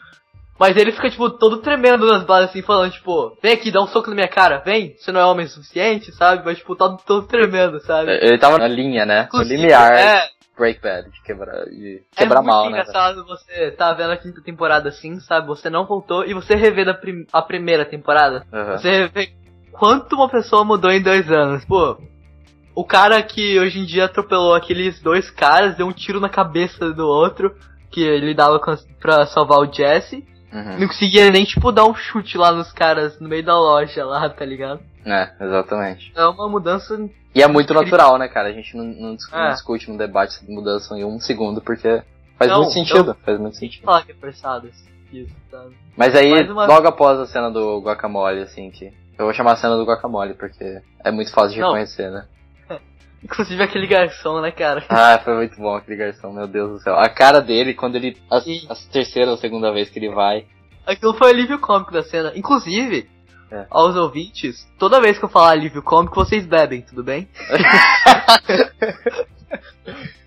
Mas 0.59 0.77
ele 0.77 0.91
fica, 0.91 1.09
tipo, 1.09 1.29
todo 1.31 1.57
tremendo 1.57 2.05
nas 2.05 2.23
bases, 2.23 2.49
assim, 2.51 2.61
falando, 2.61 2.91
tipo, 2.91 3.35
vem 3.41 3.53
aqui, 3.53 3.71
dá 3.71 3.81
um 3.81 3.87
soco 3.87 4.09
na 4.09 4.15
minha 4.15 4.27
cara, 4.27 4.59
vem, 4.59 4.95
você 4.97 5.11
não 5.11 5.19
é 5.19 5.25
homem 5.25 5.45
o 5.45 5.49
suficiente, 5.49 6.11
sabe? 6.13 6.43
Mas, 6.45 6.59
tipo, 6.59 6.75
todo, 6.75 6.97
todo 7.05 7.27
tremendo, 7.27 7.79
sabe? 7.81 8.11
Ele 8.11 8.37
tava 8.37 8.57
na 8.59 8.67
linha, 8.67 9.05
né? 9.05 9.21
No 9.21 9.25
Inclusive, 9.27 9.55
limiar 9.57 9.91
É, 9.93 10.29
Break 10.55 10.79
Bad, 10.79 11.09
de 11.09 11.21
quebrar, 11.23 11.65
de 11.65 12.03
é 12.15 12.21
quebrar 12.21 12.41
muito 12.41 12.53
mal, 12.53 12.63
né? 12.69 12.69
engraçado 12.81 13.25
você 13.25 13.71
tá 13.71 13.91
vendo 13.93 14.11
a 14.11 14.17
quinta 14.17 14.41
temporada 14.43 14.89
assim, 14.89 15.19
sabe? 15.21 15.47
Você 15.47 15.69
não 15.69 15.85
voltou 15.87 16.23
e 16.23 16.33
você 16.35 16.55
revê 16.55 16.85
da 16.85 16.93
prim- 16.93 17.25
a 17.33 17.41
primeira 17.41 17.83
temporada. 17.83 18.45
Aham. 18.53 18.77
Você 18.77 18.89
revê 18.91 19.33
quanto 19.71 20.15
uma 20.15 20.29
pessoa 20.29 20.63
mudou 20.63 20.91
em 20.91 21.01
dois 21.01 21.29
anos. 21.31 21.65
Pô, 21.65 21.97
o 22.75 22.85
cara 22.85 23.21
que 23.23 23.59
hoje 23.59 23.79
em 23.79 23.85
dia 23.85 24.05
atropelou 24.05 24.53
aqueles 24.53 25.01
dois 25.01 25.31
caras, 25.31 25.75
deu 25.75 25.87
um 25.87 25.91
tiro 25.91 26.19
na 26.19 26.29
cabeça 26.29 26.93
do 26.93 27.07
outro, 27.07 27.55
que 27.89 28.01
ele 28.01 28.35
dava 28.35 28.59
pra 28.99 29.25
salvar 29.25 29.57
o 29.57 29.71
Jesse. 29.73 30.23
Uhum. 30.53 30.79
Não 30.79 30.87
conseguia 30.87 31.29
nem, 31.31 31.43
tipo, 31.45 31.71
dar 31.71 31.85
um 31.85 31.95
chute 31.95 32.37
lá 32.37 32.51
nos 32.51 32.71
caras 32.71 33.19
no 33.19 33.27
meio 33.27 33.43
da 33.43 33.57
loja 33.57 34.05
lá, 34.05 34.29
tá 34.29 34.45
ligado? 34.45 34.79
É, 35.05 35.31
exatamente. 35.41 36.11
É 36.15 36.25
uma 36.25 36.47
mudança. 36.47 36.97
E 37.33 37.41
é 37.41 37.47
muito 37.47 37.73
natural, 37.73 38.17
né, 38.17 38.27
cara? 38.27 38.49
A 38.49 38.53
gente 38.53 38.77
não, 38.77 38.83
não 38.85 39.15
dis- 39.15 39.29
não 39.31 39.39
É. 39.47 39.51
discute 39.51 39.89
no 39.89 39.97
debate 39.97 40.35
essa 40.37 40.45
mudança 40.51 40.95
em 40.97 41.03
um 41.03 41.19
segundo, 41.19 41.59
porque 41.59 42.03
faz 42.37 42.51
Não, 42.51 42.59
muito 42.59 42.73
sentido. 42.73 43.17
Faz 43.25 43.39
muito 43.39 43.57
sentido. 43.57 43.83
Falar 43.83 44.05
que 44.05 44.11
é 44.11 44.15
forçado 44.15 44.67
isso, 45.11 45.33
sabe? 45.49 45.75
Mas 45.97 46.15
aí, 46.15 46.47
uma- 46.49 46.65
logo 46.67 46.87
após 46.87 47.19
a 47.19 47.25
cena 47.25 47.49
do 47.49 47.79
guacamole, 47.81 48.41
assim, 48.41 48.69
que. 48.69 48.93
Eu 49.17 49.25
vou 49.25 49.33
chamar 49.33 49.53
a 49.53 49.55
cena 49.57 49.75
do 49.75 49.83
guacamole, 49.85 50.33
porque 50.35 50.81
é 51.03 51.11
muito 51.11 51.31
fácil 51.31 51.53
de 51.55 51.59
Não. 51.61 51.67
reconhecer, 51.69 52.09
né? 52.11 52.25
Inclusive 53.23 53.63
aquele 53.63 53.87
garçom, 53.87 54.41
né, 54.41 54.51
cara? 54.51 54.83
Ah, 54.89 55.19
foi 55.23 55.35
muito 55.35 55.55
bom 55.57 55.75
aquele 55.75 55.97
garçom, 55.97 56.33
meu 56.33 56.47
Deus 56.47 56.71
do 56.71 56.79
céu. 56.79 56.95
A 56.95 57.07
cara 57.09 57.39
dele, 57.41 57.73
quando 57.73 57.95
ele. 57.95 58.17
A, 58.29 58.37
a 58.37 58.75
terceira 58.91 59.31
ou 59.31 59.37
segunda 59.37 59.71
vez 59.71 59.89
que 59.89 59.99
ele 59.99 60.09
vai. 60.09 60.45
Aquilo 60.85 61.13
foi 61.13 61.29
alívio 61.29 61.59
cômico 61.59 61.93
da 61.93 62.03
cena. 62.03 62.33
Inclusive, 62.35 63.09
É. 63.49 63.65
aos 63.69 63.95
ouvintes, 63.95 64.67
toda 64.77 64.99
vez 64.99 65.17
que 65.17 65.23
eu 65.23 65.29
falar 65.29 65.51
alívio 65.51 65.81
cômico, 65.81 66.15
vocês 66.15 66.45
bebem, 66.45 66.81
tudo 66.81 67.01
bem? 67.03 67.27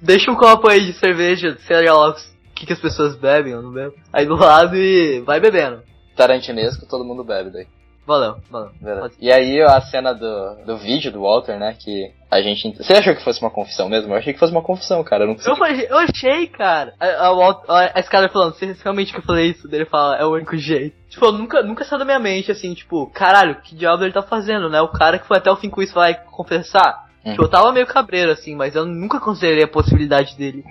Deixa 0.00 0.30
um 0.30 0.36
copo 0.36 0.70
aí 0.70 0.86
de 0.86 0.92
cerveja, 0.94 1.56
sei 1.66 1.90
lá 1.90 2.10
o 2.10 2.14
que, 2.54 2.64
que 2.66 2.72
as 2.72 2.80
pessoas 2.80 3.16
bebem 3.16 3.54
ou 3.54 3.62
não 3.62 3.72
bebem. 3.72 3.98
Aí 4.12 4.24
do 4.24 4.36
lado 4.36 4.76
e 4.76 5.20
vai 5.20 5.40
bebendo. 5.40 5.82
Tarantinesco, 6.16 6.86
todo 6.88 7.04
mundo 7.04 7.22
bebe 7.24 7.50
daí. 7.50 7.66
Valeu, 8.06 8.36
valeu. 8.48 9.10
E 9.20 9.32
aí 9.32 9.60
a 9.60 9.80
cena 9.80 10.12
do, 10.14 10.54
do 10.64 10.76
vídeo 10.76 11.10
do 11.10 11.22
Walter, 11.22 11.58
né? 11.58 11.76
Que 11.76 12.12
a 12.30 12.40
gente. 12.40 12.76
Você 12.76 12.92
achou 12.92 13.14
que 13.16 13.24
fosse 13.24 13.40
uma 13.40 13.50
confissão 13.50 13.88
mesmo? 13.88 14.12
Eu 14.12 14.16
achei 14.16 14.32
que 14.32 14.38
fosse 14.38 14.52
uma 14.52 14.62
confissão, 14.62 15.02
cara. 15.02 15.24
Eu 15.24 15.28
não 15.28 15.36
Eu, 15.44 15.56
falei- 15.56 15.86
eu 15.90 15.98
achei, 15.98 16.46
cara. 16.46 16.94
A, 17.00 17.06
a, 17.06 17.30
a, 17.30 17.90
a 17.96 18.00
escada 18.00 18.28
falando, 18.28 18.54
você 18.54 18.76
realmente 18.82 19.12
quer 19.12 19.22
fazer 19.22 19.42
isso? 19.46 19.66
Daí 19.68 19.80
ele 19.80 19.90
fala, 19.90 20.16
é 20.16 20.24
o 20.24 20.32
único 20.34 20.56
jeito. 20.56 20.94
Tipo, 21.10 21.32
nunca, 21.32 21.62
nunca 21.64 21.84
saiu 21.84 21.98
da 21.98 22.04
minha 22.04 22.18
mente, 22.20 22.52
assim, 22.52 22.74
tipo, 22.74 23.10
caralho, 23.10 23.56
que 23.62 23.74
diabo 23.74 24.04
ele 24.04 24.12
tá 24.12 24.22
fazendo, 24.22 24.70
né? 24.70 24.80
O 24.80 24.88
cara 24.88 25.18
que 25.18 25.26
foi 25.26 25.38
até 25.38 25.50
o 25.50 25.56
fim 25.56 25.68
com 25.68 25.82
isso 25.82 25.94
vai 25.94 26.14
confessar. 26.14 27.06
Uhum. 27.24 27.32
Tipo, 27.32 27.44
eu 27.44 27.48
tava 27.50 27.72
meio 27.72 27.86
cabreiro, 27.86 28.30
assim, 28.30 28.54
mas 28.54 28.76
eu 28.76 28.86
nunca 28.86 29.18
considerei 29.18 29.64
a 29.64 29.68
possibilidade 29.68 30.36
dele 30.36 30.62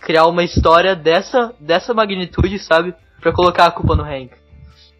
criar 0.00 0.26
uma 0.26 0.42
história 0.44 0.96
dessa, 0.96 1.52
dessa 1.60 1.92
magnitude, 1.92 2.58
sabe? 2.60 2.94
Pra 3.20 3.32
colocar 3.32 3.66
a 3.66 3.70
culpa 3.70 3.94
no 3.94 4.04
Hank. 4.04 4.30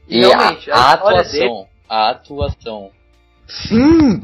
E 0.09 0.21
realmente, 0.21 0.71
a, 0.71 0.75
a 0.93 0.95
história 0.95 1.21
atuação. 1.21 1.68
A 1.89 2.11
atuação, 2.11 2.91
Sim! 3.47 4.21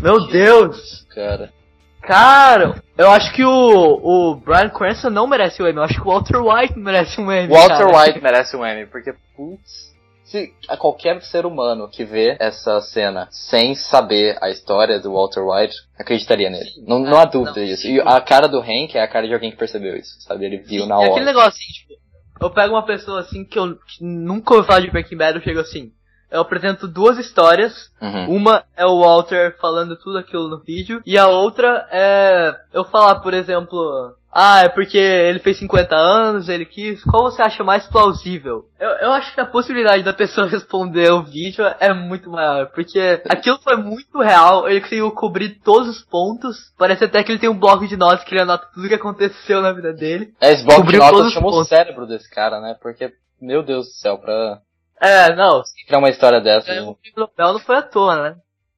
Meu 0.00 0.26
Deus! 0.28 1.06
cara. 1.14 1.52
Cara, 2.00 2.82
eu 2.98 3.08
acho 3.12 3.32
que 3.32 3.44
o, 3.44 3.50
o 3.52 4.34
Brian 4.34 4.70
Cranston 4.70 5.10
não 5.10 5.26
merece 5.28 5.62
o 5.62 5.68
Emmy. 5.68 5.76
Eu 5.76 5.84
acho 5.84 5.94
que 5.94 6.00
o 6.08 6.10
Walter 6.10 6.38
White 6.42 6.76
merece 6.76 7.20
um 7.20 7.30
Emmy. 7.30 7.46
Walter 7.52 7.86
cara. 7.86 7.96
White 8.06 8.20
merece 8.20 8.56
um 8.56 8.66
Emmy, 8.66 8.86
porque, 8.86 9.14
putz. 9.36 9.92
Se 10.24 10.52
a 10.68 10.76
qualquer 10.76 11.20
ser 11.22 11.44
humano 11.46 11.88
que 11.88 12.04
vê 12.04 12.36
essa 12.40 12.80
cena 12.80 13.28
sem 13.30 13.74
saber 13.74 14.36
a 14.42 14.50
história 14.50 14.98
do 14.98 15.12
Walter 15.12 15.42
White, 15.42 15.76
acreditaria 15.98 16.48
nele. 16.50 16.70
Não, 16.88 16.98
não 17.00 17.18
há 17.18 17.24
dúvida 17.26 17.60
não. 17.60 17.66
disso. 17.66 17.86
E 17.86 18.00
a 18.00 18.20
cara 18.20 18.48
do 18.48 18.58
Hank 18.60 18.96
é 18.96 19.02
a 19.02 19.08
cara 19.08 19.28
de 19.28 19.34
alguém 19.34 19.50
que 19.50 19.58
percebeu 19.58 19.94
isso, 19.94 20.20
sabe? 20.22 20.46
Ele 20.46 20.56
viu 20.56 20.86
na 20.86 20.96
E 20.96 21.04
aquele 21.04 21.16
hora. 21.16 21.24
negócio 21.26 21.50
assim, 21.50 21.72
tipo, 21.72 21.92
eu 22.40 22.50
pego 22.50 22.74
uma 22.74 22.84
pessoa 22.84 23.20
assim 23.20 23.44
que 23.44 23.58
eu 23.58 23.76
que 23.76 24.02
nunca 24.02 24.54
ouvi 24.54 24.66
falar 24.66 24.80
de 24.80 24.90
Breaking 24.90 25.18
Bad, 25.18 25.36
eu 25.36 25.44
chego 25.44 25.60
assim. 25.60 25.92
Eu 26.32 26.40
apresento 26.40 26.88
duas 26.88 27.18
histórias. 27.18 27.90
Uhum. 28.00 28.36
Uma 28.36 28.64
é 28.74 28.86
o 28.86 29.00
Walter 29.00 29.54
falando 29.60 29.96
tudo 29.96 30.16
aquilo 30.16 30.48
no 30.48 30.58
vídeo. 30.58 31.02
E 31.04 31.18
a 31.18 31.28
outra 31.28 31.86
é 31.92 32.56
eu 32.72 32.84
falar, 32.84 33.16
por 33.16 33.34
exemplo. 33.34 34.14
Ah, 34.34 34.62
é 34.64 34.68
porque 34.70 34.96
ele 34.96 35.40
fez 35.40 35.58
50 35.58 35.94
anos, 35.94 36.48
ele 36.48 36.64
quis. 36.64 37.04
Qual 37.04 37.24
você 37.24 37.42
acha 37.42 37.62
mais 37.62 37.86
plausível? 37.86 38.64
Eu, 38.80 38.88
eu 38.88 39.12
acho 39.12 39.34
que 39.34 39.40
a 39.42 39.46
possibilidade 39.46 40.02
da 40.02 40.14
pessoa 40.14 40.46
responder 40.48 41.12
o 41.12 41.22
vídeo 41.22 41.66
é 41.78 41.92
muito 41.92 42.30
maior. 42.30 42.68
Porque 42.68 43.20
aquilo 43.28 43.58
foi 43.62 43.76
muito 43.76 44.22
real, 44.22 44.66
ele 44.66 44.80
conseguiu 44.80 45.10
cobrir 45.10 45.60
todos 45.62 45.86
os 45.86 46.02
pontos. 46.02 46.72
Parece 46.78 47.04
até 47.04 47.22
que 47.22 47.30
ele 47.30 47.40
tem 47.40 47.50
um 47.50 47.58
bloco 47.58 47.86
de 47.86 47.94
notas 47.94 48.24
que 48.24 48.32
ele 48.32 48.40
anota 48.40 48.70
tudo 48.72 48.88
que 48.88 48.94
aconteceu 48.94 49.60
na 49.60 49.72
vida 49.72 49.92
dele. 49.92 50.32
É, 50.40 50.52
esse 50.52 50.64
bloco 50.64 50.80
de 50.80 50.86
Cobriu 50.86 51.00
todos 51.00 51.18
notas 51.18 51.32
chamou 51.34 51.60
o 51.60 51.64
cérebro 51.66 52.06
desse 52.06 52.30
cara, 52.30 52.58
né? 52.58 52.74
Porque, 52.80 53.12
meu 53.38 53.62
Deus 53.62 53.88
do 53.88 53.92
céu, 53.92 54.16
pra 54.16 54.62
É, 55.02 55.34
não, 55.34 55.62
criar 55.84 55.98
uma 55.98 56.10
história 56.10 56.40
dessa. 56.40 56.72
É, 56.72 56.80
o 56.80 56.96
Nobel 57.16 57.52
não 57.54 57.58
foi 57.58 57.76
à 57.76 57.82
toa, 57.82 58.22
né? 58.22 58.36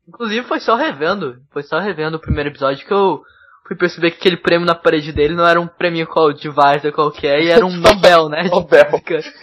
Inclusive 0.09 0.47
foi 0.47 0.59
só 0.59 0.75
revendo, 0.75 1.39
foi 1.51 1.63
só 1.63 1.79
revendo 1.79 2.17
o 2.17 2.21
primeiro 2.21 2.49
episódio 2.49 2.87
que 2.87 2.93
eu 2.93 3.23
fui 3.67 3.77
perceber 3.77 4.11
que 4.11 4.19
aquele 4.19 4.39
prêmio 4.39 4.67
na 4.67 4.75
parede 4.75 5.13
dele 5.13 5.35
não 5.35 5.47
era 5.47 5.61
um 5.61 5.67
prêmio 5.67 6.07
qual 6.07 6.33
de 6.33 6.49
Varsa 6.49 6.91
qualquer, 6.91 7.43
e 7.43 7.51
era 7.51 7.65
um 7.65 7.73
Nobel, 7.77 8.31
né? 8.31 8.45
Nobel. 8.49 8.87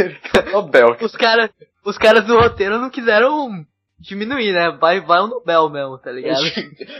Nobel. 0.51 0.97
Os 1.01 1.15
caras, 1.15 1.51
os 1.85 1.97
caras 1.97 2.25
do 2.25 2.35
roteiro 2.39 2.79
não 2.79 2.89
quiseram 2.89 3.63
diminuir, 3.99 4.51
né? 4.51 4.71
Vai, 4.71 5.01
vai 5.01 5.21
um 5.21 5.27
Nobel 5.27 5.69
mesmo, 5.69 5.99
tá 5.99 6.11
ligado? 6.11 6.43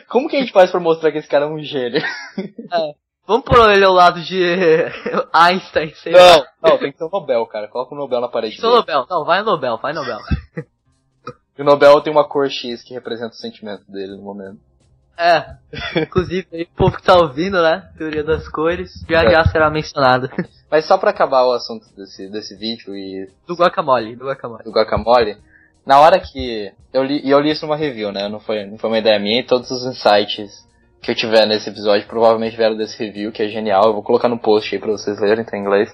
Como 0.07 0.29
que 0.29 0.37
a 0.37 0.39
gente 0.39 0.53
faz 0.53 0.69
pra 0.69 0.79
mostrar 0.79 1.11
que 1.11 1.17
esse 1.17 1.27
cara 1.27 1.45
é 1.45 1.47
um 1.47 1.59
gênio? 1.59 2.01
Vamos 3.31 3.45
pôr 3.45 3.69
ele 3.71 3.85
ao 3.85 3.93
lado 3.93 4.21
de 4.21 4.43
Einstein, 5.31 5.93
sei 5.95 6.11
lá. 6.11 6.19
Não, 6.61 6.71
não, 6.71 6.77
tem 6.77 6.91
que 6.91 6.97
ser 6.97 7.05
um 7.05 7.09
Nobel, 7.09 7.45
cara. 7.45 7.69
Coloca 7.69 7.95
o 7.95 7.97
Nobel 7.97 8.19
na 8.19 8.27
parede 8.27 8.59
Sou 8.59 8.69
dele. 8.69 8.81
Nobel, 8.81 9.05
não, 9.09 9.23
vai 9.23 9.41
Nobel, 9.41 9.77
vai 9.77 9.93
Nobel. 9.93 10.17
E 11.57 11.61
o 11.61 11.65
Nobel 11.65 12.01
tem 12.01 12.11
uma 12.11 12.27
cor 12.27 12.49
X 12.49 12.81
que 12.83 12.93
representa 12.93 13.31
o 13.33 13.37
sentimento 13.37 13.83
dele 13.89 14.15
no 14.17 14.23
momento. 14.23 14.57
É, 15.17 15.45
inclusive, 16.01 16.47
aí, 16.51 16.63
o 16.63 16.75
povo 16.77 16.95
que 16.97 17.03
tá 17.03 17.15
ouvindo, 17.15 17.61
né? 17.61 17.89
Teoria 17.97 18.23
das 18.23 18.47
cores, 18.49 18.89
já 19.07 19.21
É. 19.23 19.31
já 19.31 19.45
será 19.45 19.69
mencionado. 19.69 20.29
Mas 20.71 20.85
só 20.85 20.97
pra 20.97 21.11
acabar 21.11 21.43
o 21.45 21.51
assunto 21.53 21.85
desse, 21.95 22.29
desse 22.29 22.55
vídeo 22.57 22.95
e 22.95 23.29
Do 23.47 23.53
guacamole, 23.55 24.15
do 24.15 24.25
guacamole. 24.25 24.63
do 24.63 24.71
guacamole, 24.71 25.37
na 25.85 25.99
hora 25.99 26.19
que 26.19 26.71
eu 26.93 27.03
li, 27.03 27.21
e 27.23 27.29
eu 27.29 27.39
li 27.39 27.51
isso 27.51 27.65
numa 27.65 27.75
review, 27.77 28.11
né? 28.11 28.27
Não 28.27 28.39
foi, 28.39 28.65
não 28.65 28.77
foi 28.77 28.89
uma 28.89 28.99
ideia 28.99 29.19
minha, 29.19 29.41
e 29.41 29.45
todos 29.45 29.69
os 29.71 29.85
insights 29.85 30.65
que 31.01 31.11
eu 31.11 31.15
tiver 31.15 31.45
nesse 31.47 31.69
episódio 31.69 32.07
provavelmente 32.07 32.55
vieram 32.55 32.77
desse 32.77 32.97
review, 33.03 33.31
que 33.31 33.41
é 33.41 33.47
genial. 33.47 33.85
Eu 33.85 33.93
vou 33.93 34.03
colocar 34.03 34.29
no 34.29 34.39
post 34.39 34.73
aí 34.73 34.79
pra 34.79 34.91
vocês 34.91 35.19
lerem, 35.19 35.43
tá 35.43 35.57
em 35.57 35.61
inglês. 35.61 35.93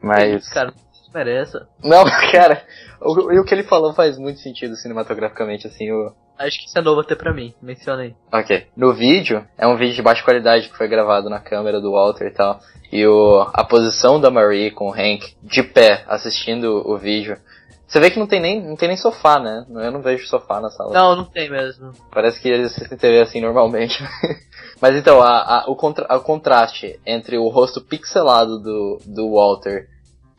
Mas 0.00 0.42
isso, 0.42 0.54
cara. 0.54 0.72
mereça. 1.12 1.66
Não, 1.82 2.04
cara, 2.30 2.62
o, 3.00 3.40
o 3.40 3.44
que 3.44 3.54
ele 3.54 3.64
falou 3.64 3.92
faz 3.92 4.16
muito 4.16 4.38
sentido 4.38 4.76
cinematograficamente, 4.76 5.66
assim, 5.66 5.90
o... 5.90 6.12
Acho 6.38 6.60
que 6.60 6.66
isso 6.66 6.78
é 6.78 6.82
novo 6.82 7.00
até 7.00 7.16
pra 7.16 7.34
mim, 7.34 7.52
menciona 7.60 8.02
aí. 8.02 8.14
Ok. 8.32 8.68
No 8.76 8.94
vídeo, 8.94 9.44
é 9.58 9.66
um 9.66 9.76
vídeo 9.76 9.96
de 9.96 10.02
baixa 10.02 10.22
qualidade 10.22 10.68
que 10.68 10.76
foi 10.76 10.86
gravado 10.86 11.28
na 11.28 11.40
câmera 11.40 11.80
do 11.80 11.90
Walter 11.90 12.28
e 12.28 12.32
tal. 12.32 12.60
E 12.92 13.04
o, 13.04 13.40
a 13.52 13.64
posição 13.64 14.20
da 14.20 14.30
Marie 14.30 14.70
com 14.70 14.88
o 14.88 14.92
Hank 14.92 15.34
de 15.42 15.64
pé 15.64 16.04
assistindo 16.06 16.88
o 16.88 16.96
vídeo. 16.96 17.36
Você 17.88 18.00
vê 18.00 18.10
que 18.10 18.18
não 18.18 18.26
tem 18.26 18.38
nem, 18.38 18.62
não 18.62 18.76
tem 18.76 18.88
nem 18.88 18.98
sofá, 18.98 19.40
né? 19.40 19.64
Eu 19.66 19.90
não 19.90 20.02
vejo 20.02 20.26
sofá 20.26 20.60
na 20.60 20.68
sala. 20.68 20.92
Não, 20.92 21.16
não 21.16 21.24
tem 21.24 21.48
mesmo. 21.48 21.92
Parece 22.12 22.38
que 22.38 22.46
eles 22.46 22.72
assistem 22.72 22.98
TV 22.98 23.20
assim 23.22 23.40
normalmente. 23.40 23.98
Mas 24.80 24.94
então, 24.94 25.22
a, 25.22 25.62
a, 25.62 25.64
o, 25.70 25.74
contra, 25.74 26.06
o 26.14 26.20
contraste 26.20 27.00
entre 27.06 27.38
o 27.38 27.48
rosto 27.48 27.80
pixelado 27.80 28.58
do, 28.58 29.00
do 29.06 29.32
Walter 29.32 29.88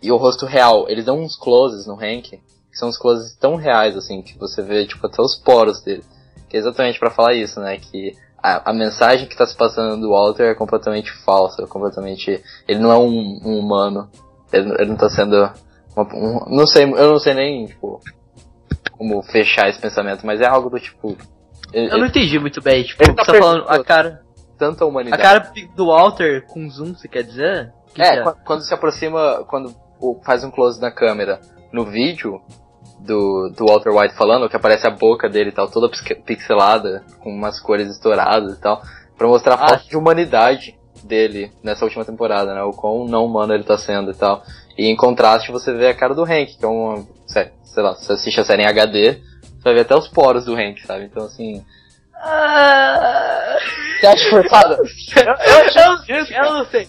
e 0.01 0.11
o 0.11 0.17
rosto 0.17 0.45
real, 0.45 0.85
eles 0.87 1.05
dão 1.05 1.19
uns 1.19 1.35
closes 1.35 1.87
no 1.87 1.95
Hank, 1.95 2.29
que 2.29 2.77
são 2.77 2.87
uns 2.87 2.97
closes 2.97 3.35
tão 3.35 3.55
reais, 3.55 3.97
assim, 3.97 4.21
que 4.21 4.37
você 4.37 4.61
vê, 4.61 4.85
tipo, 4.85 5.05
até 5.07 5.19
os 5.19 5.35
poros 5.35 5.81
dele. 5.81 6.03
Que 6.47 6.55
é 6.55 6.59
exatamente 6.59 6.99
para 6.99 7.09
falar 7.09 7.33
isso, 7.33 7.59
né? 7.59 7.77
Que 7.77 8.15
a, 8.37 8.69
a, 8.69 8.73
mensagem 8.73 9.27
que 9.27 9.35
tá 9.35 9.45
se 9.45 9.57
passando 9.57 9.99
do 9.99 10.11
Walter 10.11 10.51
é 10.51 10.55
completamente 10.55 11.11
falsa, 11.25 11.65
completamente... 11.65 12.41
Ele 12.67 12.79
não 12.79 12.91
é 12.91 12.97
um, 12.97 13.39
um 13.43 13.59
humano. 13.59 14.07
Ele, 14.53 14.71
ele, 14.73 14.91
não 14.91 14.97
tá 14.97 15.09
sendo... 15.09 15.51
Um, 16.01 16.55
não 16.55 16.67
sei, 16.67 16.83
eu 16.83 17.11
não 17.11 17.19
sei 17.19 17.33
nem, 17.33 17.65
tipo, 17.65 17.99
como 18.91 19.21
fechar 19.23 19.69
esse 19.69 19.79
pensamento, 19.79 20.25
mas 20.25 20.41
é 20.41 20.47
algo 20.47 20.69
do 20.69 20.79
tipo... 20.79 21.17
Ele, 21.71 21.91
eu 21.93 21.97
não 21.97 22.07
entendi 22.07 22.39
muito 22.39 22.61
bem, 22.61 22.83
tipo, 22.83 23.03
ele 23.03 23.13
tá, 23.13 23.23
tá 23.25 23.33
falando 23.33 23.65
a 23.67 23.83
cara 23.83 24.21
tanta 24.57 24.85
humanidade. 24.85 25.21
A 25.21 25.25
cara 25.25 25.51
do 25.75 25.87
Walter 25.87 26.45
com 26.47 26.69
zoom, 26.69 26.93
você 26.93 27.07
quer 27.07 27.23
dizer? 27.23 27.71
Que 27.95 28.01
é, 28.01 28.23
que 28.23 28.29
é, 28.29 28.33
quando 28.45 28.61
se 28.61 28.73
aproxima, 28.73 29.45
quando 29.47 29.73
faz 30.23 30.43
um 30.43 30.51
close 30.51 30.79
na 30.81 30.91
câmera 30.91 31.39
no 31.71 31.85
vídeo 31.85 32.41
do, 32.99 33.49
do 33.55 33.65
Walter 33.65 33.91
White 33.91 34.15
falando, 34.15 34.49
que 34.49 34.55
aparece 34.55 34.85
a 34.85 34.91
boca 34.91 35.29
dele 35.29 35.49
e 35.49 35.53
tal, 35.53 35.69
toda 35.69 35.89
pixelada, 36.25 37.03
com 37.19 37.29
umas 37.29 37.59
cores 37.59 37.89
estouradas 37.89 38.57
e 38.57 38.61
tal, 38.61 38.81
pra 39.17 39.27
mostrar 39.27 39.53
a 39.55 39.55
ah. 39.55 39.67
falta 39.69 39.83
de 39.85 39.97
humanidade 39.97 40.77
dele 41.03 41.51
nessa 41.63 41.85
última 41.85 42.03
temporada, 42.03 42.53
né? 42.53 42.61
O 42.63 42.71
quão 42.71 43.05
não 43.05 43.25
humano 43.25 43.53
ele 43.53 43.63
tá 43.63 43.77
sendo 43.77 44.11
e 44.11 44.15
tal. 44.15 44.43
E 44.79 44.87
em 44.87 44.95
contraste 44.95 45.51
você 45.51 45.73
vê 45.73 45.89
a 45.89 45.93
cara 45.93 46.15
do 46.15 46.23
Hank, 46.23 46.57
que 46.57 46.63
é 46.63 46.67
um. 46.67 47.05
Sei, 47.27 47.51
sei 47.65 47.83
lá, 47.83 47.93
você 47.95 48.13
assiste 48.13 48.39
a 48.39 48.45
série 48.45 48.63
em 48.63 48.65
HD, 48.65 49.19
você 49.41 49.63
vai 49.65 49.73
ver 49.73 49.81
até 49.81 49.93
os 49.93 50.07
poros 50.07 50.45
do 50.45 50.55
Hank, 50.55 50.87
sabe? 50.87 51.03
Então 51.03 51.25
assim. 51.25 51.65
Ah... 52.15 53.57
Você 53.99 54.07
acha 54.07 54.29
forçado? 54.29 54.75
eu, 54.77 56.15
eu, 56.15 56.17
eu, 56.17 56.25
eu 56.25 56.53
não 56.53 56.65
sei. 56.67 56.87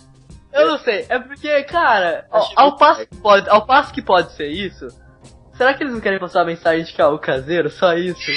Eu 0.52 0.68
não 0.68 0.78
sei. 0.78 1.04
É 1.08 1.18
porque, 1.18 1.64
cara, 1.64 2.26
ao, 2.30 2.48
ao 2.54 2.76
passo 2.76 3.06
que 3.08 3.16
pode, 3.16 3.50
ao 3.50 3.66
passo 3.66 3.92
que 3.92 4.02
pode 4.02 4.32
ser 4.34 4.46
isso, 4.46 4.86
será 5.54 5.74
que 5.74 5.82
eles 5.82 5.92
não 5.92 6.00
querem 6.00 6.20
passar 6.20 6.42
a 6.42 6.46
mensagem 6.46 6.84
de 6.84 6.92
que 6.92 7.02
é 7.02 7.06
o 7.06 7.18
caseiro? 7.18 7.68
Só 7.70 7.94
isso? 7.94 8.20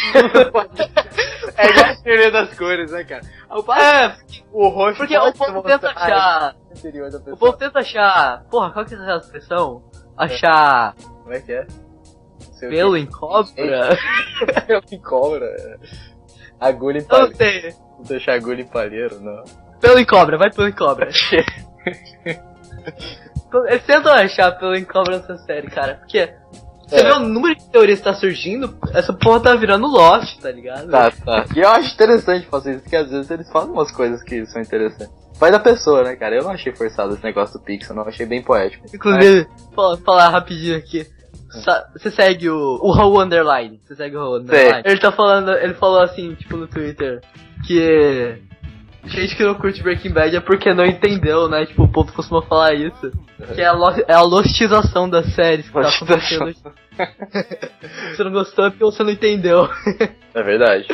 é 1.64 1.70
igual 1.70 1.86
a 1.86 1.96
teoria 1.96 2.32
das 2.32 2.58
cores, 2.58 2.92
né, 2.92 3.04
cara? 3.04 3.24
Ao 3.50 3.64
passo 3.64 3.82
é, 3.82 4.18
o 4.52 4.68
roxo 4.68 4.98
porque 4.98 5.18
o 5.18 5.34
povo 5.34 5.64
tenta 5.64 5.90
achar. 5.90 6.56
O 7.32 7.38
povo 7.38 7.54
tenta 7.54 7.80
achar. 7.80 8.44
Porra, 8.50 8.72
qual 8.72 8.86
que 8.86 8.94
é 8.94 8.98
essa 8.98 9.18
expressão? 9.18 9.84
Achar. 10.18 10.96
Como 10.96 11.34
é 11.34 11.40
que 11.40 11.54
é? 11.54 11.66
Pelo 12.60 12.98
em 12.98 13.06
cobra? 13.06 13.50
Pelo 14.68 14.84
em 14.92 15.00
cobra. 15.00 15.80
Agulha 16.60 17.00
em 17.00 17.04
palheiro. 17.04 17.32
Não 17.32 17.38
sei. 17.38 17.76
Não 17.98 18.04
deixar 18.04 18.34
agulha 18.34 18.62
em 18.62 18.68
palheiro, 18.68 19.20
não. 19.20 19.44
Pelo 19.80 20.00
em 20.00 20.06
cobra, 20.06 20.38
vai 20.38 20.50
pelo 20.52 20.68
em 20.68 20.74
cobra. 20.74 21.10
Eles 23.68 23.86
tentam 23.86 24.14
achar 24.14 24.52
pelo 24.58 24.76
em 24.76 24.86
cobra 24.86 25.18
nessa 25.18 25.38
série, 25.40 25.70
cara. 25.70 25.96
Porque 25.96 26.34
você 26.94 27.02
é. 27.02 27.04
vê 27.06 27.12
o 27.12 27.20
número 27.20 27.56
de 27.56 27.66
teorias 27.72 28.00
que 28.00 28.06
tá 28.06 28.14
surgindo, 28.14 28.78
essa 28.94 29.12
porra 29.12 29.40
tá 29.40 29.56
virando 29.56 29.88
Lost, 29.88 30.40
tá 30.40 30.52
ligado? 30.52 30.92
Tá, 30.92 31.12
tá. 31.12 31.46
E 31.56 31.60
eu 31.60 31.70
acho 31.70 31.94
interessante 31.94 32.46
fazer 32.46 32.74
isso, 32.74 32.82
porque 32.84 32.96
às 32.96 33.10
vezes 33.10 33.32
eles 33.32 33.52
fazem 33.52 33.72
umas 33.72 33.92
coisas 33.92 34.22
que 34.22 34.46
são 34.46 34.62
interessantes. 34.62 35.12
Vai 35.40 35.52
da 35.52 35.60
pessoa, 35.60 36.04
né, 36.04 36.16
cara? 36.16 36.36
Eu 36.36 36.44
não 36.44 36.52
achei 36.52 36.72
forçado 36.72 37.16
esse 37.16 37.24
negócio 37.24 37.58
do 37.58 37.66
Pixel, 37.66 37.96
não. 37.96 38.04
achei 38.04 38.26
bem 38.26 38.44
poético. 38.44 38.86
Inclusive, 38.94 39.48
mas... 39.76 40.00
falar 40.02 40.30
rapidinho 40.30 40.78
aqui. 40.78 41.08
Você 41.94 42.12
segue 42.12 42.50
o, 42.50 42.80
o 42.82 42.96
How 42.96 43.20
Underline. 43.20 43.80
Você 43.84 43.96
segue 43.96 44.16
o 44.16 44.22
How 44.22 44.36
Underline. 44.38 44.84
Ele 44.86 45.00
tá 45.00 45.12
falando, 45.12 45.52
ele 45.52 45.74
falou 45.74 46.02
assim, 46.02 46.36
tipo, 46.36 46.56
no 46.56 46.68
Twitter, 46.68 47.22
que 47.66 48.40
gente 49.06 49.36
que 49.36 49.44
não 49.44 49.56
curte 49.56 49.84
Breaking 49.84 50.12
Bad 50.12 50.36
é 50.36 50.40
porque 50.40 50.74
não 50.74 50.86
entendeu, 50.86 51.48
né? 51.50 51.66
Tipo, 51.66 51.84
o 51.84 51.92
povo 51.92 52.12
costuma 52.14 52.42
falar 52.42 52.74
isso. 52.74 53.12
Que 53.54 53.62
é 53.62 53.66
a, 53.66 53.74
lo 53.74 53.92
é 54.08 54.14
a 54.14 54.22
lostização 54.22 55.10
das 55.10 55.34
séries 55.34 55.68
que 55.68 55.74
tá 55.74 55.90
acontecendo. 55.90 56.56
você 58.16 58.24
não 58.24 58.32
gostou 58.32 58.66
é 58.66 58.70
porque 58.70 58.84
você 58.84 59.04
não 59.04 59.12
entendeu. 59.12 59.70
É 60.34 60.42
verdade. 60.42 60.88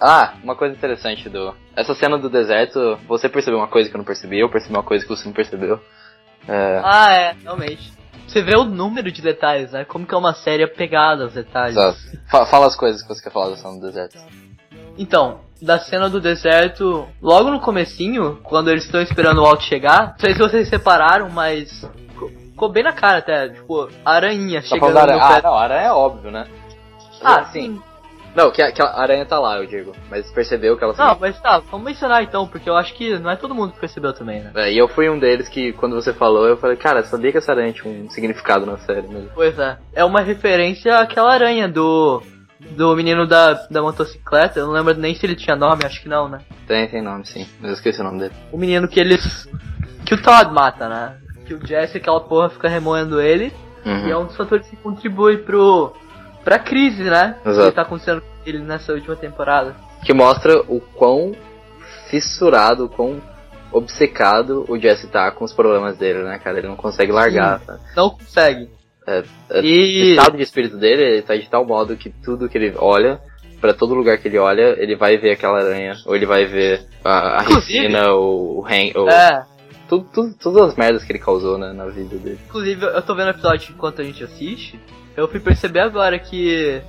ah, 0.00 0.34
uma 0.42 0.56
coisa 0.56 0.74
interessante 0.74 1.28
do. 1.28 1.54
Essa 1.76 1.94
cena 1.94 2.18
do 2.18 2.30
deserto, 2.30 2.98
você 3.06 3.28
percebeu 3.28 3.58
uma 3.58 3.68
coisa 3.68 3.88
que 3.88 3.94
eu 3.94 3.98
não 3.98 4.04
percebi, 4.04 4.38
eu 4.38 4.50
percebi 4.50 4.74
uma 4.74 4.82
coisa 4.82 5.04
que 5.04 5.10
você 5.10 5.26
não 5.26 5.32
percebeu. 5.32 5.80
É... 6.48 6.80
Ah, 6.82 7.12
é, 7.12 7.36
realmente. 7.42 7.92
Você 8.26 8.42
vê 8.42 8.56
o 8.56 8.64
número 8.64 9.10
de 9.10 9.20
detalhes, 9.20 9.72
né? 9.72 9.84
Como 9.84 10.06
que 10.06 10.14
é 10.14 10.16
uma 10.16 10.32
série 10.34 10.62
apegada 10.62 11.24
aos 11.24 11.34
detalhes. 11.34 11.76
Exato. 11.76 11.98
Fala 12.48 12.66
as 12.66 12.76
coisas 12.76 13.02
que 13.02 13.08
você 13.08 13.22
quer 13.22 13.32
falar 13.32 13.50
da 13.50 13.56
cena 13.56 13.74
do 13.74 13.80
deserto. 13.80 14.18
Então, 14.98 15.40
da 15.60 15.78
cena 15.78 16.08
do 16.08 16.20
deserto, 16.20 17.06
logo 17.20 17.50
no 17.50 17.60
comecinho, 17.60 18.38
quando 18.42 18.70
eles 18.70 18.84
estão 18.84 19.00
esperando 19.00 19.38
o 19.38 19.44
Walt 19.44 19.62
chegar, 19.62 20.12
não 20.12 20.18
sei 20.18 20.32
se 20.32 20.38
vocês 20.38 20.68
separaram, 20.68 21.28
mas 21.30 21.88
ficou 22.50 22.68
bem 22.68 22.82
na 22.82 22.92
cara 22.92 23.18
até, 23.18 23.48
tipo, 23.48 23.88
a 24.04 24.12
aranha 24.12 24.60
tá 24.60 24.68
chegando 24.68 24.98
aranha. 24.98 25.18
no 25.18 25.28
pé. 25.28 25.34
Ah, 25.38 25.42
não, 25.42 25.54
a 25.54 25.62
aranha 25.62 25.86
é 25.86 25.92
óbvio, 25.92 26.30
né? 26.30 26.46
Ah, 27.22 27.44
sim. 27.46 27.80
Não, 28.34 28.50
que 28.50 28.62
a, 28.62 28.70
que 28.70 28.80
a 28.80 28.86
aranha 28.96 29.26
tá 29.26 29.38
lá, 29.38 29.58
eu 29.58 29.66
digo. 29.66 29.92
Mas 30.08 30.30
percebeu 30.30 30.76
que 30.76 30.84
ela 30.84 30.94
Não, 30.96 31.18
mas 31.18 31.40
tá, 31.40 31.58
vamos 31.58 31.84
mencionar 31.84 32.22
então, 32.22 32.46
porque 32.46 32.70
eu 32.70 32.76
acho 32.76 32.94
que 32.94 33.18
não 33.18 33.30
é 33.30 33.36
todo 33.36 33.54
mundo 33.54 33.72
que 33.72 33.80
percebeu 33.80 34.12
também, 34.12 34.40
né? 34.40 34.52
É, 34.54 34.72
e 34.72 34.78
eu 34.78 34.86
fui 34.88 35.08
um 35.08 35.18
deles 35.18 35.48
que, 35.48 35.72
quando 35.72 35.96
você 35.96 36.12
falou, 36.12 36.46
eu 36.46 36.56
falei, 36.56 36.76
cara, 36.76 37.02
sabia 37.02 37.32
que 37.32 37.38
essa 37.38 37.52
aranha 37.52 37.72
tinha 37.72 37.92
um 37.92 38.08
significado 38.08 38.64
na 38.64 38.78
série 38.78 39.08
mesmo. 39.08 39.30
Pois 39.34 39.58
é. 39.58 39.76
É 39.92 40.04
uma 40.04 40.20
referência 40.20 40.96
àquela 40.98 41.32
aranha 41.32 41.68
do. 41.68 42.22
Do 42.76 42.94
menino 42.94 43.26
da, 43.26 43.54
da 43.70 43.82
motocicleta, 43.82 44.58
eu 44.60 44.66
não 44.66 44.72
lembro 44.72 44.94
nem 44.94 45.14
se 45.14 45.24
ele 45.24 45.34
tinha 45.34 45.56
nome, 45.56 45.84
acho 45.84 46.02
que 46.02 46.08
não, 46.08 46.28
né? 46.28 46.38
Tem, 46.66 46.86
tem 46.88 47.02
nome, 47.02 47.26
sim. 47.26 47.46
Eu 47.62 47.72
esqueci 47.72 48.00
o 48.00 48.04
nome 48.04 48.20
dele. 48.20 48.34
O 48.52 48.58
menino 48.58 48.86
que 48.86 49.00
eles. 49.00 49.48
que 50.04 50.14
o 50.14 50.22
Todd 50.22 50.52
mata, 50.52 50.88
né? 50.88 51.16
Que 51.46 51.54
o 51.54 51.66
Jesse, 51.66 51.96
aquela 51.96 52.20
porra, 52.20 52.50
fica 52.50 52.68
remoendo 52.68 53.20
ele. 53.20 53.52
Uhum. 53.84 54.08
E 54.08 54.10
é 54.10 54.16
um 54.16 54.26
dos 54.26 54.36
fatores 54.36 54.68
que 54.68 54.76
contribui 54.76 55.38
pro 55.38 55.92
pra 56.44 56.58
crise, 56.58 57.02
né? 57.02 57.36
Exato. 57.44 57.68
Que 57.68 57.74
tá 57.74 57.82
acontecendo 57.82 58.20
com 58.20 58.26
ele 58.46 58.58
nessa 58.58 58.92
última 58.92 59.16
temporada. 59.16 59.74
Que 60.04 60.12
mostra 60.12 60.60
o 60.68 60.80
quão 60.80 61.32
fissurado, 62.08 62.86
o 62.86 62.88
quão 62.88 63.20
obcecado 63.72 64.64
o 64.68 64.78
Jesse 64.78 65.06
tá 65.06 65.30
com 65.30 65.44
os 65.44 65.52
problemas 65.52 65.96
dele, 65.96 66.22
né, 66.24 66.38
cara? 66.38 66.58
Ele 66.58 66.68
não 66.68 66.76
consegue 66.76 67.12
largar. 67.12 67.60
Tá? 67.60 67.78
Não 67.96 68.10
consegue. 68.10 68.68
É, 69.10 69.24
é, 69.50 69.60
e... 69.62 70.02
O 70.02 70.10
estado 70.10 70.36
de 70.36 70.42
espírito 70.42 70.76
dele 70.76 71.02
ele 71.02 71.22
tá 71.22 71.36
de 71.36 71.48
tal 71.48 71.66
modo 71.66 71.96
que 71.96 72.10
tudo 72.10 72.48
que 72.48 72.56
ele 72.56 72.74
olha, 72.76 73.20
para 73.60 73.74
todo 73.74 73.94
lugar 73.94 74.18
que 74.18 74.28
ele 74.28 74.38
olha, 74.38 74.76
ele 74.78 74.94
vai 74.96 75.18
ver 75.18 75.32
aquela 75.32 75.58
aranha, 75.58 75.94
ou 76.06 76.14
ele 76.14 76.26
vai 76.26 76.46
ver 76.46 76.86
a, 77.04 77.40
a 77.40 77.42
Regina, 77.42 78.12
ou 78.12 78.60
o 78.60 78.64
Hank, 78.64 78.96
ou... 78.96 79.08
É. 79.08 79.44
Tudo, 79.88 80.08
tudo, 80.12 80.34
todas 80.40 80.68
as 80.68 80.76
merdas 80.76 81.02
que 81.02 81.10
ele 81.10 81.18
causou 81.18 81.58
né, 81.58 81.72
na 81.72 81.86
vida 81.86 82.16
dele. 82.16 82.38
Inclusive, 82.48 82.84
eu 82.86 83.02
tô 83.02 83.12
vendo 83.12 83.26
o 83.26 83.30
episódio 83.30 83.74
enquanto 83.74 84.00
a 84.00 84.04
gente 84.04 84.22
assiste, 84.22 84.78
eu 85.16 85.26
fui 85.26 85.40
perceber 85.40 85.80
agora 85.80 86.16
que 86.16 86.80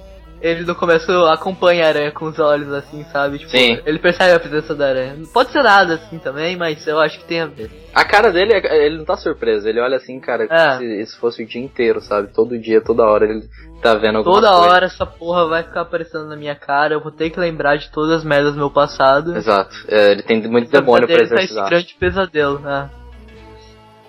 ele 0.41 0.63
no 0.63 0.73
começo 0.75 1.11
acompanha 1.25 1.85
a 1.85 1.87
aranha 1.89 2.11
com 2.11 2.25
os 2.25 2.39
olhos 2.39 2.73
assim, 2.73 3.03
sabe? 3.11 3.37
Tipo, 3.39 3.51
Sim. 3.51 3.79
ele 3.85 3.99
percebe 3.99 4.33
a 4.33 4.39
presença 4.39 4.73
da 4.73 4.87
aranha. 4.87 5.15
Pode 5.31 5.51
ser 5.51 5.61
nada 5.61 5.95
assim 5.95 6.17
também, 6.17 6.57
mas 6.57 6.85
eu 6.87 6.99
acho 6.99 7.19
que 7.19 7.25
tem 7.25 7.41
a 7.41 7.45
ver. 7.45 7.69
A 7.93 8.03
cara 8.03 8.31
dele, 8.31 8.53
ele 8.53 8.97
não 8.97 9.05
tá 9.05 9.15
surpreso, 9.15 9.67
ele 9.67 9.79
olha 9.79 9.97
assim, 9.97 10.19
cara, 10.19 10.47
é. 10.49 10.77
se 10.77 11.01
isso 11.01 11.19
fosse 11.19 11.43
o 11.43 11.45
dia 11.45 11.61
inteiro, 11.61 12.01
sabe? 12.01 12.33
Todo 12.33 12.57
dia, 12.57 12.81
toda 12.81 13.03
hora 13.03 13.25
ele 13.25 13.43
tá 13.81 13.93
vendo 13.95 14.17
alguma 14.17 14.35
Toda 14.35 14.49
coisa. 14.49 14.65
hora 14.65 14.85
essa 14.85 15.05
porra 15.05 15.47
vai 15.47 15.63
ficar 15.63 15.81
aparecendo 15.81 16.25
na 16.25 16.35
minha 16.35 16.55
cara, 16.55 16.95
eu 16.95 17.01
vou 17.01 17.11
ter 17.11 17.29
que 17.29 17.39
lembrar 17.39 17.77
de 17.77 17.91
todas 17.91 18.17
as 18.17 18.23
merdas 18.23 18.53
do 18.53 18.57
meu 18.57 18.71
passado. 18.71 19.35
Exato, 19.35 19.75
é, 19.87 20.11
ele 20.11 20.23
tem 20.23 20.41
muito 20.47 20.71
demônio 20.71 21.07
pra 21.07 21.21
exercitar. 21.21 21.47
Tá 21.47 21.61
esse 21.63 21.69
grande 21.69 21.95
pesadelo, 21.99 22.59
né? 22.59 22.89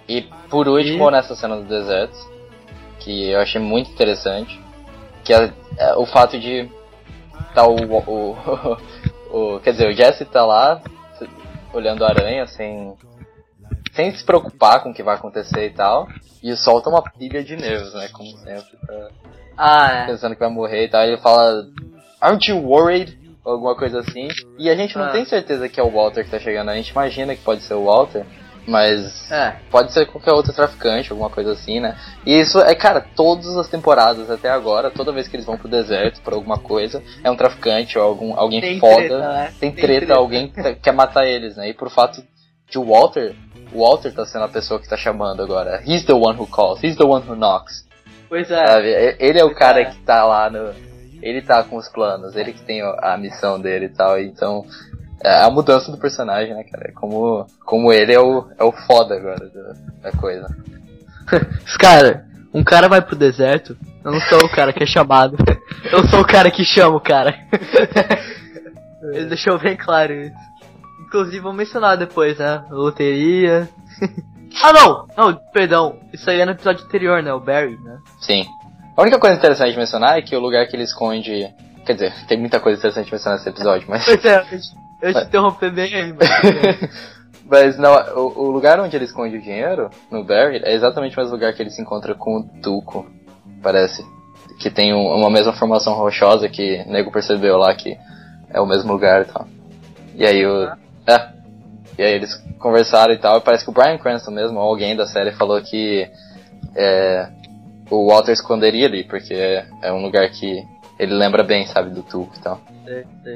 E 0.09 0.23
por 0.49 0.68
último, 0.68 1.09
e... 1.09 1.12
nessa 1.12 1.35
cena 1.35 1.57
do 1.57 1.64
deserto, 1.64 2.16
que 3.01 3.31
eu 3.31 3.40
achei 3.40 3.61
muito 3.61 3.90
interessante, 3.90 4.62
que 5.24 5.32
é, 5.32 5.52
é 5.78 5.94
o 5.96 6.06
fato 6.06 6.38
de 6.38 6.68
tá 7.54 7.66
o, 7.66 7.76
o, 7.76 8.37
o, 9.56 9.61
quer 9.61 9.72
dizer, 9.72 9.88
o 9.88 9.92
Jesse 9.92 10.24
tá 10.24 10.44
lá 10.44 10.80
olhando 11.72 12.04
a 12.04 12.08
aranha 12.08 12.46
sem 12.46 12.96
sem 13.92 14.11
se 14.11 14.24
preocupar 14.24 14.82
com 14.82 14.90
o 14.90 14.94
que 14.94 15.02
vai 15.02 15.16
acontecer 15.16 15.66
e 15.66 15.70
tal, 15.70 16.08
e 16.42 16.56
solta 16.56 16.88
uma 16.88 17.02
pilha 17.02 17.44
de 17.44 17.56
nervos, 17.56 17.92
né, 17.92 18.08
como 18.08 18.30
sempre, 18.38 18.76
tá 18.87 19.08
ah, 19.56 19.92
é. 19.92 20.06
pensando 20.06 20.35
que 20.35 20.40
vai 20.40 20.50
morrer 20.50 20.87
e 20.87 20.88
tal, 20.88 21.02
ele 21.02 21.18
fala 21.18 21.66
Aren't 22.22 22.48
you 22.48 22.58
worried? 22.58 23.18
Alguma 23.44 23.74
coisa 23.74 23.98
assim. 23.98 24.28
E 24.56 24.70
a 24.70 24.76
gente 24.76 24.96
não 24.96 25.06
ah. 25.06 25.11
tem 25.11 25.24
certeza 25.24 25.68
que 25.68 25.80
é 25.80 25.82
o 25.82 25.90
Walter 25.90 26.24
que 26.24 26.30
tá 26.30 26.38
chegando. 26.38 26.68
A 26.68 26.76
gente 26.76 26.90
imagina 26.90 27.35
que 27.35 27.42
pode 27.42 27.62
ser 27.62 27.74
o 27.74 27.85
Walter. 27.87 28.24
Mas 28.66 29.31
É. 29.31 29.57
pode 29.70 29.92
ser 29.92 30.07
qualquer 30.07 30.33
outro 30.33 30.53
traficante, 30.53 31.11
alguma 31.11 31.29
coisa 31.29 31.53
assim, 31.53 31.81
né? 31.81 31.96
E 32.25 32.38
isso 32.40 32.61
é, 32.61 32.75
cara, 32.75 33.05
todas 33.16 33.57
as 33.57 33.68
temporadas 33.68 34.31
até 34.31 34.48
agora, 34.51 34.88
toda 34.90 35.11
vez 35.12 35.27
que 35.27 35.35
eles 35.35 35.44
vão 35.46 35.57
pro 35.57 35.68
deserto 35.68 36.20
por 36.22 36.33
alguma 36.33 36.59
coisa, 36.59 37.03
é 37.25 37.31
um 37.31 37.35
traficante 37.37 37.98
ou 37.98 38.05
algum, 38.05 38.38
alguém 38.38 38.61
Tem 38.61 38.79
foda. 38.79 38.94
treta, 38.96 39.18
né? 39.18 39.44
Tem 39.59 39.72
Tem 39.72 39.83
treta, 39.85 40.07
treta. 40.07 40.20
alguém 40.20 40.48
que 40.48 40.62
tá- 40.62 40.75
quer 40.75 40.92
matar 40.92 41.27
eles, 41.27 41.57
né? 41.57 41.68
E 41.70 41.75
por 41.75 41.90
fato 41.90 42.22
de 42.70 42.79
Walter, 42.79 43.35
o 43.72 43.81
Walter 43.85 44.12
tá 44.14 44.25
sendo 44.25 44.44
a 44.44 44.48
pessoa 44.48 44.79
que 44.81 44.88
tá 44.88 44.96
chamando 44.96 45.42
agora. 45.42 45.83
He's 45.85 46.05
the 46.05 46.12
one 46.14 46.38
who 46.38 46.46
calls, 46.46 46.83
he's 46.85 46.96
the 46.96 47.05
one 47.05 47.25
who 47.29 47.35
knocks. 47.35 47.85
Pois 48.29 48.48
é. 48.51 48.64
Sabe? 48.66 49.16
Ele 49.18 49.40
é 49.40 49.44
o 49.44 49.55
cara 49.55 49.81
é. 49.81 49.85
que 49.87 49.98
tá 50.03 50.25
lá 50.25 50.48
no. 50.48 50.72
Ele 51.20 51.42
tá 51.42 51.62
com 51.62 51.77
os 51.77 51.88
planos, 51.88 52.35
ele 52.35 52.53
que 52.53 52.62
tem 52.62 52.81
a 52.81 53.16
missão 53.18 53.61
dele 53.61 53.87
e 53.87 53.88
tal. 53.94 54.18
Então. 54.18 54.64
É 55.24 55.44
a 55.44 55.50
mudança 55.50 55.90
do 55.90 55.98
personagem, 55.98 56.52
né, 56.54 56.64
cara? 56.64 56.88
É 56.88 56.92
Como, 56.92 57.46
como 57.64 57.92
ele 57.92 58.12
é 58.12 58.20
o, 58.20 58.48
é 58.58 58.64
o 58.64 58.72
foda 58.72 59.14
agora 59.14 59.48
da, 59.48 60.11
da 60.11 60.16
coisa. 60.18 60.46
Cara, 61.78 62.26
um 62.52 62.64
cara 62.64 62.88
vai 62.88 63.00
pro 63.00 63.16
deserto, 63.16 63.76
eu 64.04 64.12
não 64.12 64.20
sou 64.20 64.38
o 64.40 64.48
cara 64.48 64.72
que 64.72 64.82
é 64.82 64.87
chamado. 64.87 65.37
Eu 65.90 66.06
sou 66.08 66.20
o 66.20 66.26
cara 66.26 66.50
que 66.50 66.64
chama 66.64 66.96
o 66.96 67.00
cara. 67.00 67.35
Ele 69.14 69.26
deixou 69.26 69.58
bem 69.58 69.76
claro 69.76 70.12
isso. 70.12 70.35
Inclusive, 71.06 71.40
vou 71.40 71.52
mencionar 71.52 71.96
depois, 71.96 72.38
né? 72.38 72.64
Loteria. 72.70 73.68
ah, 74.62 74.72
não! 74.72 75.06
Não, 75.16 75.40
perdão. 75.52 75.98
Isso 76.12 76.28
aí 76.28 76.40
é 76.40 76.44
no 76.44 76.52
episódio 76.52 76.85
anterior, 76.85 77.22
né? 77.22 77.32
O 77.32 77.40
Barry, 77.40 77.78
né? 77.82 77.98
Sim. 78.20 78.46
A 78.96 79.02
única 79.02 79.18
coisa 79.18 79.37
interessante 79.37 79.72
de 79.72 79.78
mencionar 79.78 80.18
é 80.18 80.22
que 80.22 80.35
o 80.35 80.40
lugar 80.40 80.66
que 80.66 80.76
ele 80.76 80.85
esconde. 80.85 81.48
Quer 81.87 81.94
dizer, 81.94 82.14
tem 82.26 82.38
muita 82.38 82.61
coisa 82.61 82.78
interessante 82.78 83.06
de 83.06 83.12
mencionar 83.12 83.38
nesse 83.38 83.48
episódio, 83.48 83.87
mas. 83.88 84.04
Pois 84.04 84.24
é, 84.24 84.44
eu 85.03 85.12
te- 85.12 85.21
te 85.21 85.27
interrompi 85.27 85.71
bem 85.71 85.95
aí, 85.95 86.12
mas... 86.12 87.12
Mas 87.45 87.77
não, 87.77 87.93
o, 88.17 88.45
o 88.45 88.51
lugar 88.51 88.81
onde 88.81 88.97
ele 88.97 89.05
esconde 89.05 89.37
o 89.37 89.43
dinheiro, 89.43 89.91
no 90.11 90.25
Barry, 90.25 90.62
é 90.65 90.73
exatamente 90.73 91.15
o 91.15 91.21
mesmo 91.21 91.35
lugar 91.35 91.53
que 91.53 91.61
ele 91.61 91.69
se 91.71 91.83
encontra 91.83 92.15
com 92.15 92.38
o 92.38 92.45
Tuco, 92.62 93.05
parece. 93.62 94.03
Que 94.59 94.71
tem 94.71 94.95
um- 94.95 95.15
uma 95.15 95.29
mesma 95.29 95.53
formação 95.53 95.93
rochosa 95.93 96.49
que 96.49 96.83
o 96.87 96.91
nego 96.91 97.11
percebeu 97.12 97.59
lá 97.59 97.75
que 97.75 97.95
é 98.49 98.59
o 98.59 98.65
mesmo 98.65 98.91
lugar 98.93 99.23
e 99.23 99.25
tal. 99.27 99.47
E 100.15 100.25
aí 100.25 100.47
o. 100.47 100.65
É. 101.07 101.29
E 101.99 102.03
aí 102.03 102.12
eles 102.15 102.33
conversaram 102.59 103.12
e 103.12 103.19
tal, 103.19 103.37
e 103.37 103.41
parece 103.43 103.65
que 103.65 103.71
o 103.71 103.75
Brian 103.75 103.99
Cranston 103.99 104.31
mesmo, 104.31 104.59
ou 104.59 104.65
alguém 104.71 104.97
da 104.97 105.07
série, 105.07 105.33
falou 105.33 105.61
que 105.61 106.09
é, 106.75 107.29
o 107.91 108.07
Walter 108.09 108.33
esconderia 108.33 108.87
ali, 108.87 109.05
porque 109.05 109.35
é, 109.35 109.67
é 109.83 109.93
um 109.93 110.01
lugar 110.01 110.27
que 110.31 110.65
ele 111.03 111.15
lembra 111.15 111.43
bem, 111.43 111.67
sabe, 111.67 111.91
do 111.91 112.03
Tuco 112.03 112.33
e 112.37 112.41
tal. 112.41 112.61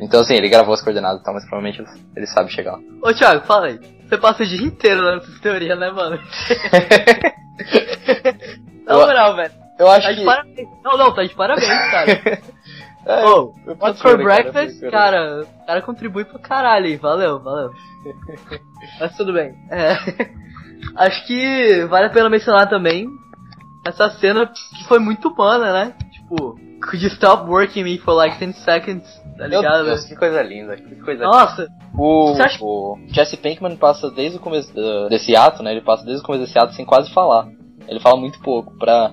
Então 0.01 0.21
assim, 0.21 0.35
ele 0.35 0.49
gravou 0.49 0.73
as 0.73 0.81
coordenadas 0.81 1.21
e 1.21 1.25
tal, 1.25 1.35
mas 1.35 1.45
provavelmente 1.45 1.85
ele, 2.15 2.27
sabe 2.27 2.51
chegar 2.53 2.73
lá. 2.75 2.79
Ô, 3.03 3.13
Thiago, 3.13 3.45
fala 3.45 3.67
aí. 3.67 3.81
Você 4.09 4.17
passa 4.17 4.45
o 4.45 4.47
dia 4.47 4.65
inteiro 4.65 5.03
nessa 5.03 5.41
teoria, 5.41 5.75
né, 5.75 5.91
mano? 5.91 6.17
Na 8.87 8.95
moral, 8.95 9.35
velho. 9.35 9.53
Eu 9.79 9.91
acho 9.91 10.07
Tá 10.07 10.13
de 10.13 10.19
que. 10.21 10.25
parabéns. 10.25 10.69
Não, 10.85 10.97
não, 10.97 11.13
tá 11.13 11.25
de 11.25 11.35
parabéns, 11.35 11.91
cara. 11.91 12.41
É, 13.09 13.23
eu 13.23 13.55
What's 13.81 14.03
for 14.03 14.17
breakfast, 14.17 14.81
cara, 14.91 15.43
o 15.43 15.65
cara 15.65 15.81
contribui 15.81 16.25
pra 16.25 16.41
caralho 16.41 16.87
aí, 16.87 16.97
valeu, 16.97 17.39
valeu. 17.39 17.71
Mas 18.99 19.17
tudo 19.17 19.33
bem. 19.33 19.55
É. 19.71 19.93
Acho 20.97 21.25
que 21.25 21.85
vale 21.85 22.07
a 22.07 22.11
pena 22.11 22.29
mencionar 22.29 22.69
também 22.69 23.07
essa 23.87 24.11
cena 24.11 24.49
que 24.49 24.85
foi 24.89 24.99
muito 24.99 25.29
humana, 25.29 25.73
né? 25.73 25.95
Tipo, 26.11 26.59
could 26.81 27.03
you 27.03 27.11
stop 27.11 27.49
working 27.49 27.85
me 27.85 27.99
for 27.99 28.15
like 28.15 28.39
10 28.39 28.57
seconds? 28.59 29.05
Tá 29.37 29.49
Meu 29.49 29.61
ligado? 29.61 29.85
Deus, 29.85 30.05
que 30.05 30.17
coisa 30.17 30.43
linda, 30.43 30.77
que 30.77 30.97
coisa 30.97 31.25
Nossa, 31.25 31.69
O, 31.99 32.35
Você 32.35 32.43
acha- 32.43 32.59
o 32.65 32.99
Jesse 33.09 33.37
Pinkman 33.37 33.77
passa 33.77 34.11
desde 34.11 34.37
o 34.39 34.41
começo 34.41 34.75
da- 34.75 35.09
desse 35.09 35.35
ato, 35.37 35.63
né? 35.63 35.73
Ele 35.73 35.81
passa 35.83 36.05
desde 36.05 36.23
o 36.23 36.27
começo 36.27 36.45
desse 36.45 36.59
ato 36.59 36.75
sem 36.75 36.85
quase 36.85 37.11
falar. 37.13 37.49
Ele 37.89 38.01
fala 38.01 38.17
muito 38.17 38.39
pouco 38.41 38.77
pra 38.79 39.13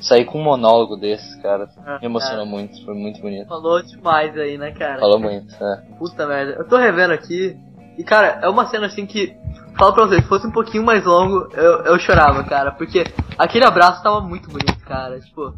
sair 0.00 0.24
com 0.24 0.38
um 0.38 0.44
monólogo 0.44 0.96
desses, 0.96 1.34
cara. 1.42 1.66
Me 2.00 2.06
emocionou 2.06 2.46
muito, 2.46 2.82
foi 2.84 2.94
muito 2.94 3.20
bonito. 3.20 3.48
falou 3.48 3.82
demais 3.82 4.36
aí, 4.38 4.56
né, 4.58 4.70
cara? 4.72 5.00
Falou 5.00 5.18
muito, 5.18 5.54
é. 5.62 5.82
Puta 5.98 6.26
merda. 6.26 6.52
Eu 6.58 6.68
tô 6.68 6.76
revendo 6.76 7.12
aqui. 7.12 7.56
E, 7.98 8.02
cara, 8.04 8.40
é 8.42 8.48
uma 8.48 8.66
cena 8.66 8.86
assim 8.86 9.06
que. 9.06 9.34
Falo 9.78 9.92
pra 9.92 10.06
vocês, 10.06 10.22
se 10.22 10.28
fosse 10.28 10.46
um 10.46 10.52
pouquinho 10.52 10.84
mais 10.84 11.04
longo, 11.04 11.48
eu, 11.54 11.84
eu 11.84 11.98
chorava, 11.98 12.42
cara. 12.44 12.72
Porque 12.72 13.04
aquele 13.38 13.64
abraço 13.64 14.02
tava 14.02 14.20
muito 14.20 14.48
bonito, 14.48 14.78
cara. 14.86 15.18
Tipo. 15.20 15.54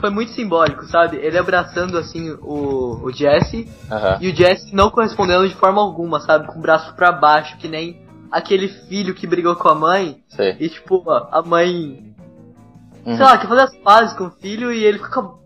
Foi 0.00 0.10
muito 0.10 0.30
simbólico, 0.32 0.84
sabe? 0.86 1.16
Ele 1.16 1.36
abraçando, 1.36 1.98
assim, 1.98 2.30
o, 2.40 3.00
o 3.02 3.12
Jesse. 3.12 3.68
Aham. 3.90 4.18
E 4.20 4.30
o 4.30 4.34
Jesse 4.34 4.74
não 4.74 4.90
correspondendo 4.90 5.48
de 5.48 5.54
forma 5.54 5.80
alguma, 5.80 6.20
sabe? 6.20 6.46
Com 6.46 6.58
o 6.58 6.62
braço 6.62 6.94
pra 6.94 7.10
baixo, 7.10 7.56
que 7.58 7.66
nem 7.66 8.00
aquele 8.30 8.68
filho 8.68 9.14
que 9.14 9.26
brigou 9.26 9.56
com 9.56 9.68
a 9.68 9.74
mãe. 9.74 10.22
Sei. 10.28 10.56
E, 10.60 10.68
tipo, 10.68 11.02
a 11.10 11.42
mãe. 11.42 12.14
Uhum. 13.04 13.16
Sei 13.16 13.24
lá, 13.24 13.38
quer 13.38 13.48
fazer 13.48 13.62
as 13.62 13.76
pazes 13.78 14.16
com 14.16 14.26
o 14.26 14.30
filho 14.30 14.72
e 14.72 14.84
ele 14.84 14.98
fica 14.98 15.20
com 15.20 15.20
o 15.20 15.38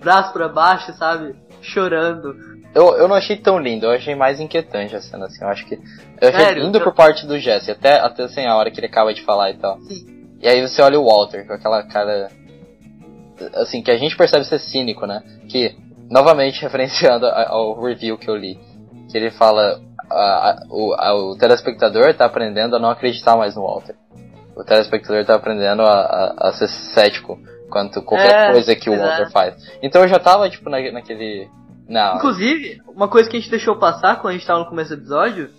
braço 0.00 0.32
pra 0.32 0.48
baixo, 0.48 0.92
sabe? 0.92 1.34
Chorando. 1.60 2.36
Eu, 2.74 2.94
eu 2.96 3.08
não 3.08 3.16
achei 3.16 3.36
tão 3.36 3.58
lindo, 3.58 3.86
eu 3.86 3.90
achei 3.90 4.14
mais 4.14 4.38
inquietante 4.38 4.94
a 4.94 5.00
cena, 5.00 5.26
assim. 5.26 5.42
Eu 5.42 5.48
acho 5.48 5.64
que. 5.66 5.76
Eu 6.20 6.28
achei 6.28 6.44
Sério? 6.44 6.62
lindo 6.62 6.80
por 6.80 6.94
parte 6.94 7.26
do 7.26 7.38
Jesse, 7.38 7.70
até, 7.70 7.98
até 7.98 8.24
assim, 8.24 8.46
a 8.46 8.54
hora 8.54 8.70
que 8.70 8.78
ele 8.78 8.86
acaba 8.86 9.14
de 9.14 9.22
falar 9.22 9.50
e 9.50 9.54
tal. 9.54 9.80
Sim. 9.80 10.28
E 10.40 10.46
aí 10.46 10.60
você 10.60 10.82
olha 10.82 11.00
o 11.00 11.06
Walter 11.06 11.46
com 11.46 11.54
aquela 11.54 11.82
cara. 11.84 12.28
Assim, 13.54 13.82
que 13.82 13.90
a 13.90 13.96
gente 13.96 14.16
percebe 14.16 14.44
ser 14.44 14.58
cínico, 14.58 15.06
né? 15.06 15.22
Que, 15.48 15.76
novamente 16.10 16.60
referenciando 16.62 17.26
ao 17.26 17.80
review 17.82 18.16
que 18.18 18.28
eu 18.28 18.36
li, 18.36 18.58
que 19.10 19.16
ele 19.16 19.30
fala. 19.30 19.80
a- 20.08 20.14
a- 20.50 20.56
o, 20.70 20.94
a- 20.94 21.14
o 21.14 21.36
telespectador 21.36 22.14
tá 22.14 22.26
aprendendo 22.26 22.76
a 22.76 22.78
não 22.78 22.90
acreditar 22.90 23.36
mais 23.36 23.56
no 23.56 23.62
Walter. 23.62 23.94
O 24.56 24.62
telespectador 24.64 25.24
tá 25.24 25.34
aprendendo 25.34 25.82
a, 25.82 25.90
a, 26.38 26.48
a 26.48 26.52
ser 26.52 26.68
cético 26.68 27.38
quanto 27.68 28.00
qualquer 28.02 28.50
É, 28.50 28.52
coisa 28.52 28.74
que 28.76 28.88
o 28.88 28.94
é. 28.94 28.98
Walter 28.98 29.30
faz. 29.32 29.54
Então 29.82 30.02
eu 30.02 30.08
já 30.08 30.18
tava, 30.18 30.48
tipo, 30.48 30.70
na, 30.70 30.80
naquele. 30.92 31.48
Não. 31.88 32.16
Inclusive, 32.16 32.80
uma 32.88 33.08
coisa 33.08 33.28
que 33.28 33.36
a 33.36 33.40
gente 33.40 33.50
deixou 33.50 33.76
passar 33.76 34.20
quando 34.20 34.34
a 34.34 34.36
gente 34.38 34.46
tava 34.46 34.60
no 34.60 34.66
começo 34.68 34.90
do 34.90 35.00
episódio 35.00 35.50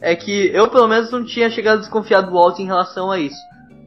é 0.00 0.14
que 0.16 0.50
eu, 0.54 0.68
pelo 0.70 0.86
menos, 0.88 1.10
não 1.10 1.24
tinha 1.24 1.50
chegado 1.50 1.78
a 1.78 1.80
desconfiar 1.80 2.20
do 2.22 2.32
Walt 2.32 2.58
em 2.60 2.66
relação 2.66 3.10
a 3.10 3.18
isso. 3.18 3.36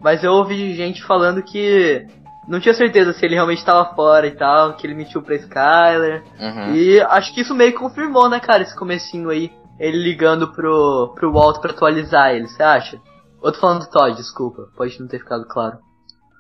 Mas 0.02 0.24
eu 0.24 0.32
ouvi 0.32 0.76
gente 0.76 1.04
falando 1.04 1.42
que 1.44 2.06
não 2.50 2.60
tinha 2.60 2.74
certeza 2.74 3.14
se 3.14 3.24
ele 3.24 3.36
realmente 3.36 3.64
tava 3.64 3.94
fora 3.94 4.26
e 4.26 4.32
tal, 4.32 4.74
que 4.74 4.86
ele 4.86 4.96
mentiu 4.96 5.22
pra 5.22 5.36
Skyler. 5.36 6.24
Uhum. 6.40 6.76
E 6.76 7.00
acho 7.02 7.34
que 7.34 7.42
isso 7.42 7.54
meio 7.54 7.72
que 7.72 7.78
confirmou, 7.78 8.28
né, 8.28 8.40
cara, 8.40 8.64
esse 8.64 8.76
comecinho 8.76 9.30
aí. 9.30 9.52
Ele 9.80 9.98
ligando 9.98 10.52
pro, 10.52 11.14
pro 11.16 11.32
Walt 11.32 11.62
pra 11.62 11.72
atualizar 11.72 12.32
ele, 12.32 12.48
você 12.50 12.62
acha? 12.62 13.00
Tô 13.42 13.54
falando 13.54 13.82
do 13.82 13.90
Todd, 13.90 14.14
desculpa, 14.18 14.64
pode 14.76 15.00
não 15.00 15.08
ter 15.08 15.20
ficado 15.20 15.48
claro. 15.48 15.78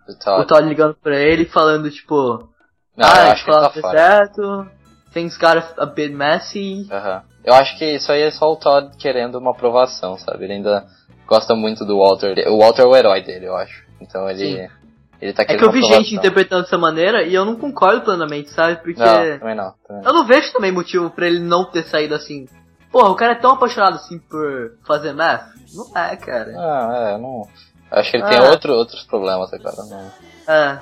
O 0.09 0.13
Todd. 0.19 0.41
O 0.41 0.45
Todd 0.45 0.67
ligando 0.67 0.95
pra 0.95 1.17
ele 1.17 1.45
falando, 1.45 1.89
tipo, 1.89 2.49
Não, 2.97 3.07
ah, 3.07 3.31
acho 3.31 3.45
que 3.45 3.51
ele 3.51 3.59
tá 3.61 3.69
fala 3.69 3.81
fora. 3.81 3.97
certo, 3.97 4.67
things 5.13 5.37
got 5.37 5.63
a, 5.77 5.85
bit 5.85 6.13
messy. 6.13 6.85
Aham. 6.91 7.21
Eu 7.45 7.53
acho 7.53 7.77
que 7.77 7.85
isso 7.85 8.11
aí 8.11 8.23
é 8.23 8.31
só 8.31 8.51
o 8.51 8.57
Todd 8.57 8.97
querendo 8.97 9.35
uma 9.37 9.51
aprovação, 9.51 10.17
sabe? 10.17 10.43
Ele 10.43 10.53
ainda 10.55 10.85
gosta 11.25 11.55
muito 11.55 11.85
do 11.85 11.97
Walter. 11.99 12.35
O 12.49 12.57
Walter 12.57 12.81
é 12.81 12.85
o 12.85 12.95
herói 12.95 13.21
dele, 13.21 13.47
eu 13.47 13.55
acho. 13.55 13.85
Então 14.01 14.29
ele. 14.29 14.57
Sim. 14.57 14.78
Ele 15.21 15.33
tá 15.33 15.43
É 15.43 15.57
que 15.57 15.63
eu 15.63 15.71
vi 15.71 15.81
gente 15.83 16.15
interpretando 16.15 16.63
dessa 16.63 16.77
maneira 16.77 17.23
e 17.23 17.33
eu 17.33 17.43
não 17.43 17.55
concordo 17.57 18.01
plenamente, 18.01 18.49
sabe? 18.51 18.77
Porque 18.77 18.99
Não, 18.99 19.39
também 19.39 19.55
não. 19.55 19.73
Também 19.85 20.03
não. 20.03 20.03
eu 20.03 20.13
não 20.13 20.25
vejo 20.25 20.51
também 20.53 20.71
motivo 20.71 21.09
pra 21.09 21.27
ele 21.27 21.39
não 21.39 21.65
ter 21.65 21.83
saído 21.83 22.15
assim. 22.15 22.47
Porra, 22.91 23.09
o 23.09 23.15
cara 23.15 23.33
é 23.33 23.35
tão 23.35 23.51
apaixonado 23.51 23.95
assim 23.95 24.17
por 24.17 24.71
fazer 24.87 25.13
math? 25.13 25.43
Não 25.73 25.85
é, 25.97 26.15
cara. 26.15 26.53
Ah, 26.57 27.11
é, 27.13 27.17
não. 27.17 27.43
Acho 27.91 28.11
que 28.11 28.17
ele 28.17 28.25
tem 28.27 28.37
Ah. 28.37 28.49
outro, 28.49 28.73
outros 28.73 29.03
problemas 29.03 29.51
agora. 29.53 29.75
Não 29.83 30.11
É. 30.47 30.79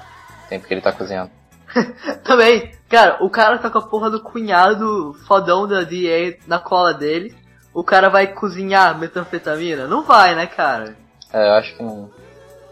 tem 0.50 0.60
porque 0.60 0.74
ele 0.74 0.82
tá 0.82 0.92
cozinhando. 0.92 1.32
Também, 2.24 2.72
cara, 2.88 3.18
o 3.22 3.30
cara 3.30 3.58
tá 3.58 3.70
com 3.70 3.80
a 3.80 3.88
porra 3.88 4.10
do 4.10 4.22
cunhado 4.22 5.14
fodão 5.28 5.68
da 5.68 5.82
DA 5.82 6.38
na 6.48 6.60
cola 6.60 6.94
dele. 6.94 7.36
O 7.74 7.84
cara 7.84 8.10
vai 8.10 8.28
cozinhar 8.28 8.98
metanfetamina? 8.98 9.88
Não 9.88 10.04
vai, 10.04 10.34
né, 10.36 10.48
cara? 10.48 10.96
É, 11.34 11.50
eu 11.50 11.54
acho 11.56 11.76
que 11.76 11.84
não. 11.84 12.10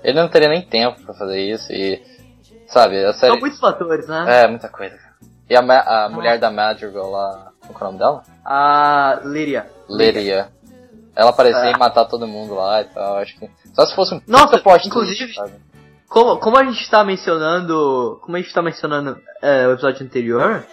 Ele 0.06 0.20
não 0.22 0.30
teria 0.30 0.48
nem 0.50 0.62
tempo 0.62 1.02
pra 1.04 1.14
fazer 1.14 1.40
isso 1.42 1.72
e. 1.72 2.02
Sabe, 2.68 3.04
a 3.04 3.14
série. 3.14 3.32
São 3.34 3.40
muitos 3.40 3.60
fatores, 3.60 4.08
né? 4.08 4.44
É, 4.44 4.48
muita 4.48 4.70
coisa. 4.70 4.98
E 5.50 5.56
a, 5.56 5.62
Ma- 5.62 5.84
a 6.06 6.10
mulher 6.10 6.40
da 6.40 6.50
Madrigal 6.52 7.10
lá. 7.12 7.52
Qual 7.68 7.76
é 7.80 7.84
o 7.84 7.86
nome 7.88 7.98
dela? 8.00 8.24
A 8.44 9.20
Lyria. 9.24 9.68
Lyria. 9.90 10.50
Ela 11.16 11.30
aparecia 11.30 11.72
É. 11.72 11.78
matar 11.78 12.06
todo 12.06 12.28
mundo 12.28 12.56
lá 12.56 12.82
e 12.82 12.86
tal. 12.86 13.18
Acho 13.18 13.38
que. 13.40 13.50
Só 13.74 13.86
se 13.86 13.96
fosse 13.96 14.16
um 14.16 14.22
Nossa, 14.28 14.62
inclusive- 14.86 15.34
sabe? 15.34 15.54
Como, 16.10 16.38
como 16.40 16.58
a 16.58 16.64
gente 16.64 16.90
tá 16.90 17.04
mencionando. 17.04 18.20
Como 18.22 18.36
a 18.38 18.40
gente 18.42 18.54
tá 18.54 18.62
mencionando 18.62 19.18
é, 19.42 19.68
o 19.68 19.72
episódio 19.74 20.06
anterior, 20.06 20.64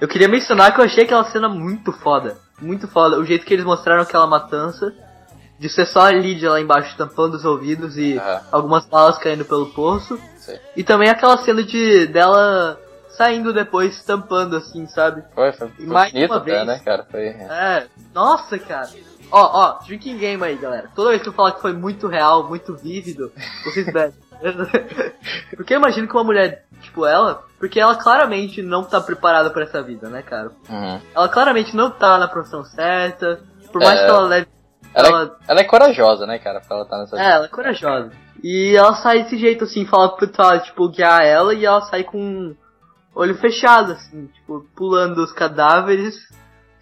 eu 0.00 0.08
queria 0.08 0.28
mencionar 0.28 0.74
que 0.74 0.80
eu 0.80 0.84
achei 0.84 1.04
aquela 1.04 1.24
cena 1.24 1.48
muito 1.48 1.92
foda. 1.92 2.36
Muito 2.60 2.88
foda. 2.88 3.18
O 3.18 3.24
jeito 3.24 3.44
que 3.46 3.52
eles 3.54 3.64
mostraram 3.64 4.02
aquela 4.02 4.26
matança. 4.26 4.92
De 5.58 5.68
ser 5.68 5.86
só 5.86 6.02
a 6.02 6.10
Lydia 6.12 6.50
lá 6.50 6.60
embaixo 6.60 6.96
tampando 6.96 7.34
os 7.34 7.44
ouvidos 7.44 7.96
e 7.96 8.16
Aham. 8.16 8.40
algumas 8.52 8.86
balas 8.86 9.18
caindo 9.18 9.44
pelo 9.44 9.66
poço. 9.66 10.18
Sei. 10.36 10.58
E 10.76 10.84
também 10.84 11.08
aquela 11.10 11.36
cena 11.38 11.62
de 11.64 12.06
dela 12.06 12.78
saindo 13.10 13.52
depois 13.52 14.00
tampando 14.04 14.56
assim, 14.56 14.86
sabe? 14.86 15.22
Foi, 15.34 15.50
foi, 15.52 15.68
foi 15.68 15.86
mais 15.86 16.12
bonito 16.12 16.30
uma 16.30 16.36
até, 16.36 16.54
vez- 16.54 16.66
né, 16.66 16.80
cara? 16.84 17.06
Foi. 17.10 17.26
É, 17.26 17.86
nossa, 18.14 18.56
cara. 18.58 18.88
Ó, 19.30 19.40
ó, 19.60 19.78
drinking 19.84 20.16
game 20.16 20.42
aí, 20.44 20.56
galera. 20.56 20.88
Toda 20.94 21.10
vez 21.10 21.20
que 21.20 21.28
eu 21.28 21.32
falar 21.32 21.52
que 21.52 21.60
foi 21.60 21.72
muito 21.72 22.06
real, 22.06 22.44
muito 22.48 22.74
vívido, 22.76 23.32
vocês 23.64 23.84
bebem. 23.92 24.14
porque 25.56 25.74
eu 25.74 25.78
imagino 25.78 26.06
que 26.06 26.14
uma 26.14 26.24
mulher, 26.24 26.64
tipo 26.80 27.04
ela, 27.04 27.42
porque 27.58 27.80
ela 27.80 27.96
claramente 27.96 28.62
não 28.62 28.84
tá 28.84 29.00
preparada 29.00 29.50
pra 29.50 29.64
essa 29.64 29.82
vida, 29.82 30.08
né, 30.08 30.22
cara? 30.22 30.52
Uhum. 30.70 31.00
Ela 31.14 31.28
claramente 31.28 31.74
não 31.74 31.90
tá 31.90 32.16
na 32.16 32.28
profissão 32.28 32.64
certa, 32.64 33.40
por 33.72 33.82
mais 33.82 33.98
É. 34.00 34.04
que 34.04 34.10
ela 34.10 34.20
leve. 34.20 34.46
Ela, 34.98 35.08
Ela, 35.08 35.36
ela 35.48 35.60
é 35.60 35.64
corajosa, 35.64 36.26
né, 36.26 36.38
cara? 36.38 36.60
Pra 36.60 36.76
ela 36.76 36.84
tá 36.84 36.98
nessa. 36.98 37.20
é, 37.20 37.30
ela 37.30 37.44
é 37.44 37.48
corajosa. 37.48 38.10
E 38.42 38.74
ela 38.76 38.94
sai 38.94 39.22
desse 39.22 39.36
jeito, 39.38 39.64
assim, 39.64 39.86
fala 39.86 40.14
pro 40.16 40.28
Todd, 40.28 40.64
tipo, 40.64 40.88
guiar 40.88 41.24
ela 41.24 41.54
e 41.54 41.64
ela 41.64 41.80
sai 41.82 42.04
com 42.04 42.54
olho 43.14 43.36
fechado, 43.36 43.92
assim, 43.92 44.26
tipo, 44.26 44.64
pulando 44.76 45.18
os 45.18 45.32
cadáveres, 45.32 46.16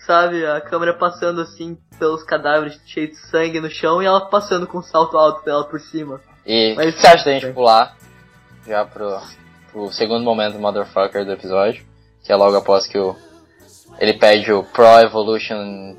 sabe? 0.07 0.45
A 0.45 0.61
câmera 0.61 0.95
passando, 0.95 1.41
assim, 1.41 1.79
pelos 1.99 2.23
cadáveres 2.23 2.79
cheios 2.87 3.11
de 3.11 3.17
sangue 3.31 3.61
no 3.61 3.71
chão 3.71 4.03
e 4.03 4.07
ela 4.07 4.27
passando 4.29 4.67
com 4.67 4.79
um 4.79 4.83
salto 4.83 5.17
alto 5.17 5.45
dela 5.45 5.65
por 5.65 5.81
cima. 5.81 6.21
E 6.45 6.75
o 6.75 6.77
que 6.77 6.93
você 6.93 7.07
acha 7.07 7.25
da 7.25 7.33
gente 7.39 7.53
pular 7.53 7.97
já 8.67 8.85
pro, 8.85 9.19
pro 9.73 9.91
segundo 9.93 10.23
momento 10.25 10.59
motherfucker 10.59 11.25
do 11.25 11.33
episódio? 11.33 11.85
Que 12.23 12.33
é 12.33 12.37
logo 12.37 12.57
após 12.57 12.87
que 12.87 12.99
o. 12.99 13.17
Ele 13.99 14.13
pede 14.15 14.53
o 14.53 14.63
Pro 14.63 14.85
Evolution 15.01 15.97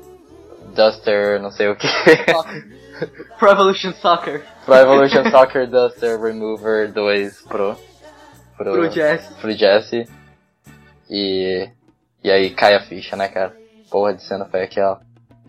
Duster, 0.78 1.40
não 1.42 1.50
sei 1.50 1.68
o 1.68 1.76
que. 1.76 1.88
Pro 3.38 3.50
Evolution 3.50 3.92
Soccer, 3.94 4.44
Pro 4.64 4.74
Evolution 4.74 5.30
Soccer 5.30 5.68
Duster 5.68 6.20
Remover 6.20 6.92
2 6.92 7.42
Pro. 7.42 7.76
Pro, 8.56 8.72
pro 8.72 8.90
Jess. 8.90 9.26
pro 9.40 9.50
Jesse. 9.52 10.08
E. 11.10 11.68
E 12.22 12.30
aí 12.30 12.50
cai 12.50 12.74
a 12.74 12.80
ficha, 12.80 13.16
né, 13.16 13.28
cara? 13.28 13.54
Porra 13.90 14.12
de 14.14 14.22
cena 14.22 14.44
foi 14.44 14.62
aquela. 14.62 15.00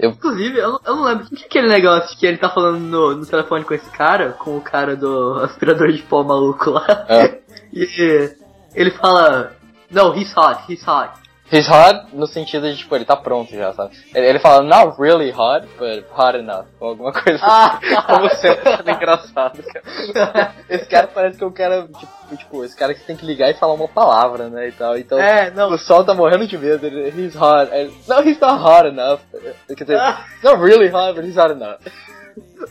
Inclusive, 0.02 0.58
eu, 0.58 0.72
não- 0.74 0.80
eu 0.86 0.96
não 0.96 1.04
lembro, 1.04 1.26
o 1.26 1.30
que 1.30 1.44
é 1.44 1.46
aquele 1.48 1.68
negócio 1.68 2.18
que 2.18 2.26
ele 2.26 2.38
tá 2.38 2.48
falando 2.50 2.80
no, 2.80 3.16
no 3.16 3.26
telefone 3.26 3.66
com 3.66 3.74
esse 3.74 3.90
cara, 3.90 4.32
com 4.32 4.56
o 4.58 4.62
cara 4.62 4.96
do 4.96 5.34
aspirador 5.44 5.92
de 5.92 6.02
pó 6.04 6.24
maluco 6.24 6.70
lá? 6.72 6.86
É. 7.10 7.40
E 7.72 8.34
ele 8.74 8.90
fala, 8.92 9.52
no, 9.92 10.16
he's 10.16 10.34
hot, 10.36 10.64
he's 10.72 10.82
hot. 10.88 11.12
He's 11.52 11.68
hot 11.68 12.14
no 12.16 12.28
sentido 12.28 12.70
de, 12.72 12.78
tipo, 12.78 12.96
ele 12.96 13.06
tá 13.06 13.16
pronto 13.16 13.52
já, 13.52 13.74
sabe? 13.74 13.96
Ele, 14.14 14.28
ele 14.28 14.40
fala, 14.40 14.62
not 14.62 15.02
really 15.02 15.32
hot, 15.32 15.68
but 15.80 16.06
hot 16.16 16.38
enough. 16.38 16.66
Ou 16.80 16.90
alguma 16.90 17.12
coisa 17.12 17.40
Ah, 17.42 17.78
assim. 17.82 17.96
Como 18.06 18.30
sempre, 18.30 18.92
é 18.92 18.92
engraçado, 18.96 19.64
cara. 19.64 20.54
Esse 20.70 20.86
cara 20.86 21.08
parece 21.08 21.38
que 21.38 21.44
é 21.44 21.48
um 21.48 21.52
cara, 21.52 21.88
tipo, 21.88 22.38
tipo, 22.38 22.64
esse 22.64 22.76
cara 22.78 22.94
que 22.94 23.04
tem 23.04 23.16
que 23.16 23.26
ligar 23.26 23.50
e 23.50 23.56
falar 23.56 23.74
uma 23.74 23.88
palavra, 23.88 24.48
né, 24.50 24.68
e 24.68 24.72
tal. 24.72 24.96
Então, 24.98 25.18
É, 25.20 25.50
não. 25.50 25.72
o 25.72 25.78
sol 25.80 26.04
tá 26.04 26.14
morrendo 26.14 26.46
de 26.46 26.58
medo, 26.58 26.86
ele, 26.86 27.10
he's 27.20 27.36
hot. 27.36 27.72
Ele, 27.74 27.92
no, 28.08 28.22
he's 28.22 28.40
not 28.40 28.62
hot 28.64 28.88
enough. 28.88 29.20
Quer 29.68 29.84
dizer, 29.86 29.98
not 30.44 30.62
really 30.62 30.88
hot, 30.88 31.14
but 31.16 31.26
he's 31.26 31.36
hot 31.38 31.52
enough. 31.52 31.80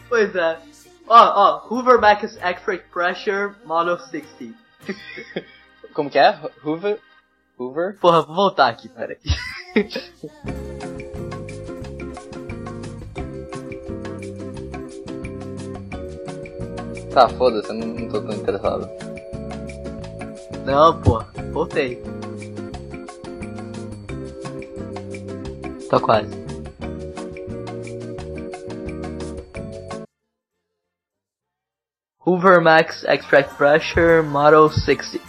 Pois 0.09 0.35
é. 0.37 0.57
Ó, 1.09 1.17
ó, 1.17 1.67
Hoover 1.69 1.99
Max 2.01 2.37
Extract 2.37 2.91
Pressure 2.93 3.55
Model 3.65 3.99
60. 3.99 4.55
Como 5.95 6.11
que 6.11 6.19
é? 6.19 6.39
Hoover? 6.65 6.99
Hoover? 7.59 7.99
Porra, 8.01 8.23
vou 8.23 8.35
voltar 8.35 8.69
aqui, 8.69 8.89
peraí. 8.89 9.19
Tá, 17.13 17.29
foda-se, 17.31 17.69
eu 17.71 17.75
não, 17.75 17.87
não 17.89 18.09
tô 18.09 18.21
tão 18.21 18.33
interessado. 18.33 18.89
Não, 20.65 21.01
porra, 21.01 21.27
voltei. 21.53 22.01
Tá 25.91 25.99
quase. 25.99 26.31
Hoover 32.25 32.61
Max 32.61 33.03
Extract 33.05 33.55
Pressure 33.57 34.23
Model 34.23 34.69
60. 34.71 35.28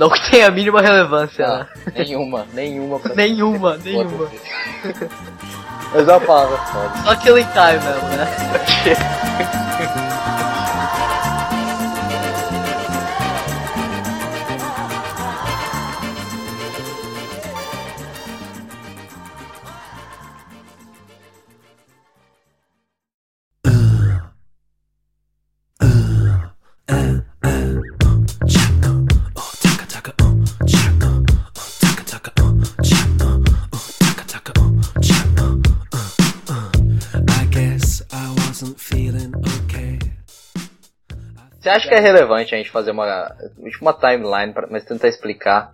Não 0.00 0.08
que 0.08 0.30
tenha 0.30 0.48
a 0.48 0.50
mínima 0.50 0.80
relevância, 0.80 1.46
Ah, 1.46 1.58
né? 1.58 1.92
nenhuma, 1.94 2.46
nenhuma 2.54 2.98
pra 2.98 3.12
Nenhuma, 3.22 3.76
nenhuma. 3.76 4.30
Mas 5.92 6.08
é 6.08 6.12
uma 6.12 6.20
palavra 6.20 6.56
foda. 6.56 6.90
Só 7.04 7.14
Killing 7.16 7.44
Time 7.52 7.78
mesmo, 7.84 8.08
né? 8.16 8.26
acha 41.70 41.88
que 41.88 41.94
é 41.94 42.00
relevante 42.00 42.54
a 42.54 42.58
gente 42.58 42.70
fazer 42.70 42.90
uma, 42.90 43.34
tipo 43.70 43.82
uma 43.82 43.92
timeline, 43.92 44.52
pra, 44.52 44.66
mas 44.70 44.84
tentar 44.84 45.08
explicar 45.08 45.72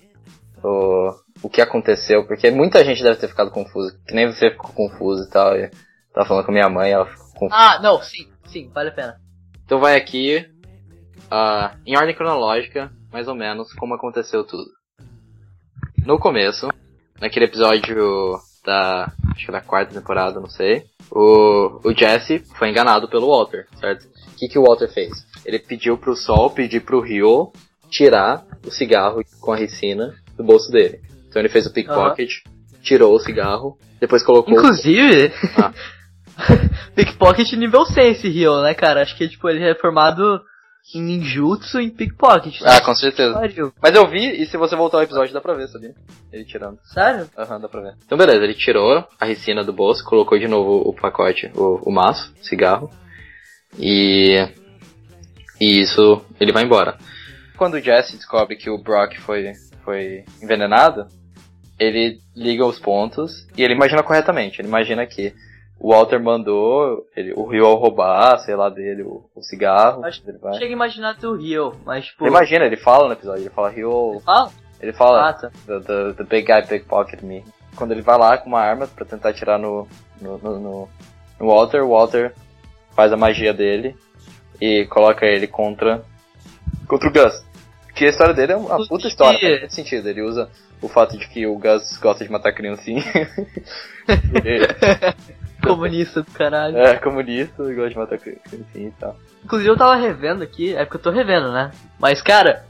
o, 0.62 1.12
o 1.42 1.48
que 1.48 1.60
aconteceu? 1.60 2.26
Porque 2.26 2.50
muita 2.50 2.84
gente 2.84 3.02
deve 3.02 3.16
ter 3.16 3.28
ficado 3.28 3.50
confusa, 3.50 3.98
que 4.06 4.14
nem 4.14 4.26
você 4.26 4.50
ficou 4.50 4.72
confuso 4.72 5.24
e 5.24 5.30
tal. 5.30 5.56
E 5.56 5.70
tava 6.12 6.26
falando 6.26 6.46
com 6.46 6.52
minha 6.52 6.68
mãe, 6.68 6.90
ela 6.90 7.06
ficou 7.06 7.26
confusa. 7.34 7.54
Ah, 7.54 7.80
não, 7.82 8.00
sim, 8.02 8.28
sim, 8.46 8.70
vale 8.72 8.90
a 8.90 8.92
pena. 8.92 9.20
Então 9.64 9.80
vai 9.80 9.96
aqui, 9.96 10.48
ah, 11.30 11.74
em 11.86 11.96
ordem 11.96 12.14
cronológica, 12.14 12.90
mais 13.12 13.28
ou 13.28 13.34
menos, 13.34 13.72
como 13.74 13.94
aconteceu 13.94 14.44
tudo. 14.44 14.64
No 16.04 16.18
começo, 16.18 16.68
naquele 17.20 17.46
episódio 17.46 18.38
da, 18.64 19.12
acho 19.32 19.46
que 19.46 19.52
da 19.52 19.60
quarta 19.60 19.94
temporada, 19.94 20.40
não 20.40 20.48
sei, 20.48 20.84
o, 21.10 21.80
o 21.84 21.92
Jesse 21.92 22.40
foi 22.56 22.70
enganado 22.70 23.08
pelo 23.08 23.28
Walter, 23.28 23.66
certo? 23.78 24.04
O 24.04 24.36
que, 24.36 24.48
que 24.48 24.58
o 24.58 24.62
Walter 24.62 24.88
fez? 24.88 25.26
Ele 25.46 25.58
pediu 25.60 25.96
pro 25.96 26.16
Sol, 26.16 26.50
pedir 26.50 26.80
pro 26.80 27.00
Rio 27.00 27.52
tirar 27.88 28.44
o 28.66 28.70
cigarro 28.70 29.22
com 29.40 29.52
a 29.52 29.56
ricina 29.56 30.12
do 30.36 30.42
bolso 30.42 30.70
dele. 30.72 31.00
Então 31.28 31.40
ele 31.40 31.48
fez 31.48 31.66
o 31.66 31.72
pickpocket, 31.72 32.30
tirou 32.82 33.14
o 33.14 33.20
cigarro, 33.20 33.78
depois 34.00 34.22
colocou... 34.24 34.52
Inclusive, 34.52 35.32
Ah. 35.62 35.72
Pickpocket 36.94 37.50
nível 37.52 37.84
100 37.86 38.10
esse 38.10 38.28
Rio, 38.28 38.60
né, 38.62 38.74
cara? 38.74 39.02
Acho 39.02 39.16
que, 39.16 39.28
tipo, 39.28 39.48
ele 39.48 39.64
é 39.64 39.74
formado 39.74 40.40
em 40.94 41.02
ninjutsu 41.02 41.80
em 41.80 41.90
pickpocket. 41.90 42.60
né? 42.60 42.68
Ah, 42.70 42.80
com 42.80 42.94
certeza. 42.94 43.32
Pariu. 43.34 43.72
Mas 43.82 43.94
eu 43.94 44.06
vi, 44.08 44.42
e 44.42 44.46
se 44.46 44.56
você 44.56 44.76
voltar 44.76 44.98
ao 44.98 45.02
episódio 45.02 45.32
dá 45.32 45.40
pra 45.40 45.54
ver, 45.54 45.66
sabia? 45.68 45.94
Ele 46.32 46.44
tirando. 46.44 46.78
Sério? 46.84 47.28
Aham, 47.38 47.60
dá 47.60 47.68
pra 47.68 47.80
ver. 47.80 47.94
Então 48.04 48.18
beleza, 48.18 48.44
ele 48.44 48.54
tirou 48.54 49.04
a 49.18 49.24
ricina 49.26 49.64
do 49.64 49.72
bolso, 49.72 50.04
colocou 50.04 50.38
de 50.38 50.46
novo 50.48 50.82
o 50.88 50.94
pacote, 50.94 51.50
o, 51.54 51.88
o 51.88 51.92
maço, 51.92 52.32
cigarro. 52.42 52.90
E. 53.78 54.46
E 55.60 55.80
isso, 55.80 56.22
ele 56.40 56.52
vai 56.52 56.64
embora. 56.64 56.96
Quando 57.56 57.74
o 57.74 57.80
Jesse 57.80 58.16
descobre 58.16 58.56
que 58.56 58.68
o 58.68 58.78
Brock 58.78 59.16
foi, 59.20 59.52
foi 59.84 60.24
envenenado, 60.42 61.06
ele 61.78 62.18
liga 62.34 62.64
os 62.66 62.78
pontos 62.78 63.46
e 63.56 63.62
ele 63.62 63.74
imagina 63.74 64.02
corretamente. 64.02 64.60
Ele 64.60 64.68
imagina 64.68 65.06
que 65.06 65.32
o 65.78 65.90
Walter 65.92 66.22
mandou 66.22 67.06
ele, 67.16 67.32
o 67.34 67.46
Rio 67.46 67.74
roubar, 67.74 68.38
sei 68.38 68.54
lá, 68.56 68.68
dele, 68.68 69.02
o, 69.02 69.24
o 69.34 69.42
cigarro. 69.42 70.04
Acho- 70.04 70.22
ele 70.26 70.38
vai. 70.38 70.54
Chega 70.54 70.66
a 70.66 70.70
imaginar 70.72 71.14
do 71.14 71.34
Rio, 71.34 71.74
mas, 71.84 72.06
tipo... 72.06 72.24
Ele 72.24 72.30
imagina, 72.30 72.64
ele 72.64 72.76
fala 72.76 73.06
no 73.06 73.12
episódio, 73.12 73.42
ele 73.42 73.50
fala 73.50 73.70
Rio. 73.70 74.20
Fala? 74.24 74.50
Ele 74.80 74.92
fala 74.92 75.28
Ah, 75.30 75.32
tá. 75.32 75.50
the, 75.66 75.80
the, 75.80 76.12
the 76.14 76.24
big 76.24 76.46
guy 76.46 76.62
pickpocket 76.66 77.22
me. 77.22 77.42
Quando 77.74 77.92
ele 77.92 78.02
vai 78.02 78.18
lá 78.18 78.36
com 78.38 78.48
uma 78.48 78.60
arma 78.60 78.86
pra 78.86 79.04
tentar 79.06 79.30
atirar 79.30 79.58
no, 79.58 79.86
no, 80.20 80.38
no, 80.38 80.58
no- 80.60 80.88
no 81.40 81.46
Walter, 81.46 81.82
o 81.82 81.90
Walter 81.90 82.34
faz 82.94 83.12
a 83.12 83.16
magia 83.16 83.52
dele 83.52 83.94
e 84.60 84.84
coloca 84.86 85.26
ele 85.26 85.46
contra 85.46 86.02
contra 86.86 87.08
o 87.08 87.12
Gus. 87.12 87.44
Que 87.94 88.04
a 88.04 88.08
história 88.08 88.34
dele 88.34 88.52
é 88.52 88.56
uma 88.56 88.86
puta 88.86 89.08
história, 89.08 89.38
faz 89.38 89.60
muito 89.60 89.74
sentido. 89.74 90.08
Ele 90.08 90.22
usa 90.22 90.48
o 90.82 90.88
fato 90.88 91.16
de 91.16 91.26
que 91.28 91.46
o 91.46 91.58
Gus 91.58 91.96
gosta 91.98 92.24
de 92.24 92.30
matar 92.30 92.52
criancinha. 92.52 93.02
Comunista 95.62 96.22
do 96.22 96.30
caralho. 96.30 96.76
é 96.76 96.96
comunista 96.96 97.62
e 97.64 97.74
gosta 97.74 97.90
de 97.90 97.96
matar 97.96 98.18
criancinha 98.18 98.88
e 98.88 98.92
tal. 99.00 99.16
Inclusive 99.44 99.70
eu 99.70 99.76
tava 99.76 99.96
revendo 99.96 100.44
aqui, 100.44 100.76
é 100.76 100.84
porque 100.84 100.98
eu 100.98 101.02
tô 101.02 101.10
revendo, 101.10 101.50
né? 101.50 101.72
Mas, 101.98 102.20
cara, 102.20 102.64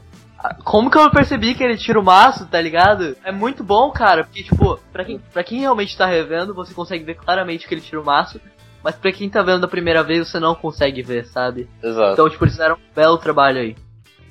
como 0.63 0.89
que 0.89 0.97
eu 0.97 1.09
percebi 1.11 1.53
que 1.53 1.63
ele 1.63 1.77
tira 1.77 1.99
o 1.99 2.03
maço, 2.03 2.45
tá 2.45 2.61
ligado? 2.61 3.17
É 3.23 3.31
muito 3.31 3.63
bom, 3.63 3.91
cara, 3.91 4.23
porque, 4.23 4.43
tipo, 4.43 4.79
pra 4.91 5.03
quem, 5.03 5.19
pra 5.19 5.43
quem 5.43 5.59
realmente 5.59 5.97
tá 5.97 6.05
revendo, 6.05 6.53
você 6.53 6.73
consegue 6.73 7.03
ver 7.03 7.15
claramente 7.15 7.67
que 7.67 7.73
ele 7.73 7.81
tira 7.81 7.99
o 7.99 8.05
maço, 8.05 8.39
mas 8.87 8.95
pra 8.95 9.11
quem 9.11 9.29
tá 9.29 9.41
vendo 9.43 9.59
da 9.59 9.67
primeira 9.67 10.01
vez, 10.01 10.29
você 10.29 10.39
não 10.39 10.55
consegue 10.55 11.01
ver, 11.01 11.25
sabe? 11.25 11.67
Exato. 11.83 12.13
Então, 12.13 12.29
tipo, 12.29 12.45
eles 12.45 12.53
fizeram 12.53 12.75
um 12.75 12.93
belo 12.95 13.17
trabalho 13.17 13.59
aí. 13.59 13.75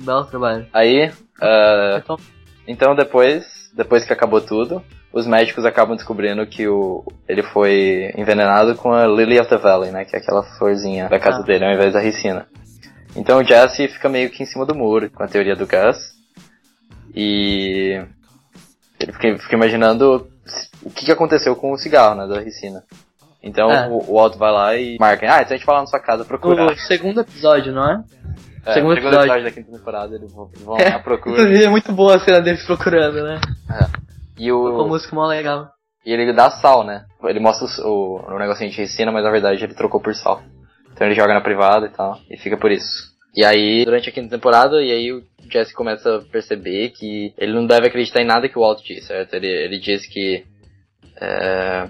Um 0.00 0.04
belo 0.06 0.24
trabalho. 0.24 0.66
Aí, 0.72 1.12
ah, 1.42 2.00
Então, 2.02 2.16
Então 2.66 2.94
depois, 2.94 3.44
depois 3.74 4.06
que 4.06 4.14
acabou 4.14 4.40
tudo, 4.40 4.82
os 5.12 5.26
médicos 5.26 5.66
acabam 5.66 5.94
descobrindo 5.94 6.46
que 6.46 6.66
o, 6.66 7.04
ele 7.28 7.42
foi 7.42 8.10
envenenado 8.16 8.74
com 8.76 8.94
a 8.94 9.06
Lily 9.06 9.38
of 9.38 9.50
the 9.50 9.58
Valley, 9.58 9.90
né? 9.90 10.06
Que 10.06 10.16
é 10.16 10.20
aquela 10.20 10.42
florzinha 10.56 11.06
da 11.10 11.18
casa 11.20 11.40
Ah. 11.40 11.44
dele, 11.44 11.66
ao 11.66 11.74
invés 11.74 11.92
da 11.92 12.00
ricina. 12.00 12.48
Então 13.14 13.40
o 13.40 13.44
Jesse 13.44 13.88
fica 13.88 14.08
meio 14.08 14.30
que 14.30 14.42
em 14.42 14.46
cima 14.46 14.64
do 14.64 14.74
muro 14.74 15.10
com 15.10 15.22
a 15.22 15.28
teoria 15.28 15.54
do 15.54 15.66
Gus. 15.66 15.98
E 17.14 18.02
ele 19.00 19.12
fica, 19.12 19.38
fica 19.38 19.54
imaginando 19.54 20.26
o 20.82 20.88
que, 20.90 21.04
que 21.04 21.12
aconteceu 21.12 21.54
com 21.56 21.72
o 21.72 21.76
cigarro, 21.78 22.14
né? 22.14 22.26
Da 22.26 22.40
ricina. 22.40 22.82
Então 23.46 23.70
É. 23.70 23.88
o, 23.88 24.14
o 24.14 24.18
Alto 24.18 24.36
vai 24.36 24.50
lá 24.50 24.76
e 24.76 24.96
marca, 24.98 25.24
ah, 25.26 25.40
então 25.40 25.54
a 25.54 25.56
gente 25.56 25.64
vai 25.64 25.76
lá 25.76 25.82
na 25.82 25.86
sua 25.86 26.00
casa 26.00 26.24
procurar. 26.24 26.66
O 26.66 26.76
segundo 26.78 27.20
episódio, 27.20 27.72
não 27.72 27.88
é? 27.88 28.04
É, 28.66 28.72
segundo 28.74 28.94
episódio. 28.94 29.20
episódio 29.20 29.44
da 29.44 29.50
quinta 29.52 29.70
temporada, 29.70 30.16
eles 30.16 30.34
vão, 30.34 30.50
vão 30.64 30.74
lá 30.76 30.96
à 30.96 30.98
procura. 31.00 31.40
Inclusive 31.40 31.64
é 31.64 31.68
muito 31.68 31.92
boa 31.92 32.16
a 32.16 32.18
cena 32.20 32.40
deles 32.40 32.66
procurando, 32.66 33.22
né? 33.22 33.40
E 34.36 34.50
Com 34.50 34.66
a 34.66 34.82
o, 34.82 34.88
música 34.88 35.14
mó 35.14 35.26
legal. 35.26 35.68
E 36.04 36.12
ele 36.12 36.32
dá 36.32 36.50
sal, 36.50 36.84
né? 36.84 37.04
Ele 37.22 37.38
mostra 37.38 37.66
o, 37.86 38.20
o, 38.28 38.38
negocinho 38.38 38.70
de 38.70 38.76
ricina, 38.76 39.12
mas 39.12 39.22
na 39.22 39.30
verdade 39.30 39.62
ele 39.62 39.74
trocou 39.74 40.00
por 40.00 40.14
sal. 40.14 40.42
Então 40.92 41.06
ele 41.06 41.14
joga 41.14 41.34
na 41.34 41.40
privada 41.40 41.86
e 41.86 41.90
tal, 41.90 42.18
e 42.28 42.36
fica 42.36 42.56
por 42.56 42.72
isso. 42.72 43.14
E 43.34 43.44
aí, 43.44 43.84
durante 43.84 44.08
a 44.08 44.12
quinta 44.12 44.30
temporada, 44.30 44.82
e 44.82 44.90
aí 44.90 45.12
o 45.12 45.22
Jesse 45.50 45.74
começa 45.74 46.16
a 46.16 46.20
perceber 46.22 46.90
que 46.90 47.34
ele 47.38 47.52
não 47.52 47.66
deve 47.66 47.86
acreditar 47.86 48.20
em 48.22 48.26
nada 48.26 48.48
que 48.48 48.58
o 48.58 48.62
Walt 48.62 48.82
diz, 48.82 49.06
certo? 49.06 49.34
Ele, 49.34 49.46
ele 49.46 49.78
diz 49.78 50.06
que. 50.06 50.44
é, 51.20 51.88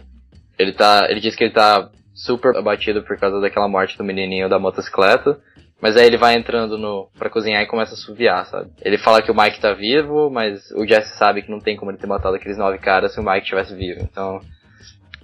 ele 0.58 0.72
tá. 0.72 1.06
Ele 1.08 1.20
diz 1.20 1.34
que 1.34 1.44
ele 1.44 1.52
tá 1.52 1.90
super 2.14 2.56
abatido 2.56 3.02
por 3.02 3.18
causa 3.18 3.40
daquela 3.40 3.68
morte 3.68 3.96
do 3.96 4.04
menininho 4.04 4.48
da 4.48 4.58
motocicleta. 4.58 5.38
Mas 5.80 5.94
aí 5.94 6.06
ele 6.06 6.16
vai 6.16 6.34
entrando 6.34 6.78
no 6.78 7.08
pra 7.18 7.28
cozinhar 7.28 7.62
e 7.62 7.66
começa 7.66 7.92
a 7.92 7.94
assoviar, 7.94 8.46
sabe? 8.46 8.70
Ele 8.80 8.96
fala 8.96 9.20
que 9.20 9.30
o 9.30 9.36
Mike 9.36 9.60
tá 9.60 9.74
vivo, 9.74 10.30
mas 10.30 10.70
o 10.70 10.86
Jesse 10.86 11.18
sabe 11.18 11.42
que 11.42 11.50
não 11.50 11.60
tem 11.60 11.76
como 11.76 11.90
ele 11.90 11.98
ter 11.98 12.06
matado 12.06 12.34
aqueles 12.34 12.56
nove 12.56 12.78
caras 12.78 13.12
se 13.12 13.20
o 13.20 13.22
Mike 13.22 13.42
estivesse 13.42 13.74
vivo. 13.74 14.00
Então, 14.00 14.40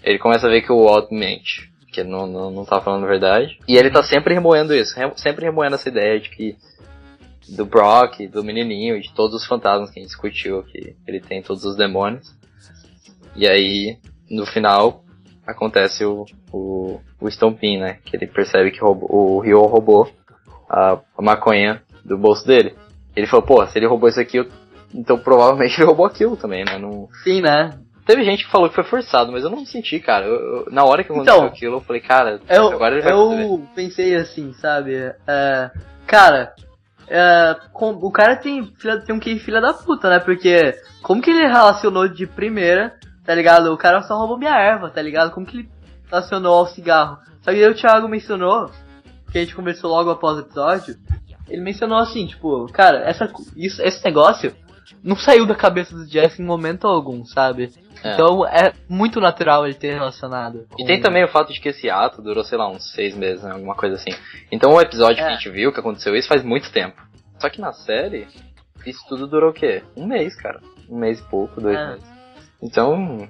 ele 0.03 0.19
começa 0.19 0.47
a 0.47 0.51
ver 0.51 0.61
que 0.61 0.71
o 0.71 0.85
Walt 0.85 1.11
mente, 1.11 1.73
que 1.91 2.05
não, 2.05 2.27
não, 2.27 2.51
não 2.51 2.65
tá 2.67 2.83
falando 2.83 3.05
a 3.05 3.09
verdade. 3.09 3.59
E 3.67 3.77
ele 3.77 3.91
tá 3.91 4.03
sempre 4.03 4.35
remoendo 4.35 4.75
isso, 4.75 4.95
remo- 4.95 5.17
sempre 5.17 5.47
remoendo 5.47 5.75
essa 5.75 5.89
ideia 5.89 6.21
de 6.21 6.29
que 6.29 6.55
do 7.49 7.65
Brock, 7.65 8.27
do 8.29 8.45
menininho, 8.45 9.01
de 9.01 9.11
todos 9.15 9.35
os 9.35 9.47
fantasmas 9.47 9.91
que 9.91 9.99
a 9.99 10.03
gente 10.03 10.11
discutiu, 10.11 10.63
que 10.65 10.95
ele 11.09 11.21
tem 11.21 11.43
todos 11.43 11.65
os 11.65 11.77
demônios. 11.77 12.29
E 13.35 13.49
aí, 13.49 13.97
no 14.31 14.45
final, 14.45 15.02
acontece 15.47 16.05
o, 16.05 16.25
o, 16.53 17.01
o 17.21 17.29
Stompin, 17.29 17.79
né? 17.79 17.99
Que 18.05 18.17
ele 18.17 18.27
percebe 18.27 18.71
que 18.71 18.81
roubou, 18.81 19.09
o 19.11 19.41
Ryo 19.41 19.61
roubou 19.63 20.11
a, 20.69 20.99
a 21.19 21.23
maconha 21.23 21.83
do 22.05 22.17
bolso 22.19 22.47
dele. 22.47 22.75
Ele 23.15 23.27
falou, 23.27 23.45
pô, 23.45 23.67
se 23.67 23.79
ele 23.79 23.87
roubou 23.87 24.09
isso 24.09 24.21
aqui, 24.21 24.39
eu- 24.39 24.49
então 24.95 25.19
provavelmente 25.19 25.77
ele 25.79 25.87
roubou 25.87 26.07
aquilo 26.07 26.37
também, 26.37 26.65
né? 26.65 26.79
Não... 26.79 27.09
Sim, 27.25 27.41
né? 27.41 27.79
Teve 28.05 28.25
gente 28.25 28.45
que 28.45 28.51
falou 28.51 28.69
que 28.69 28.75
foi 28.75 28.83
forçado, 28.85 29.31
mas 29.31 29.45
eu 29.45 29.51
não 29.51 29.65
senti, 29.65 30.01
cara. 30.01 30.27
Eu- 30.27 30.35
eu- 30.35 30.67
na 30.73 30.85
hora 30.85 31.05
que 31.05 31.13
aconteceu 31.13 31.37
Então, 31.39 31.47
aquilo, 31.49 31.77
eu 31.77 31.81
falei, 31.81 32.01
cara, 32.03 32.41
Eu, 32.49 32.73
agora 32.73 32.95
ele 32.97 33.03
vai 33.03 33.13
perceber. 33.13 33.43
eu 33.45 33.67
pensei 33.77 34.15
assim, 34.17 34.53
sabe? 34.55 34.95
É, 35.27 35.71
cara, 36.07 36.53
é, 37.09 37.57
com- 37.73 37.93
o 37.93 38.11
cara 38.11 38.35
tem, 38.37 38.65
tem 39.07 39.15
um 39.15 39.21
que 39.21 39.39
filha 39.39 39.61
da 39.61 39.73
puta, 39.73 40.09
né? 40.11 40.19
Porque 40.19 40.75
como 41.03 41.23
que 41.23 41.31
ele 41.31 41.47
relacionou 41.47 42.09
de 42.09 42.27
primeira, 42.27 42.95
tá 43.25 43.35
ligado? 43.35 43.73
O 43.73 43.77
cara 43.77 44.03
só 44.03 44.17
roubou 44.17 44.39
minha 44.39 44.57
erva, 44.57 44.91
tá 44.91 45.01
ligado? 45.03 45.31
Como 45.33 45.47
que 45.47 45.59
ele 45.59 45.69
relacionou 46.11 46.55
ao 46.55 46.67
cigarro? 46.67 47.19
Só 47.43 47.51
que 47.53 47.63
aí 47.65 47.71
o 47.71 47.75
Thiago 47.75 48.09
mencionou, 48.09 48.71
que 49.31 49.39
a 49.39 49.41
gente 49.41 49.55
conversou 49.55 49.91
logo 49.91 50.11
após 50.11 50.37
o 50.37 50.41
episódio, 50.41 50.97
ele 51.49 51.63
mencionou 51.63 51.99
assim, 51.99 52.27
tipo, 52.27 52.67
cara, 52.73 52.99
essa, 53.01 53.31
isso, 53.57 53.83
esse 53.83 54.05
negócio 54.05 54.55
não 55.03 55.17
saiu 55.17 55.47
da 55.47 55.55
cabeça 55.55 55.95
do 55.95 56.07
Jeff 56.07 56.41
em 56.41 56.45
momento 56.45 56.87
algum, 56.87 57.25
sabe? 57.25 57.73
É. 58.05 58.15
Então 58.15 58.47
é 58.47 58.73
muito 58.89 59.21
natural 59.21 59.65
ele 59.67 59.75
ter 59.75 59.95
relacionado. 59.95 60.67
E 60.79 60.83
com- 60.83 60.87
tem 60.87 61.01
também 61.01 61.25
o 61.25 61.29
fato 61.29 61.53
de 61.53 61.61
que 61.61 61.69
esse 61.71 61.89
ato 61.91 62.21
durou, 62.23 62.45
sei 62.45 62.59
lá, 62.59 62.69
uns 62.69 62.93
seis 62.93 63.17
meses, 63.17 63.43
né? 63.43 63.53
Alguma 63.53 63.75
coisa 63.75 63.97
assim. 63.97 64.11
Então 64.51 64.73
o 64.73 64.81
episódio 64.81 65.17
que 65.17 65.23
É. 65.23 65.27
a 65.27 65.31
gente 65.35 65.49
viu, 65.51 65.73
que 65.73 65.81
aconteceu 65.81 66.15
isso, 66.15 66.29
faz 66.29 66.43
muito 66.45 66.71
tempo. 66.73 67.01
Só 67.41 67.49
que 67.49 67.61
na 67.61 67.73
série, 67.73 68.29
isso 68.87 69.01
tudo 69.09 69.27
durou 69.27 69.51
o 69.51 69.55
quê? 69.55 69.83
Um 69.97 70.07
mês, 70.07 70.37
cara. 70.37 70.61
Um 70.89 70.99
mês 70.99 71.19
e 71.21 71.23
pouco, 71.25 71.61
dois 71.61 71.77
É. 71.77 71.89
meses. 71.91 72.12
Então, 72.63 73.29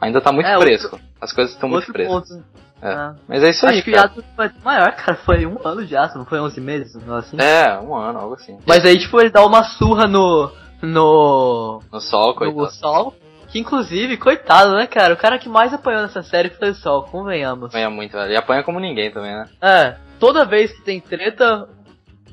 ainda 0.00 0.20
tá 0.20 0.30
muito 0.32 0.46
É, 0.46 0.54
outro- 0.56 0.66
fresco. 0.68 1.00
As 1.20 1.32
coisas 1.32 1.52
estão 1.54 1.68
muito 1.68 1.88
Outro 1.88 1.92
frescas. 1.92 2.28
ponto. 2.28 2.44
É. 2.80 2.88
Ah. 2.92 3.14
Mas 3.26 3.42
é 3.42 3.50
isso 3.50 3.66
aí, 3.66 3.74
Acho 3.76 3.84
que 3.84 3.90
o 3.90 3.94
cara. 3.94 4.06
hiato 4.06 4.24
foi 4.36 4.50
maior, 4.64 4.92
cara. 4.92 5.14
Foi 5.16 5.44
um 5.46 5.56
ano 5.64 5.84
de 5.84 5.94
hiato, 5.94 6.16
não 6.16 6.24
foi 6.24 6.38
11 6.38 6.60
meses, 6.60 6.94
um 6.94 7.12
assim. 7.14 7.36
É, 7.40 7.76
um 7.80 7.92
ano, 7.96 8.20
algo 8.20 8.34
assim. 8.34 8.56
Mas 8.64 8.84
aí, 8.84 8.96
tipo, 8.98 9.20
ele 9.20 9.30
dá 9.30 9.44
uma 9.44 9.64
surra 9.64 10.06
no. 10.06 10.52
no. 10.80 11.82
No 11.92 12.00
sol, 12.00 12.34
coitado. 12.34 12.60
no 12.60 12.70
Sol. 12.70 13.14
Que 13.48 13.58
inclusive, 13.58 14.16
coitado, 14.18 14.74
né, 14.74 14.86
cara? 14.86 15.14
O 15.14 15.16
cara 15.16 15.38
que 15.38 15.48
mais 15.48 15.72
apanhou 15.72 16.02
nessa 16.02 16.22
série 16.22 16.50
foi 16.50 16.70
o 16.70 16.74
Sol, 16.74 17.04
convenhamos. 17.04 17.70
Apanha 17.70 17.88
muito, 17.90 18.12
velho. 18.12 18.30
E 18.32 18.36
apanha 18.36 18.62
como 18.62 18.78
ninguém 18.78 19.10
também, 19.10 19.32
né? 19.32 19.48
É, 19.60 19.96
toda 20.20 20.44
vez 20.44 20.70
que 20.70 20.82
tem 20.82 21.00
treta, 21.00 21.66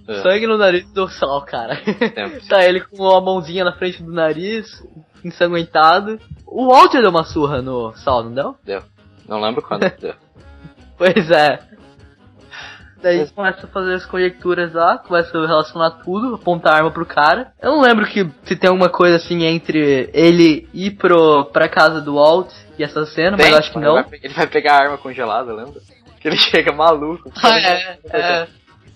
É. 0.07 0.21
sangue 0.21 0.45
no 0.45 0.57
nariz 0.57 0.85
do 0.91 1.07
Sol, 1.07 1.41
cara. 1.43 1.79
Tá 2.49 2.63
ele 2.65 2.81
com 2.81 3.07
a 3.15 3.21
mãozinha 3.21 3.63
na 3.63 3.71
frente 3.71 4.03
do 4.03 4.11
nariz, 4.11 4.67
ensanguentado. 5.23 6.19
O 6.57 6.69
Walter 6.71 7.01
deu 7.01 7.09
uma 7.09 7.23
surra 7.25 7.61
no 7.61 7.93
Sol, 7.97 8.23
não 8.23 8.33
deu? 8.33 8.55
Deu. 8.63 8.81
Não 9.27 9.41
lembro 9.41 9.61
quando 9.61 9.81
deu. 9.99 10.13
Pois 10.97 11.29
é. 11.31 11.59
Daí 13.01 13.27
começa 13.29 13.65
a 13.65 13.69
fazer 13.69 13.93
as 13.93 14.05
conjecturas 14.05 14.73
lá, 14.73 14.97
começa 14.97 15.37
a 15.37 15.45
relacionar 15.45 15.91
tudo, 16.03 16.35
apontar 16.35 16.73
a 16.73 16.77
arma 16.77 16.91
pro 16.91 17.05
cara. 17.05 17.51
Eu 17.61 17.71
não 17.73 17.81
lembro 17.81 18.05
que 18.07 18.27
se 18.45 18.55
tem 18.55 18.69
alguma 18.69 18.89
coisa 18.89 19.17
assim 19.17 19.43
entre 19.43 20.09
ele 20.13 20.67
ir 20.73 20.91
pro, 20.91 21.45
pra 21.45 21.67
casa 21.69 22.01
do 22.01 22.15
Walt 22.15 22.51
e 22.79 22.83
essa 22.83 23.05
cena, 23.05 23.31
mas 23.37 23.41
Tem, 23.45 23.51
eu 23.51 23.57
acho 23.59 23.71
que 23.71 23.77
ele 23.77 23.85
não. 23.85 23.93
vai 23.95 24.03
pe- 24.05 24.19
Ele 24.23 24.33
vai 24.33 24.47
pegar 24.47 24.73
a 24.77 24.83
arma 24.85 24.97
congelada, 24.97 25.53
lembra? 25.53 25.79
Que 26.19 26.27
ele 26.29 26.37
chega 26.49 26.71
maluco. 26.71 27.29
Ah, 27.43 27.59
é, 27.59 27.99
é. 28.11 28.47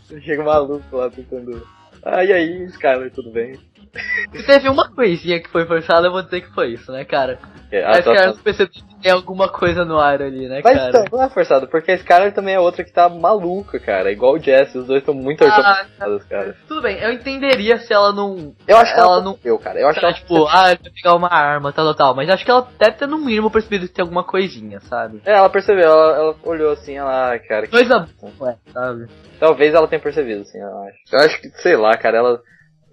Ele 0.09 0.21
chega 0.21 0.43
maluco 0.43 0.95
lá 0.95 1.09
tentando. 1.09 1.61
Ah, 2.03 2.23
e 2.23 2.31
aí, 2.31 2.63
Skyler, 2.67 3.11
tudo 3.11 3.29
bem? 3.29 3.59
Se 4.31 4.43
teve 4.43 4.69
uma 4.69 4.89
coisinha 4.89 5.41
que 5.41 5.49
foi 5.49 5.65
forçada, 5.65 6.07
eu 6.07 6.11
vou 6.11 6.21
dizer 6.21 6.41
que 6.41 6.53
foi 6.53 6.73
isso, 6.73 6.91
né, 6.91 7.03
cara? 7.05 7.39
É, 7.71 7.85
Mas, 7.85 8.05
tá- 8.05 8.13
cara, 8.15 8.33
tá- 8.33 8.39
eu 8.45 8.67
que 8.67 8.95
tem 9.01 9.11
alguma 9.11 9.47
coisa 9.47 9.85
no 9.85 9.99
ar 9.99 10.21
ali, 10.21 10.47
né, 10.47 10.61
Mas 10.63 10.75
cara? 10.77 10.89
então, 10.89 11.05
não 11.11 11.23
é 11.23 11.29
forçado, 11.29 11.67
porque 11.67 11.91
a 11.91 11.95
Skyler 11.95 12.33
também 12.33 12.55
é 12.55 12.59
outra 12.59 12.83
que 12.83 12.91
tá 12.91 13.07
maluca, 13.07 13.79
cara. 13.79 14.11
Igual 14.11 14.33
o 14.33 14.39
Jesse, 14.39 14.77
os 14.77 14.87
dois 14.87 14.99
estão 14.99 15.13
muito 15.13 15.43
Ah, 15.43 15.85
cara. 16.27 16.55
Tudo 16.67 16.81
bem, 16.81 16.97
eu 16.99 17.11
entenderia 17.13 17.77
se 17.79 17.93
ela 17.93 18.11
não. 18.11 18.55
Eu 18.67 18.77
acho 18.77 18.93
que 18.93 18.99
ela, 18.99 19.13
ela 19.13 19.21
não 19.23 19.33
percebeu, 19.33 19.59
cara. 19.59 19.79
Eu 19.79 19.87
acho 19.87 19.99
que 19.99 20.05
Ela, 20.05 20.13
ela, 20.13 20.19
tipo, 20.21 20.47
ah, 20.47 20.71
ele 20.71 20.79
vai 20.83 20.91
pegar 20.91 21.15
uma 21.15 21.31
arma, 21.31 21.71
tal, 21.71 21.85
tal, 21.85 21.95
tal. 21.95 22.15
Mas 22.15 22.29
acho 22.29 22.43
que 22.43 22.51
ela 22.51 22.67
deve 22.77 22.97
ter 22.97 23.07
no 23.07 23.19
mínimo 23.19 23.51
percebido 23.51 23.87
que 23.87 23.93
tem 23.93 24.03
alguma 24.03 24.23
coisinha, 24.23 24.79
sabe? 24.81 25.21
É, 25.25 25.37
ela 25.37 25.49
percebeu, 25.49 25.85
ela, 25.89 26.15
ela 26.17 26.35
olhou 26.43 26.71
assim, 26.71 26.95
ela, 26.97 27.37
cara, 27.39 27.67
que 27.67 27.71
Coisa 27.71 28.07
boa, 28.21 28.57
sabe? 28.73 29.07
Talvez 29.39 29.73
ela 29.73 29.87
tenha 29.87 30.01
percebido, 30.01 30.41
assim, 30.41 30.59
eu 30.59 30.83
acho. 30.83 30.97
Eu 31.13 31.19
acho 31.19 31.41
que, 31.41 31.49
sei 31.61 31.75
lá, 31.77 31.95
cara, 31.97 32.17
ela. 32.17 32.41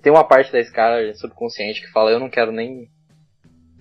Tem 0.07 0.13
uma 0.13 0.23
parte 0.23 0.53
da 0.53 0.61
Skylar 0.61 1.17
subconsciente 1.17 1.81
que 1.81 1.91
fala, 1.91 2.13
eu 2.13 2.21
não 2.21 2.31
quero 2.31 2.53
nem 2.53 2.89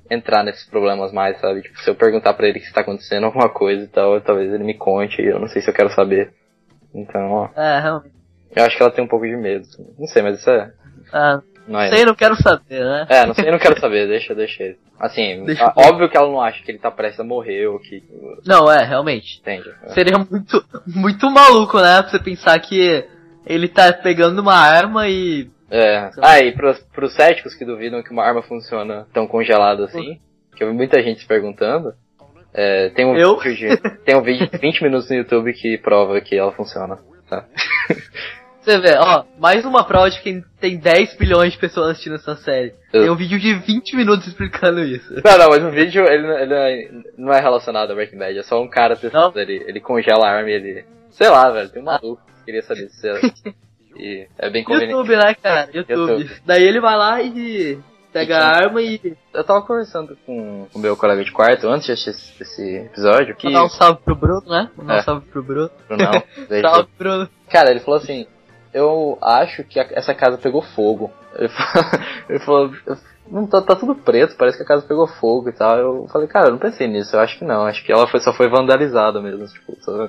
entrar 0.09 0.43
nesses 0.43 0.67
problemas 0.67 1.11
mais, 1.13 1.39
sabe? 1.39 1.61
Tipo, 1.61 1.80
se 1.80 1.88
eu 1.88 1.93
perguntar 1.93 2.34
pra 2.34 2.47
ele 2.47 2.59
que 2.59 2.65
está 2.65 2.82
acontecendo 2.82 3.26
alguma 3.28 3.47
coisa 3.47 3.84
e 3.84 3.88
tal, 3.88 4.19
talvez 4.21 4.51
ele 4.51 4.63
me 4.63 4.73
conte, 4.73 5.21
e 5.21 5.28
eu 5.28 5.39
não 5.39 5.47
sei 5.47 5.61
se 5.61 5.69
eu 5.69 5.73
quero 5.76 5.91
saber. 5.91 6.34
Então, 6.95 7.32
ó, 7.32 7.49
É, 7.55 7.80
realmente. 7.80 8.15
eu 8.55 8.63
acho 8.65 8.76
que 8.76 8.82
ela 8.82 8.91
tem 8.91 9.03
um 9.03 9.07
pouco 9.07 9.28
de 9.28 9.36
medo. 9.38 9.67
Não 9.99 10.07
sei, 10.07 10.23
mas 10.23 10.39
isso 10.39 10.49
é. 10.49 10.73
Ah, 11.13 11.43
Não 11.67 11.80
é. 11.80 11.89
sei, 11.95 12.03
não 12.05 12.15
quero 12.15 12.36
saber, 12.41 12.80
né? 12.84 13.05
É, 13.07 13.23
não 13.28 13.36
sei, 13.36 13.47
eu 13.47 13.51
não 13.51 13.59
quero 13.59 13.80
saber, 13.80 14.07
deixa, 14.09 14.34
deixa 14.34 14.63
ele. 14.63 14.80
Assim, 14.99 15.45
Deixa 15.45 15.71
óbvio 15.76 16.09
que 16.09 16.17
ela 16.17 16.28
não 16.28 16.41
acha 16.41 16.63
que 16.63 16.71
ele 16.71 16.80
tá 16.80 16.89
prestes 16.89 17.19
a 17.19 17.23
morrer 17.23 17.67
ou 17.67 17.78
que. 17.78 18.03
Não, 18.47 18.71
é, 18.71 18.84
realmente. 18.84 19.39
Entende? 19.41 19.71
Seria 19.93 20.17
muito, 20.17 20.65
muito 20.88 21.30
maluco, 21.30 21.78
né? 21.80 22.01
Pra 22.01 22.09
você 22.09 22.17
pensar 22.17 22.57
que 22.57 23.05
ele 23.45 23.67
tá 23.67 23.93
pegando 23.93 24.39
uma 24.41 24.55
arma 24.55 25.07
e. 25.07 25.53
É. 25.70 26.09
Ah, 26.22 26.39
e 26.39 26.51
pros, 26.51 26.80
pros 26.93 27.13
céticos 27.16 27.53
que 27.55 27.66
duvidam 27.66 28.03
que 28.03 28.11
uma 28.11 28.24
arma 28.24 28.41
funciona 28.43 29.07
tão 29.13 29.28
congelada 29.28 29.86
assim, 29.86 30.20
que 30.55 30.63
eu 30.63 30.70
vi 30.70 30.74
muita 30.76 31.01
gente 31.01 31.22
se 31.22 31.28
perguntando, 31.28 31.93
é, 32.53 32.89
tem 32.89 33.05
um 33.05 33.16
Eu? 33.18 33.38
vídeo 33.39 33.70
de, 33.70 33.78
tem 34.05 34.16
um 34.16 34.22
vídeo 34.22 34.47
de 34.49 34.57
20 34.57 34.84
minutos 34.84 35.09
no 35.09 35.16
YouTube 35.16 35.51
que 35.53 35.78
prova 35.78 36.20
que 36.22 36.36
ela 36.38 36.51
funciona. 36.51 36.97
Tá? 37.30 37.45
Você 38.61 38.80
vê, 38.80 38.95
ó, 38.97 39.24
mais 39.38 39.63
uma 39.63 39.84
prova 39.84 40.09
de 40.09 40.20
que 40.22 40.41
tem 40.59 40.78
10 40.78 41.18
bilhões 41.18 41.53
de 41.53 41.59
pessoas 41.59 41.91
assistindo 41.91 42.16
essa 42.16 42.36
série. 42.38 42.74
Eu- 42.91 43.01
Tem 43.03 43.09
um 43.11 43.16
vídeo 43.16 43.39
de 43.39 43.53
20 43.53 43.95
minutos 43.95 44.26
explicando 44.26 44.80
isso. 44.84 45.13
Não, 45.24 45.38
não, 45.38 45.49
mas 45.49 45.63
o 45.63 45.70
vídeo 45.70 46.03
ele, 46.03 46.26
ele 46.26 46.45
não 46.47 46.55
é- 46.57 46.89
não 47.18 47.34
é 47.34 47.39
relacionado 47.39 47.91
a 47.91 47.93
Breaking 47.95 48.18
Bad, 48.18 48.38
é 48.39 48.41
só 48.43 48.59
um 48.59 48.68
cara 48.68 48.95
testando, 48.95 49.39
ele, 49.39 49.63
ele 49.68 49.80
congela 49.80 50.26
a 50.28 50.32
arma 50.32 50.49
e 50.49 50.53
ele. 50.53 50.86
Sei 51.11 51.30
lá, 51.30 51.51
velho, 51.51 51.70
tem 51.70 51.80
um 51.82 51.86
maluco 51.86 52.22
que 52.39 52.45
queria 52.45 52.63
saber 52.63 52.89
se 52.89 53.05
é. 53.07 53.20
E 53.96 54.28
é 54.38 54.50
bem 54.50 54.64
conveniente. 54.64 54.91
YouTube, 54.93 55.16
né, 55.16 55.34
cara? 55.36 55.70
YouTube. 55.74 56.12
YouTube. 56.12 56.41
Daí 56.46 56.64
ele 56.64 56.80
vai 56.80 56.96
lá 56.98 57.22
e 57.22 57.80
pega 58.12 58.38
a 58.38 58.48
arma 58.48 58.82
e 58.82 59.16
Eu 59.34 59.43
tava 59.43 59.62
conversando 59.62 60.18
com 60.26 60.68
o 60.74 60.80
meu 60.80 60.96
colega 60.96 61.24
de 61.24 61.32
quarto 61.32 61.68
antes 61.68 61.86
de 61.86 61.91
assistir 61.93 62.41
esse, 62.41 62.76
episódio, 62.78 63.36
que. 63.36 63.48
Mandar 63.48 63.66
um 63.66 63.70
salve 63.70 64.00
pro 64.04 64.16
Bruno, 64.16 64.43
né? 64.48 64.70
Mandar 64.76 64.96
É. 64.96 65.00
um 65.00 65.04
salve 65.04 65.26
pro 65.28 65.43
Bruno. 65.43 65.70
Não, 65.89 65.98
daí 66.50 66.60
ele 66.60 66.62
falou- 66.62 66.76
Salve, 66.78 66.89
Bruno. 66.98 67.30
Cara, 67.50 67.72
ele 67.72 67.80
falou 67.82 68.00
assim: 68.00 68.26
eu 68.74 69.18
acho 69.22 69.64
que 69.64 69.80
a- 69.80 69.88
essa 69.91 70.14
casa 70.14 70.38
pegou 70.38 70.62
fogo. 70.62 71.12
Ele 71.38 71.50
falou, 71.50 71.91
ele 72.30 72.39
falou 72.39 72.72
não 73.28 73.48
tá, 73.48 73.60
tá 73.60 73.76
tudo 73.76 73.96
preto, 73.96 74.36
parece 74.38 74.56
que 74.58 74.64
a 74.64 74.68
casa 74.68 74.86
pegou 74.88 75.08
fogo 75.08 75.50
e 75.50 75.52
tal. 75.52 75.78
Eu 75.78 76.08
falei, 76.12 76.28
cara, 76.28 76.48
eu 76.48 76.52
não 76.52 76.60
pensei 76.60 76.88
nisso, 76.88 77.16
eu 77.16 77.20
acho 77.20 77.39
que 77.39 77.43
não, 77.43 77.66
acho 77.66 77.84
que 77.84 77.91
ela 77.91 78.08
foi, 78.08 78.20
só 78.20 78.32
foi 78.32 78.48
vandalizada 78.48 79.20
mesmo, 79.20 79.46
tipo, 79.48 79.76
só 79.82 80.08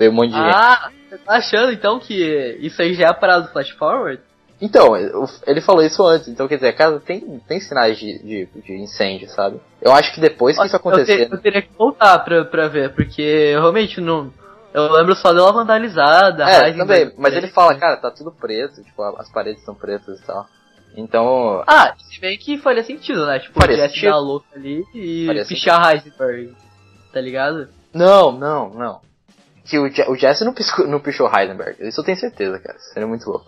veio 0.00 0.10
um 0.10 0.14
monte 0.14 0.30
de 0.30 0.36
gente. 0.36 0.54
Ah, 0.56 0.90
você 1.08 1.18
tá 1.18 1.34
achando 1.36 1.70
então 1.72 2.00
que 2.00 2.14
isso 2.60 2.80
aí 2.82 2.94
já 2.94 3.04
é 3.04 3.08
a 3.10 3.14
parada 3.14 3.42
do 3.46 3.52
Flash 3.52 3.70
Forward? 3.70 4.20
Então, 4.62 4.96
eu- 4.96 5.24
ele 5.46 5.60
falou 5.60 5.82
isso 5.82 6.02
antes, 6.04 6.28
então 6.28 6.46
quer 6.48 6.56
dizer, 6.56 6.68
a 6.68 6.72
casa 6.72 7.00
tem, 7.00 7.40
tem 7.48 7.60
sinais 7.60 7.98
de, 7.98 8.18
de, 8.18 8.46
de 8.62 8.72
incêndio, 8.74 9.28
sabe? 9.30 9.60
Eu 9.80 9.92
acho 9.92 10.12
que 10.14 10.20
depois 10.20 10.56
que 10.58 10.64
isso 10.66 10.74
Eu, 10.76 10.80
te- 10.80 10.88
acontecer. 10.88 11.28
eu 11.32 11.38
teria 11.40 11.62
que 11.62 11.70
voltar 11.78 12.18
pra, 12.20 12.44
pra 12.44 12.68
ver, 12.68 12.92
porque 12.94 13.22
eu 13.22 13.60
realmente 13.60 14.00
não. 14.00 14.32
Eu 14.72 14.92
lembro 14.92 15.14
só 15.16 15.32
dela 15.32 15.52
vandalizada. 15.52 16.44
É, 16.48 16.72
também, 16.72 17.12
mas 17.18 17.34
ele 17.34 17.48
fala, 17.48 17.74
cara, 17.74 17.96
tá 17.96 18.10
tudo 18.10 18.30
preto, 18.30 18.82
tipo, 18.84 19.02
as 19.02 19.30
paredes 19.32 19.60
estão 19.60 19.74
pretas 19.74 20.20
e 20.20 20.26
tal. 20.26 20.46
Então, 20.96 21.62
Ah, 21.66 21.94
se 21.98 22.20
bem 22.20 22.36
que 22.36 22.58
faria 22.58 22.82
sentido, 22.84 23.24
né? 23.26 23.38
Tipo, 23.38 23.58
Faria 23.60 23.76
o 23.76 23.78
Jesse 23.78 23.94
sentido. 23.94 24.10
dar 24.10 24.18
louca 24.18 24.46
ali 24.54 24.84
e 24.94 25.26
Faria 25.26 25.44
pichar 25.46 25.92
Heisenberg. 25.94 26.54
Tá 27.12 27.20
ligado? 27.20 27.68
Não, 27.94 28.30
não, 28.32 28.70
não. 28.70 29.00
Que 29.70 29.78
o, 29.78 29.88
Je- 29.88 30.06
o 30.08 30.16
Jesse 30.16 30.44
não, 30.44 30.52
piscou, 30.52 30.86
não 30.88 30.98
pichou 31.00 31.30
Heisenberg. 31.32 31.76
Isso 31.86 32.00
eu 32.00 32.04
tenho 32.04 32.18
certeza, 32.18 32.58
cara. 32.58 32.78
Seria 32.78 33.06
muito 33.06 33.28
louco. 33.30 33.46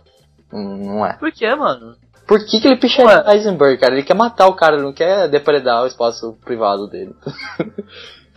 Hum, 0.53 0.85
Não 0.87 1.07
é. 1.07 1.14
Por 1.14 1.33
que, 1.33 1.53
mano? 1.55 1.97
Por 2.29 2.39
que, 2.47 2.61
que 2.61 2.68
ele 2.68 2.77
picharia 2.77 3.25
Ué. 3.27 3.35
Heisenberg, 3.35 3.79
cara? 3.79 3.95
Ele 3.95 4.05
quer 4.05 4.14
matar 4.14 4.47
o 4.47 4.55
cara, 4.55 4.75
ele 4.77 4.85
não 4.85 4.93
quer 4.93 5.29
depredar 5.29 5.83
o 5.83 5.87
espaço 5.87 6.39
privado 6.45 6.87
dele. 6.89 7.14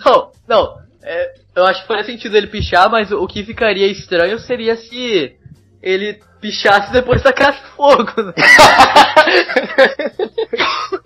Não, 0.04 0.30
não. 0.46 0.78
é, 1.02 1.34
eu 1.56 1.66
acho 1.66 1.82
que 1.84 1.88
faria 1.88 2.04
sentido 2.04 2.36
ele 2.36 2.48
pichar, 2.48 2.90
mas 2.92 3.10
o 3.14 3.26
que 3.28 3.46
ficaria 3.46 3.88
estranho 3.88 4.38
seria 4.40 4.76
se 4.76 5.38
ele 5.82 6.20
pichasse 6.42 6.90
e 6.90 6.94
depois 6.94 7.22
tacasse 7.24 7.62
fogo, 7.78 8.12
né? 8.22 8.34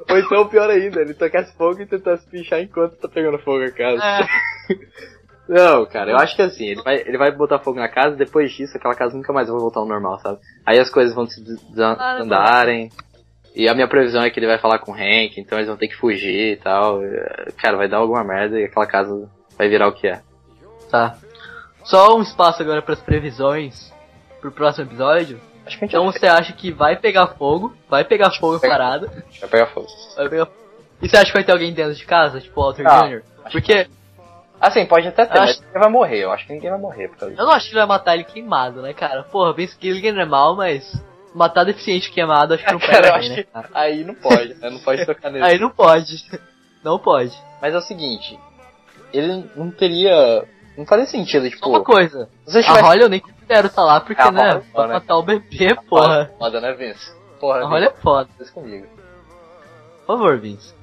Ou 0.09 0.17
então, 0.17 0.47
pior 0.47 0.69
ainda, 0.69 1.01
ele 1.01 1.13
tocasse 1.13 1.53
fogo 1.55 1.81
e 1.81 1.85
tentasse 1.85 2.25
pichar 2.29 2.61
enquanto 2.61 2.95
tá 2.97 3.07
pegando 3.07 3.37
fogo 3.39 3.63
a 3.63 3.71
casa. 3.71 4.03
É. 4.03 4.27
Não, 5.49 5.83
cara, 5.87 6.11
eu 6.11 6.17
acho 6.17 6.35
que 6.35 6.43
assim, 6.43 6.67
ele 6.67 6.81
vai, 6.83 6.95
ele 6.97 7.17
vai 7.17 7.31
botar 7.31 7.57
fogo 7.57 7.79
na 7.79 7.89
casa, 7.89 8.15
depois 8.15 8.51
disso 8.51 8.77
aquela 8.77 8.93
casa 8.93 9.17
nunca 9.17 9.33
mais 9.33 9.49
vai 9.49 9.59
voltar 9.59 9.79
ao 9.79 9.85
normal, 9.87 10.19
sabe? 10.19 10.37
Aí 10.63 10.77
as 10.79 10.91
coisas 10.91 11.15
vão 11.15 11.25
se 11.25 11.43
desandarem. 11.43 12.91
E 13.55 13.67
a 13.67 13.73
minha 13.73 13.87
previsão 13.87 14.21
é 14.21 14.29
que 14.29 14.39
ele 14.39 14.45
vai 14.45 14.59
falar 14.59 14.77
com 14.77 14.91
o 14.91 14.95
Hank, 14.95 15.39
então 15.39 15.57
eles 15.57 15.67
vão 15.67 15.75
ter 15.75 15.87
que 15.87 15.95
fugir 15.95 16.53
e 16.53 16.57
tal. 16.57 17.03
É, 17.03 17.47
Cara, 17.57 17.77
vai 17.77 17.89
dar 17.89 17.97
alguma 17.97 18.23
merda 18.23 18.59
e 18.59 18.65
aquela 18.65 18.85
casa 18.85 19.27
vai 19.57 19.67
virar 19.67 19.87
o 19.87 19.91
que 19.93 20.07
é. 20.07 20.21
Tá. 20.91 21.17
Só 21.83 22.15
um 22.15 22.21
espaço 22.21 22.61
agora 22.61 22.83
pras 22.83 23.01
previsões 23.01 23.91
pro 24.39 24.51
próximo 24.51 24.85
episódio. 24.85 25.41
Acho 25.65 25.79
que 25.79 25.85
a 25.85 25.87
gente 25.87 25.95
Então 25.95 26.05
você 26.05 26.27
acha 26.27 26.53
que 26.53 26.71
vai 26.71 26.95
pegar 26.95 27.25
fogo, 27.27 27.75
vai 27.89 28.03
pegar 28.05 28.29
fogo 28.31 28.57
a 28.57 28.59
parada, 28.59 29.07
vai 29.39 29.49
pegar 29.49 29.65
fogo. 29.67 29.87
vai 30.15 30.29
pegar 30.29 30.47
E 31.01 31.09
você 31.09 31.17
acha 31.17 31.25
que 31.25 31.33
vai 31.33 31.43
ter 31.43 31.51
alguém 31.51 31.73
dentro 31.73 31.95
de 31.95 32.05
casa, 32.05 32.39
tipo 32.39 32.59
o 32.61 32.63
Walter 32.63 32.85
Ah, 32.87 33.07
Jr.? 33.07 33.23
Porque 33.51 33.87
Assim, 34.61 34.85
pode 34.85 35.07
até 35.07 35.25
ter, 35.25 35.37
Acho- 35.37 35.41
mas 35.47 35.61
ninguém 35.61 35.81
vai 35.81 35.89
morrer. 35.89 36.17
Eu 36.23 36.31
acho 36.31 36.45
que 36.45 36.53
ninguém 36.53 36.69
vai 36.69 36.79
morrer 36.79 37.07
por 37.07 37.17
causa 37.17 37.35
eu 37.35 37.45
não 37.45 37.51
acho 37.53 37.65
que 37.67 37.71
ele 37.71 37.79
vai 37.79 37.87
matar 37.87 38.13
ele 38.15 38.23
queimado, 38.25 38.81
né, 38.81 38.93
cara? 38.93 39.23
Porra, 39.23 39.53
penso 39.53 39.77
que 39.77 39.87
ele 39.87 40.05
é 40.21 40.25
mal, 40.25 40.55
mas 40.55 40.91
matar 41.33 41.63
deficiente 41.63 42.11
queimado 42.11 42.53
acho 42.55 42.65
que 42.65 42.71
não 42.73 42.79
Cara, 42.81 42.91
pega 42.93 43.07
eu 43.07 43.15
acho 43.15 43.29
né? 43.29 43.35
que 43.35 43.43
cara? 43.45 43.69
aí 43.73 44.03
não 44.03 44.15
pode, 44.15 44.53
né? 44.55 44.69
Não 44.69 44.79
pode 44.79 45.05
tocar 45.05 45.29
nele. 45.31 45.45
Aí 45.45 45.57
não 45.59 45.69
pode. 45.69 46.25
Não 46.83 46.99
pode. 46.99 47.33
Mas 47.61 47.73
é 47.73 47.77
o 47.77 47.81
seguinte, 47.81 48.37
ele 49.13 49.49
não 49.55 49.71
teria. 49.71 50.45
Não 50.77 50.85
faria 50.85 51.05
sentido, 51.05 51.49
tipo. 51.49 51.63
Só 51.63 51.69
uma 51.69 51.83
coisa. 51.83 52.29
se 52.45 52.51
você 52.53 52.59
A 52.59 52.63
tivesse. 52.63 52.81
Holly 52.83 53.01
eu 53.01 53.09
nem 53.09 53.19
considero 53.19 53.67
estar 53.67 53.83
lá, 53.83 53.99
porque, 53.99 54.21
A 54.21 54.31
né, 54.31 54.49
é 54.57 54.61
foda, 54.71 54.87
né? 54.87 54.93
matar 54.95 55.17
o 55.17 55.23
bebê, 55.23 55.75
porra. 55.89 56.31
Foda, 56.37 56.61
né, 56.61 56.73
Vince? 56.73 57.13
Porra, 57.39 57.59
A 57.61 57.65
Holly 57.67 57.85
é 57.85 57.91
foda. 57.91 58.29
Comigo. 58.53 58.87
Por 60.05 60.17
favor, 60.17 60.37
Vince. 60.39 60.73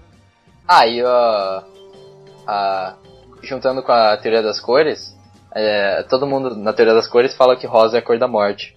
Ah, 0.68 0.86
e 0.86 1.02
ó. 1.02 1.62
a- 2.46 2.94
juntando 3.42 3.82
com 3.82 3.92
a 3.92 4.16
teoria 4.16 4.42
das 4.42 4.60
cores, 4.60 5.16
é, 5.54 6.02
todo 6.04 6.26
mundo 6.26 6.54
na 6.54 6.72
teoria 6.72 6.94
das 6.94 7.08
cores 7.08 7.34
fala 7.34 7.56
que 7.56 7.66
rosa 7.66 7.96
é 7.96 8.00
a 8.00 8.02
cor 8.02 8.18
da 8.18 8.28
morte. 8.28 8.76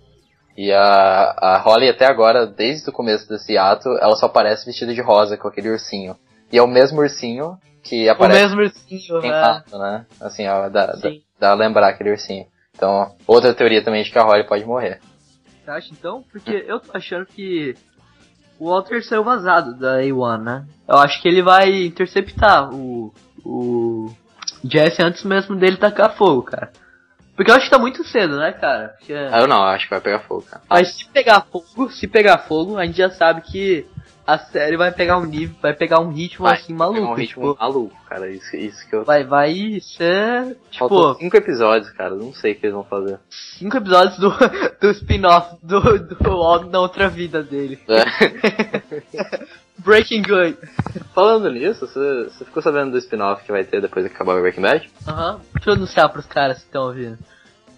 E 0.57 0.71
a, 0.71 1.35
a 1.37 1.57
Holly 1.59 1.89
até 1.89 2.05
agora, 2.05 2.45
desde 2.45 2.89
o 2.89 2.93
começo 2.93 3.27
desse 3.29 3.57
ato, 3.57 3.89
ela 4.01 4.15
só 4.15 4.25
aparece 4.25 4.65
vestida 4.65 4.93
de 4.93 5.01
rosa 5.01 5.37
com 5.37 5.47
aquele 5.47 5.69
ursinho. 5.69 6.15
E 6.51 6.57
é 6.57 6.61
o 6.61 6.67
mesmo 6.67 6.99
ursinho 6.99 7.57
que 7.83 8.07
O 8.07 8.11
aparece 8.11 8.55
mesmo 8.55 8.61
ursinho, 8.61 9.19
em 9.19 9.29
né? 9.29 9.41
rato, 9.41 9.77
né? 9.77 10.05
Assim, 10.19 10.47
ó, 10.47 10.67
dá, 10.67 10.87
dá, 10.87 11.11
dá 11.39 11.51
a 11.51 11.55
lembrar 11.55 11.89
aquele 11.89 12.11
ursinho. 12.11 12.45
Então, 12.75 13.15
outra 13.27 13.53
teoria 13.53 13.83
também 13.83 14.03
de 14.03 14.11
que 14.11 14.17
a 14.17 14.23
Holly 14.23 14.45
pode 14.45 14.65
morrer. 14.65 14.99
Você 15.63 15.71
acha 15.71 15.93
então? 15.93 16.23
Porque 16.31 16.65
eu 16.67 16.79
tô 16.79 16.95
achando 16.97 17.25
que 17.25 17.75
o 18.59 18.69
Walter 18.69 19.03
saiu 19.03 19.23
vazado 19.23 19.77
da 19.77 19.99
A1, 19.99 20.41
né? 20.43 20.65
Eu 20.87 20.97
acho 20.97 21.21
que 21.21 21.27
ele 21.27 21.41
vai 21.41 21.85
interceptar 21.85 22.73
o, 22.73 23.13
o 23.45 24.13
Jesse 24.63 25.01
antes 25.01 25.23
mesmo 25.23 25.55
dele 25.55 25.77
tacar 25.77 26.15
fogo, 26.15 26.43
cara. 26.43 26.71
Porque 27.35 27.51
eu 27.51 27.55
acho 27.55 27.65
que 27.65 27.71
tá 27.71 27.79
muito 27.79 28.03
cedo, 28.03 28.35
né, 28.37 28.51
cara? 28.51 28.95
Porque... 28.97 29.13
Ah, 29.13 29.39
Eu 29.39 29.47
não, 29.47 29.63
acho 29.63 29.85
que 29.85 29.91
vai 29.91 30.01
pegar 30.01 30.19
fogo, 30.19 30.41
cara. 30.41 30.61
Mas 30.69 30.93
se 30.97 31.05
pegar 31.07 31.41
fogo, 31.49 31.89
se 31.89 32.05
pegar 32.07 32.37
fogo, 32.39 32.77
a 32.77 32.85
gente 32.85 32.97
já 32.97 33.09
sabe 33.09 33.41
que 33.41 33.85
a 34.27 34.37
série 34.37 34.77
vai 34.77 34.91
pegar 34.91 35.17
um 35.17 35.25
nível, 35.25 35.55
vai 35.59 35.73
pegar 35.73 35.99
um 36.01 36.11
ritmo 36.11 36.45
Vai, 36.45 36.55
assim 36.57 36.71
maluco. 36.73 37.01
um 37.01 37.13
ritmo 37.15 37.53
tipo, 37.53 37.57
maluco, 37.59 37.95
cara. 38.07 38.29
Isso, 38.29 38.55
isso 38.55 38.87
que 38.87 38.95
eu. 38.95 39.03
vai, 39.03 39.23
vai 39.23 39.79
ser, 39.81 40.55
tipo, 40.69 41.15
cinco 41.15 41.35
episódios, 41.37 41.89
cara. 41.93 42.13
Não 42.13 42.31
sei 42.33 42.51
o 42.51 42.55
que 42.59 42.65
eles 42.67 42.75
vão 42.75 42.83
fazer. 42.83 43.17
cinco 43.29 43.77
episódios 43.77 44.19
do, 44.19 44.29
do 44.79 44.91
spin-off 44.91 45.55
do, 45.63 45.79
do 45.97 46.17
Walt 46.37 46.69
na 46.69 46.79
outra 46.79 47.07
vida 47.09 47.41
dele. 47.41 47.79
É. 47.87 48.03
Breaking 49.79 50.21
Good. 50.23 50.57
Falando 51.13 51.49
nisso, 51.51 51.87
você, 51.87 52.25
você 52.25 52.45
ficou 52.45 52.61
sabendo 52.61 52.91
do 52.91 52.97
spin-off 52.97 53.43
que 53.43 53.51
vai 53.51 53.63
ter 53.63 53.81
depois 53.81 54.05
que 54.05 54.13
acabar 54.13 54.35
o 54.35 54.41
Breaking 54.41 54.61
Bad? 54.61 54.89
Aham. 55.07 55.41
Deixa 55.53 55.69
eu 55.69 55.73
anunciar 55.73 56.09
pros 56.09 56.25
caras 56.25 56.59
que 56.59 56.65
estão 56.65 56.83
ouvindo. 56.83 57.17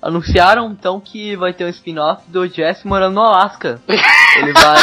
Anunciaram 0.02 0.72
então 0.72 1.00
que 1.00 1.36
vai 1.36 1.54
ter 1.54 1.66
um 1.66 1.70
spin-off 1.70 2.24
do 2.30 2.48
Jesse 2.48 2.88
morando 2.88 3.16
no 3.16 3.22
Alasca. 3.22 3.80
Ele 4.38 4.54
vai. 4.54 4.80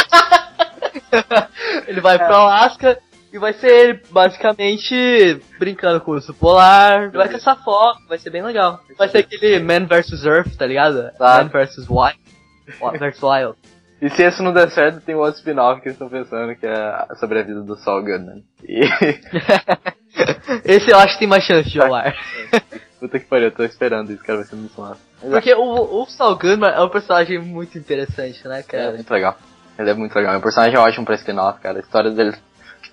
ele 1.87 2.01
vai 2.01 2.17
pro 2.17 2.35
Alasca 2.35 2.99
e 3.31 3.37
vai 3.37 3.53
ser 3.53 3.67
ele, 3.67 4.01
basicamente, 4.11 5.41
brincando 5.57 6.01
com 6.01 6.11
o 6.11 6.13
urso 6.15 6.33
polar. 6.33 7.11
Vai 7.11 7.29
caçar 7.29 7.61
foto, 7.63 7.99
vai 8.07 8.17
ser 8.17 8.29
bem 8.29 8.41
legal. 8.41 8.79
Vai 8.97 9.09
ser 9.09 9.19
aquele 9.19 9.59
Man 9.59 9.85
vs 9.85 10.25
Earth, 10.25 10.55
tá 10.55 10.65
ligado? 10.65 11.11
Tá. 11.17 11.43
Man 11.43 11.49
vs 11.49 11.87
Wild. 11.89 12.19
Wild 12.81 12.99
vs 12.99 13.21
Wild. 13.21 13.57
E 14.01 14.09
se 14.09 14.23
esse 14.23 14.41
não 14.41 14.53
der 14.53 14.69
certo, 14.71 15.01
tem 15.01 15.13
um 15.15 15.19
outro 15.19 15.35
spin-off 15.39 15.81
que 15.81 15.89
eles 15.89 15.95
estão 15.99 16.09
pensando 16.09 16.55
que 16.55 16.65
é 16.65 17.05
sobre 17.19 17.39
a 17.39 17.43
vida 17.43 17.61
do 17.61 17.75
Saul 17.77 18.01
Goodman. 18.01 18.43
E. 18.63 18.79
Esse 20.65 20.91
eu 20.91 20.97
acho 20.97 21.13
que 21.13 21.19
tem 21.19 21.27
mais 21.27 21.43
chance 21.43 21.69
de 21.69 21.79
rolar. 21.79 22.13
Puta 22.99 23.19
que 23.19 23.25
pariu, 23.25 23.45
eu 23.47 23.51
tô 23.51 23.63
esperando 23.63 24.11
isso, 24.11 24.23
cara, 24.23 24.39
vai 24.39 24.47
ser 24.47 24.55
muito 24.55 24.79
massa. 24.79 24.99
Mas 25.21 25.31
é, 25.31 25.33
Porque 25.35 25.53
o, 25.53 26.01
o 26.01 26.05
Saul 26.07 26.35
Goodman 26.35 26.69
é 26.71 26.81
um 26.81 26.89
personagem 26.89 27.39
muito 27.39 27.77
interessante, 27.77 28.45
né, 28.47 28.59
é 28.59 28.63
cara? 28.63 28.91
muito 28.93 29.11
legal. 29.11 29.37
Ele 29.77 29.89
é 29.89 29.93
muito 29.93 30.13
legal. 30.15 30.33
É 30.33 30.37
um 30.37 30.41
personagem 30.41 30.77
ótimo 30.77 31.05
pra 31.05 31.15
spin-off, 31.15 31.59
cara. 31.61 31.77
A 31.77 31.81
história 31.81 32.11
dele. 32.11 32.35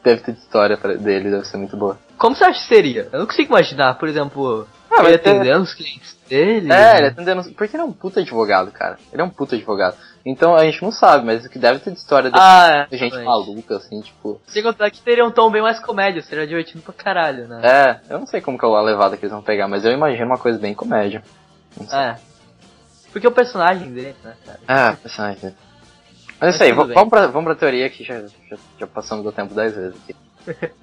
Deve 0.04 0.20
ter 0.22 0.32
de 0.32 0.38
história 0.38 0.76
dele, 0.76 1.30
deve 1.30 1.44
ser 1.46 1.56
muito 1.56 1.76
boa. 1.76 1.98
Como 2.16 2.36
você 2.36 2.44
acha 2.44 2.60
que 2.60 2.68
seria? 2.68 3.08
Eu 3.12 3.18
não 3.20 3.26
consigo 3.26 3.48
imaginar, 3.52 3.94
por 3.94 4.08
exemplo, 4.08 4.66
Ah, 4.88 4.96
ele 5.00 5.02
vai 5.02 5.18
ter- 5.18 5.30
atendendo 5.30 5.62
os 5.62 5.74
clientes 5.74 6.16
dele. 6.28 6.72
É, 6.72 6.98
ele 6.98 7.06
atendendo. 7.08 7.42
Porque 7.54 7.74
ele 7.76 7.82
é 7.82 7.86
um 7.86 7.92
puta 7.92 8.20
advogado, 8.20 8.70
cara. 8.70 8.98
Ele 9.12 9.20
é 9.20 9.24
um 9.24 9.30
puta 9.30 9.56
advogado. 9.56 9.96
Então 10.26 10.56
a 10.56 10.64
gente 10.64 10.82
não 10.82 10.90
sabe, 10.90 11.24
mas 11.24 11.44
o 11.44 11.48
que 11.48 11.56
deve 11.56 11.78
ter 11.78 11.92
de 11.92 11.98
história 11.98 12.28
dele. 12.28 12.42
Ah, 12.44 12.68
é. 12.68 12.86
de 12.86 12.96
gente 12.96 13.12
realmente. 13.12 13.46
maluca, 13.46 13.76
assim, 13.76 14.00
tipo. 14.00 14.40
Sem 14.48 14.60
contar 14.60 14.90
que 14.90 15.00
teria 15.00 15.24
um 15.24 15.30
tom 15.30 15.48
bem 15.48 15.62
mais 15.62 15.78
comédia, 15.78 16.20
seria 16.20 16.44
divertido 16.44 16.82
pra 16.82 16.92
caralho, 16.92 17.46
né? 17.46 17.60
É, 17.62 18.00
eu 18.12 18.18
não 18.18 18.26
sei 18.26 18.40
como 18.40 18.58
que 18.58 18.66
é 18.66 18.68
a 18.68 18.80
levada 18.82 19.16
que 19.16 19.24
eles 19.24 19.32
vão 19.32 19.40
pegar, 19.40 19.68
mas 19.68 19.84
eu 19.84 19.92
imagino 19.92 20.26
uma 20.26 20.38
coisa 20.38 20.58
bem 20.58 20.74
comédia. 20.74 21.22
É. 21.92 22.16
Porque 23.12 23.28
o 23.28 23.30
personagem 23.30 23.92
dele, 23.92 24.16
né, 24.24 24.34
cara? 24.44 24.58
É, 24.66 24.96
personagem 24.96 25.40
dele. 25.40 25.56
Mas 26.40 26.54
isso 26.56 26.64
aí, 26.64 26.72
vamos 26.72 26.92
bem. 26.92 27.08
pra, 27.08 27.26
vamos 27.28 27.44
pra 27.44 27.54
teoria 27.54 27.88
que 27.88 28.02
já, 28.02 28.20
já, 28.22 28.56
já 28.80 28.86
passamos 28.86 29.24
do 29.24 29.30
tempo 29.30 29.54
10 29.54 29.76
vezes 29.76 29.96
aqui. 30.02 30.16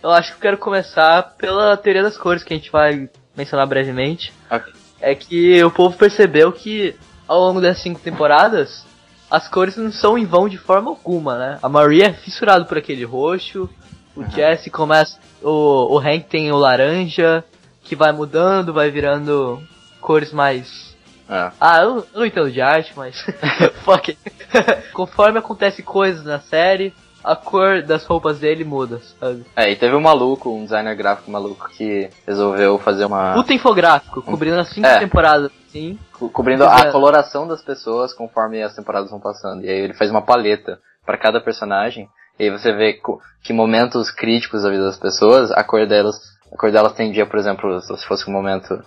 Eu 0.00 0.10
acho 0.10 0.30
que 0.30 0.36
eu 0.36 0.42
quero 0.42 0.58
começar 0.58 1.34
pela 1.36 1.76
teoria 1.76 2.04
das 2.04 2.16
cores, 2.16 2.44
que 2.44 2.54
a 2.54 2.56
gente 2.56 2.70
vai 2.70 3.10
mencionar 3.36 3.66
brevemente. 3.66 4.32
Ok. 4.48 4.72
É 5.00 5.12
que 5.12 5.62
o 5.64 5.72
povo 5.72 5.96
percebeu 5.96 6.52
que 6.52 6.96
ao 7.28 7.40
longo 7.40 7.60
das 7.60 7.80
cinco 7.80 8.00
temporadas, 8.00 8.84
as 9.30 9.46
cores 9.46 9.76
não 9.76 9.92
são 9.92 10.16
em 10.16 10.24
vão 10.24 10.48
de 10.48 10.56
forma 10.56 10.90
alguma, 10.90 11.38
né? 11.38 11.58
A 11.62 11.68
Maria 11.68 12.06
é 12.06 12.12
fissurada 12.12 12.64
por 12.64 12.78
aquele 12.78 13.04
roxo, 13.04 13.68
o 14.16 14.24
Jesse 14.24 14.70
começa. 14.70 15.18
O, 15.42 15.94
o 15.94 15.98
Hank 15.98 16.24
tem 16.24 16.50
o 16.50 16.56
laranja, 16.56 17.44
que 17.84 17.94
vai 17.94 18.10
mudando, 18.10 18.72
vai 18.72 18.90
virando 18.90 19.62
cores 20.00 20.32
mais 20.32 20.88
É. 21.28 21.52
Ah, 21.60 21.82
eu, 21.82 21.96
eu 22.14 22.20
não 22.20 22.26
entendo 22.26 22.50
de 22.50 22.60
arte, 22.60 22.92
mas. 22.96 23.16
Fuck. 23.84 24.16
Conforme 24.94 25.38
acontece 25.38 25.82
coisas 25.82 26.24
na 26.24 26.40
série, 26.40 26.94
a 27.32 27.36
cor 27.36 27.82
das 27.82 28.04
roupas 28.04 28.38
dele 28.38 28.64
muda, 28.64 29.00
sabe? 29.20 29.44
É, 29.56 29.70
e 29.70 29.76
teve 29.76 29.94
um 29.94 30.00
maluco, 30.00 30.50
um 30.50 30.64
designer 30.64 30.96
gráfico 30.96 31.30
maluco, 31.30 31.68
que 31.70 32.08
resolveu 32.26 32.78
fazer 32.78 33.04
uma. 33.04 33.34
Puta 33.34 33.52
infográfico, 33.52 34.22
cobrindo 34.22 34.58
as 34.58 34.68
cinco 34.70 34.86
É. 34.86 34.98
temporadas, 34.98 35.50
assim. 35.68 35.98
co- 36.12 36.28
cobrindo 36.30 36.64
a 36.64 36.80
é. 36.80 36.90
coloração 36.90 37.46
das 37.46 37.62
pessoas 37.62 38.12
conforme 38.14 38.62
as 38.62 38.74
temporadas 38.74 39.10
vão 39.10 39.20
passando. 39.20 39.64
E 39.64 39.68
aí 39.68 39.78
ele 39.78 39.94
faz 39.94 40.10
uma 40.10 40.22
paleta 40.22 40.78
para 41.04 41.18
cada 41.18 41.40
personagem. 41.40 42.08
E 42.38 42.44
aí 42.44 42.50
você 42.50 42.72
vê 42.72 43.00
que 43.42 43.52
momentos 43.52 44.10
críticos 44.10 44.62
da 44.62 44.70
vida 44.70 44.84
das 44.84 44.96
pessoas, 44.98 45.50
a 45.52 45.62
cor 45.64 45.86
delas, 45.86 46.16
a 46.52 46.56
cor 46.56 46.70
delas 46.70 46.92
tendia, 46.94 47.26
por 47.26 47.38
exemplo, 47.38 47.80
se 47.80 48.06
fosse 48.06 48.28
um 48.30 48.32
momento 48.32 48.80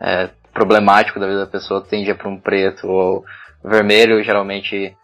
é, 0.00 0.28
problemático 0.52 1.18
da 1.18 1.26
vida 1.26 1.40
da 1.40 1.46
pessoa, 1.50 1.80
tendia 1.80 2.14
para 2.14 2.28
um 2.28 2.38
preto 2.38 2.86
ou 2.86 3.24
vermelho, 3.64 4.22
geralmente, 4.22 4.94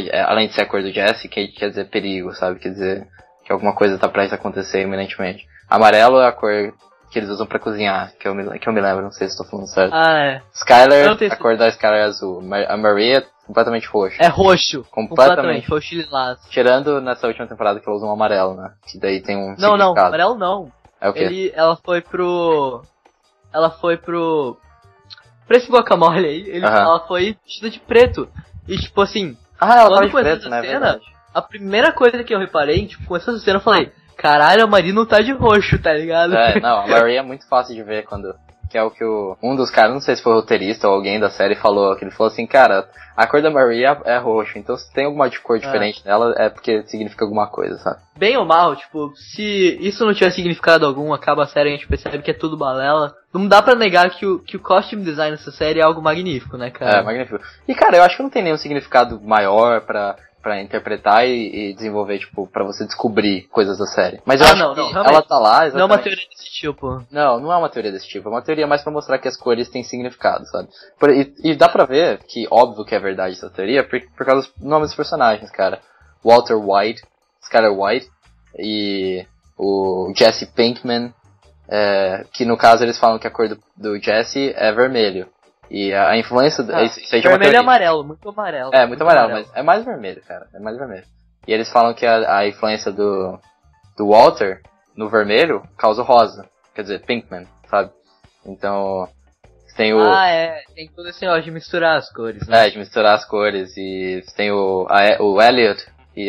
que 0.00 0.10
é- 0.10 0.22
além 0.22 0.48
de 0.48 0.54
ser 0.54 0.62
a 0.62 0.66
cor 0.66 0.82
do 0.82 0.90
Jesse, 0.90 1.28
que 1.28 1.48
quer 1.48 1.68
dizer 1.68 1.90
perigo, 1.90 2.32
sabe? 2.34 2.58
Quer 2.58 2.70
dizer 2.70 3.06
que 3.44 3.52
alguma 3.52 3.74
coisa 3.74 3.98
tá 3.98 4.08
prestes 4.08 4.32
a 4.32 4.36
acontecer 4.36 4.82
iminentemente. 4.82 5.46
Amarelo 5.68 6.20
é 6.20 6.26
a 6.28 6.32
cor 6.32 6.72
que 7.10 7.18
eles 7.18 7.28
usam 7.28 7.46
para 7.46 7.58
cozinhar, 7.58 8.12
que 8.18 8.26
eu, 8.26 8.34
me, 8.34 8.58
que 8.58 8.66
eu 8.66 8.72
me 8.72 8.80
lembro, 8.80 9.02
não 9.02 9.12
sei 9.12 9.26
se 9.26 9.34
estou 9.34 9.46
falando 9.46 9.66
certo. 9.66 9.92
Ah, 9.94 10.18
é. 10.18 10.42
Skyler, 10.54 11.10
a 11.30 11.36
cor 11.36 11.58
da 11.58 11.68
Skyler 11.68 12.00
é 12.00 12.04
azul. 12.04 12.40
A 12.68 12.76
Maria 12.78 13.18
é 13.18 13.24
completamente 13.46 13.86
roxa. 13.86 14.16
É 14.22 14.28
roxo. 14.28 14.84
Completamente. 14.90 15.68
Roxo 15.68 15.92
e 15.94 15.98
lilás. 16.02 16.38
Tirando 16.48 17.00
nessa 17.02 17.26
última 17.26 17.46
temporada 17.46 17.80
que 17.80 17.86
ela 17.86 17.96
usa 17.96 18.06
um 18.06 18.12
amarelo, 18.12 18.54
né? 18.54 18.72
Que 18.86 18.98
daí 18.98 19.20
tem 19.20 19.36
um 19.36 19.54
Não, 19.58 19.76
não, 19.76 19.92
amarelo 19.92 20.36
não. 20.36 20.72
É 21.00 21.10
o 21.10 21.12
quê? 21.12 21.20
Ele, 21.20 21.52
ela 21.54 21.76
foi 21.76 22.00
pro. 22.00 22.82
Ela 23.52 23.70
foi 23.70 23.98
pro. 23.98 24.56
Pra 25.46 25.58
esse 25.58 25.70
guacamole 25.70 26.24
aí, 26.24 26.48
ele, 26.48 26.64
Aham. 26.64 26.80
ela 26.80 27.00
foi 27.00 27.36
vestida 27.44 27.68
de 27.68 27.80
preto. 27.80 28.26
E 28.66 28.78
tipo 28.78 29.02
assim, 29.02 29.36
Ah, 29.62 29.76
ela 29.76 29.88
Quando 29.90 30.10
tava 30.10 30.22
preto, 30.22 30.48
né? 30.48 30.58
É 30.58 30.62
cena, 30.62 31.00
a 31.32 31.40
primeira 31.40 31.92
coisa 31.92 32.24
que 32.24 32.34
eu 32.34 32.38
reparei, 32.40 32.84
tipo, 32.84 33.06
começou 33.06 33.32
essa 33.32 33.44
cena, 33.44 33.58
eu 33.58 33.62
falei, 33.62 33.92
caralho, 34.16 34.64
a 34.64 34.66
Maria 34.66 34.92
não 34.92 35.06
tá 35.06 35.20
de 35.20 35.30
roxo, 35.30 35.80
tá 35.80 35.92
ligado? 35.92 36.34
É, 36.34 36.60
não, 36.60 36.80
a 36.80 36.86
Maria 36.88 37.20
é 37.20 37.22
muito 37.22 37.46
fácil 37.48 37.76
de 37.76 37.82
ver 37.84 38.04
quando. 38.04 38.34
Que 38.72 38.78
é 38.78 38.82
o 38.82 38.90
que 38.90 39.04
o. 39.04 39.36
Um 39.42 39.54
dos 39.54 39.70
caras, 39.70 39.92
não 39.92 40.00
sei 40.00 40.16
se 40.16 40.22
foi 40.22 40.32
roteirista 40.32 40.88
ou 40.88 40.94
alguém 40.94 41.20
da 41.20 41.28
série 41.28 41.54
falou, 41.54 41.94
que 41.94 42.04
ele 42.04 42.10
falou 42.10 42.32
assim, 42.32 42.46
cara, 42.46 42.88
a 43.14 43.26
cor 43.26 43.42
da 43.42 43.50
Maria 43.50 44.00
é 44.06 44.16
roxo, 44.16 44.58
então 44.58 44.74
se 44.78 44.90
tem 44.94 45.04
alguma 45.04 45.30
cor 45.42 45.58
diferente 45.58 46.02
nela, 46.06 46.34
é 46.38 46.48
porque 46.48 46.82
significa 46.86 47.22
alguma 47.22 47.46
coisa, 47.46 47.76
sabe? 47.76 48.00
Bem 48.16 48.34
ou 48.38 48.46
mal, 48.46 48.74
tipo, 48.74 49.12
se 49.14 49.76
isso 49.78 50.06
não 50.06 50.14
tiver 50.14 50.30
significado 50.30 50.86
algum, 50.86 51.12
acaba 51.12 51.42
a 51.42 51.46
série 51.46 51.68
e 51.68 51.74
a 51.74 51.76
gente 51.76 51.86
percebe 51.86 52.22
que 52.22 52.30
é 52.30 52.34
tudo 52.34 52.56
balela. 52.56 53.14
Não 53.30 53.46
dá 53.46 53.60
pra 53.60 53.74
negar 53.74 54.08
que 54.08 54.24
o, 54.24 54.38
que 54.38 54.56
o 54.56 54.60
costume 54.60 55.04
design 55.04 55.36
dessa 55.36 55.52
série 55.52 55.80
é 55.80 55.82
algo 55.82 56.00
magnífico, 56.00 56.56
né, 56.56 56.70
cara? 56.70 57.00
É, 57.00 57.02
magnífico. 57.02 57.44
E 57.68 57.74
cara, 57.74 57.98
eu 57.98 58.02
acho 58.02 58.16
que 58.16 58.22
não 58.22 58.30
tem 58.30 58.42
nenhum 58.42 58.56
significado 58.56 59.20
maior 59.20 59.82
pra, 59.82 60.16
pra 60.42 60.60
interpretar 60.60 61.26
e, 61.26 61.70
e 61.70 61.74
desenvolver, 61.74 62.18
tipo, 62.18 62.46
pra 62.48 62.64
você 62.64 62.84
descobrir 62.84 63.42
coisas 63.48 63.78
da 63.78 63.86
série. 63.86 64.20
Mas 64.26 64.40
eu 64.40 64.46
Ah, 64.46 64.50
acho 64.50 64.58
não, 64.58 64.74
que 64.74 64.94
não, 64.94 65.04
ela 65.04 65.22
tá 65.22 65.38
lá 65.38 65.58
não 65.58 65.62
é 65.64 65.66
exatamente... 65.68 65.90
uma 65.92 65.98
teoria 66.02 66.28
desse 66.28 66.50
tipo. 66.52 67.06
Não, 67.10 67.40
não 67.40 67.52
é 67.52 67.56
uma 67.56 67.68
teoria 67.68 67.92
desse 67.92 68.08
tipo. 68.08 68.28
É 68.28 68.32
uma 68.32 68.42
teoria 68.42 68.66
mais 68.66 68.82
pra 68.82 68.92
mostrar 68.92 69.18
que 69.18 69.28
as 69.28 69.36
cores 69.36 69.68
têm 69.68 69.84
significado, 69.84 70.44
sabe? 70.48 70.68
Por- 70.98 71.10
e, 71.10 71.32
e 71.44 71.54
dá 71.54 71.68
pra 71.68 71.84
ver 71.84 72.18
que, 72.26 72.46
óbvio 72.50 72.84
que 72.84 72.94
é 72.94 72.98
verdade 72.98 73.36
essa 73.36 73.48
teoria, 73.48 73.84
por, 73.84 74.00
por 74.16 74.26
causa 74.26 74.48
dos 74.48 74.52
nomes 74.60 74.88
dos 74.88 74.96
personagens, 74.96 75.50
cara. 75.50 75.80
Walter 76.24 76.56
White, 76.56 77.02
Skyler 77.42 77.72
White 77.72 78.08
e 78.58 79.24
o 79.56 80.12
Jesse 80.16 80.46
Pinkman, 80.46 81.12
é, 81.68 82.24
que 82.32 82.44
no 82.44 82.56
caso 82.56 82.82
eles 82.84 82.98
falam 82.98 83.18
que 83.18 83.26
a 83.26 83.30
cor 83.30 83.48
do, 83.48 83.58
do 83.76 83.98
Jesse 84.02 84.52
é 84.56 84.72
vermelho. 84.72 85.28
E 85.72 85.90
a, 85.94 86.10
a 86.10 86.18
influência... 86.18 86.62
Ah, 86.70 86.82
isso, 86.82 87.00
é 87.16 87.20
Vermelho 87.20 87.54
e 87.54 87.56
amarelo, 87.56 88.04
muito 88.04 88.28
amarelo. 88.28 88.70
É, 88.74 88.86
muito 88.86 89.00
amarelo, 89.00 89.30
mas 89.30 89.50
é 89.54 89.62
mais 89.62 89.82
vermelho, 89.82 90.22
cara. 90.22 90.46
É 90.52 90.58
mais 90.58 90.76
vermelho. 90.76 91.06
E 91.48 91.52
eles 91.52 91.72
falam 91.72 91.94
que 91.94 92.04
a, 92.04 92.40
a 92.40 92.46
influência 92.46 92.92
do, 92.92 93.40
do 93.96 94.10
Walter 94.10 94.60
no 94.94 95.08
vermelho 95.08 95.62
causa 95.78 96.02
o 96.02 96.04
rosa. 96.04 96.46
Quer 96.74 96.82
dizer, 96.82 97.00
Pinkman, 97.06 97.46
sabe? 97.70 97.90
Então, 98.44 99.08
tem 99.74 99.94
o. 99.94 100.00
Ah, 100.02 100.28
é, 100.28 100.62
tem 100.74 100.88
todo 100.88 101.08
esse 101.08 101.22
negócio 101.22 101.44
de 101.44 101.50
misturar 101.50 101.96
as 101.96 102.12
cores, 102.12 102.46
né? 102.46 102.66
É, 102.66 102.70
de 102.70 102.78
misturar 102.78 103.14
as 103.14 103.24
cores. 103.24 103.74
E 103.76 104.22
tem 104.36 104.52
o, 104.52 104.86
a, 104.90 105.22
o 105.22 105.40
Elliot, 105.40 105.82
e, 106.14 106.26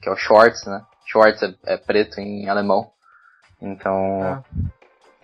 que 0.00 0.08
é 0.08 0.12
o 0.12 0.16
Schwartz, 0.16 0.64
né? 0.64 0.82
Schwartz 1.06 1.42
é, 1.42 1.54
é 1.66 1.76
preto 1.76 2.20
em 2.20 2.48
alemão. 2.48 2.88
Então, 3.60 4.22
Ah. 4.22 4.42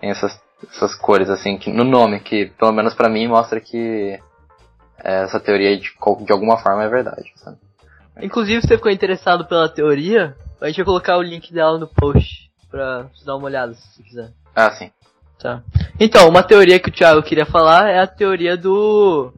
tem 0.01 0.11
essas, 0.11 0.33
essas 0.71 0.95
cores, 0.95 1.29
assim, 1.29 1.57
que, 1.57 1.71
no 1.71 1.85
nome, 1.85 2.21
que 2.21 2.47
pelo 2.59 2.73
menos 2.73 2.95
pra 2.95 3.09
mim 3.09 3.27
mostra 3.29 3.61
que 3.61 4.19
é, 5.03 5.25
essa 5.25 5.41
teoria 5.41 5.77
de, 5.77 5.91
de 6.25 6.33
alguma 6.33 6.59
forma 6.59 6.85
é 6.85 6.89
verdade, 6.89 7.33
sabe? 7.37 7.59
Inclusive, 8.21 8.61
se 8.61 8.69
você 8.69 8.77
ficou 8.77 8.93
interessado 8.93 9.47
pela 9.47 9.69
teoria, 9.69 10.37
a 10.61 10.67
gente 10.67 10.77
vai 10.77 10.85
colocar 10.85 11.17
o 11.17 11.23
link 11.23 11.53
dela 11.53 11.79
no 11.79 11.89
post 11.89 12.51
pra 12.71 13.09
você 13.15 13.25
dar 13.25 13.37
uma 13.37 13.47
olhada 13.47 13.75
se 13.75 13.89
você 13.89 14.03
quiser. 14.03 14.31
Ah, 14.55 14.71
sim. 14.71 14.91
Tá. 15.39 15.63
Então, 15.99 16.29
uma 16.29 16.43
teoria 16.43 16.79
que 16.79 16.89
o 16.89 16.93
Thiago 16.93 17.23
queria 17.23 17.47
falar 17.47 17.89
é 17.89 18.01
a 18.01 18.07
teoria 18.07 18.57
do 18.57 19.33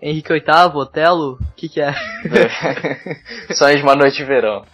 Henrique 0.00 0.32
VIII, 0.32 0.74
Otelo, 0.74 1.32
o 1.32 1.52
que 1.56 1.68
que 1.68 1.80
é? 1.80 1.92
Sonho 3.54 3.76
de 3.76 3.82
uma 3.82 3.96
noite 3.96 4.18
de 4.18 4.24
verão. 4.24 4.64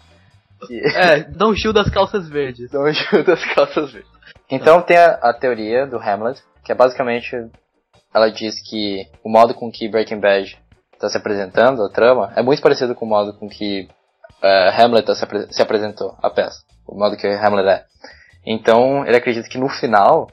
É, 0.95 1.21
Dom 1.21 1.55
Gil 1.55 1.73
das 1.73 1.89
calças 1.89 2.29
verdes. 2.29 2.71
Dom 2.71 2.93
Gil 2.93 3.25
das 3.25 3.43
calças 3.55 3.93
verdes. 3.93 4.18
Então 4.51 4.81
tem 4.83 4.97
a, 4.97 5.13
a 5.23 5.33
teoria 5.35 5.87
do 5.87 5.99
Hamlet, 5.99 6.43
que 6.65 6.73
é 6.73 6.75
basicamente 6.75 7.37
ela 8.15 8.31
diz 8.31 8.55
que 8.69 9.07
o 9.23 9.29
modo 9.29 9.55
com 9.55 9.71
que 9.71 9.89
Breaking 9.89 10.21
Bad 10.21 10.59
está 10.95 11.09
se 11.09 11.17
apresentando, 11.17 11.85
a 11.85 11.91
trama, 11.91 12.33
é 12.35 12.43
muito 12.43 12.63
parecido 12.63 12.95
com 12.95 13.05
o 13.05 13.09
modo 13.09 13.33
com 13.35 13.49
que 13.49 13.89
eh, 14.43 14.71
Hamlet 14.77 15.07
tá 15.07 15.15
se, 15.15 15.23
apre- 15.25 15.53
se 15.53 15.63
apresentou, 15.63 16.17
a 16.23 16.31
peça. 16.31 16.63
O 16.87 16.99
modo 16.99 17.17
que 17.17 17.27
Hamlet 17.27 17.69
é. 17.69 17.85
Então 18.47 19.05
ele 19.07 19.17
acredita 19.17 19.49
que 19.49 19.59
no 19.59 19.69
final 19.69 20.29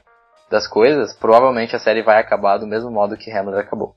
das 0.50 0.66
coisas, 0.66 1.14
provavelmente 1.14 1.76
a 1.76 1.78
série 1.78 2.02
vai 2.02 2.18
acabar 2.18 2.56
do 2.58 2.66
mesmo 2.66 2.90
modo 2.90 3.16
que 3.16 3.30
Hamlet 3.30 3.60
acabou. 3.60 3.94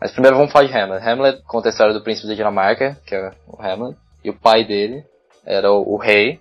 Mas 0.00 0.12
primeiro 0.12 0.36
vamos 0.36 0.52
falar 0.52 0.66
de 0.66 0.76
Hamlet. 0.76 1.08
Hamlet 1.08 1.42
conta 1.44 1.68
a 1.68 1.70
história 1.70 1.94
do 1.94 2.02
príncipe 2.02 2.28
da 2.28 2.34
Dinamarca, 2.34 2.96
que 3.06 3.14
é 3.14 3.30
o 3.48 3.60
Hamlet, 3.60 3.96
e 4.22 4.30
o 4.30 4.38
pai 4.38 4.64
dele 4.64 5.04
era 5.44 5.72
o, 5.72 5.94
o 5.94 5.96
rei, 5.96 6.38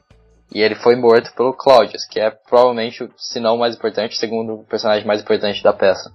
e 0.53 0.61
ele 0.61 0.75
foi 0.75 0.95
morto 0.95 1.33
pelo 1.33 1.53
Claudius, 1.53 2.05
que 2.05 2.19
é 2.19 2.29
provavelmente, 2.29 3.09
se 3.17 3.39
não 3.39 3.55
o 3.55 3.59
mais 3.59 3.75
importante, 3.75 4.15
o 4.15 4.19
segundo 4.19 4.65
personagem 4.69 5.05
mais 5.05 5.21
importante 5.21 5.63
da 5.63 5.73
peça. 5.73 6.11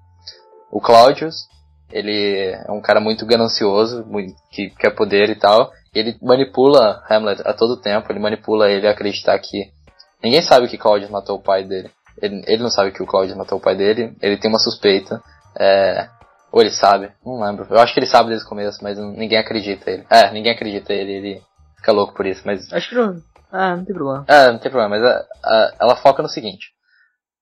O 0.70 0.80
Claudius, 0.80 1.48
ele 1.90 2.52
é 2.52 2.70
um 2.70 2.80
cara 2.80 3.00
muito 3.00 3.26
ganancioso, 3.26 4.04
muito, 4.06 4.34
que 4.50 4.70
quer 4.70 4.94
poder 4.94 5.28
e 5.30 5.34
tal, 5.34 5.70
e 5.94 5.98
ele 5.98 6.16
manipula 6.22 7.02
Hamlet 7.10 7.42
a 7.44 7.52
todo 7.52 7.80
tempo, 7.80 8.10
ele 8.10 8.20
manipula 8.20 8.70
ele 8.70 8.86
a 8.86 8.92
acreditar 8.92 9.38
que 9.38 9.70
ninguém 10.22 10.40
sabe 10.42 10.68
que 10.68 10.78
Claudius 10.78 11.10
matou 11.10 11.36
o 11.36 11.42
pai 11.42 11.64
dele. 11.64 11.90
Ele, 12.22 12.42
ele 12.46 12.62
não 12.62 12.70
sabe 12.70 12.92
que 12.92 13.02
o 13.02 13.06
Claudius 13.06 13.36
matou 13.36 13.58
o 13.58 13.60
pai 13.60 13.74
dele, 13.74 14.14
ele 14.22 14.36
tem 14.36 14.50
uma 14.50 14.58
suspeita, 14.58 15.20
é, 15.58 16.08
ou 16.52 16.60
ele 16.60 16.70
sabe, 16.70 17.10
não 17.24 17.40
lembro. 17.40 17.66
Eu 17.68 17.80
acho 17.80 17.92
que 17.92 18.00
ele 18.00 18.06
sabe 18.06 18.28
desde 18.28 18.46
o 18.46 18.48
começo, 18.48 18.78
mas 18.82 18.98
ninguém 18.98 19.38
acredita 19.38 19.90
ele. 19.90 20.06
É, 20.08 20.30
ninguém 20.32 20.52
acredita 20.52 20.92
ele, 20.92 21.12
ele 21.12 21.42
fica 21.76 21.92
louco 21.92 22.14
por 22.14 22.26
isso, 22.26 22.42
mas 22.44 22.72
Acho 22.72 22.88
que 22.88 22.94
não. 22.94 23.20
Ah, 23.52 23.76
não 23.76 23.84
tem 23.84 23.94
problema. 23.94 24.24
é, 24.28 24.46
não 24.52 24.58
tem 24.58 24.70
problema, 24.70 24.96
mas 24.98 25.04
a- 25.04 25.24
a- 25.44 25.74
ela 25.80 25.96
foca 25.96 26.22
no 26.22 26.28
seguinte. 26.28 26.68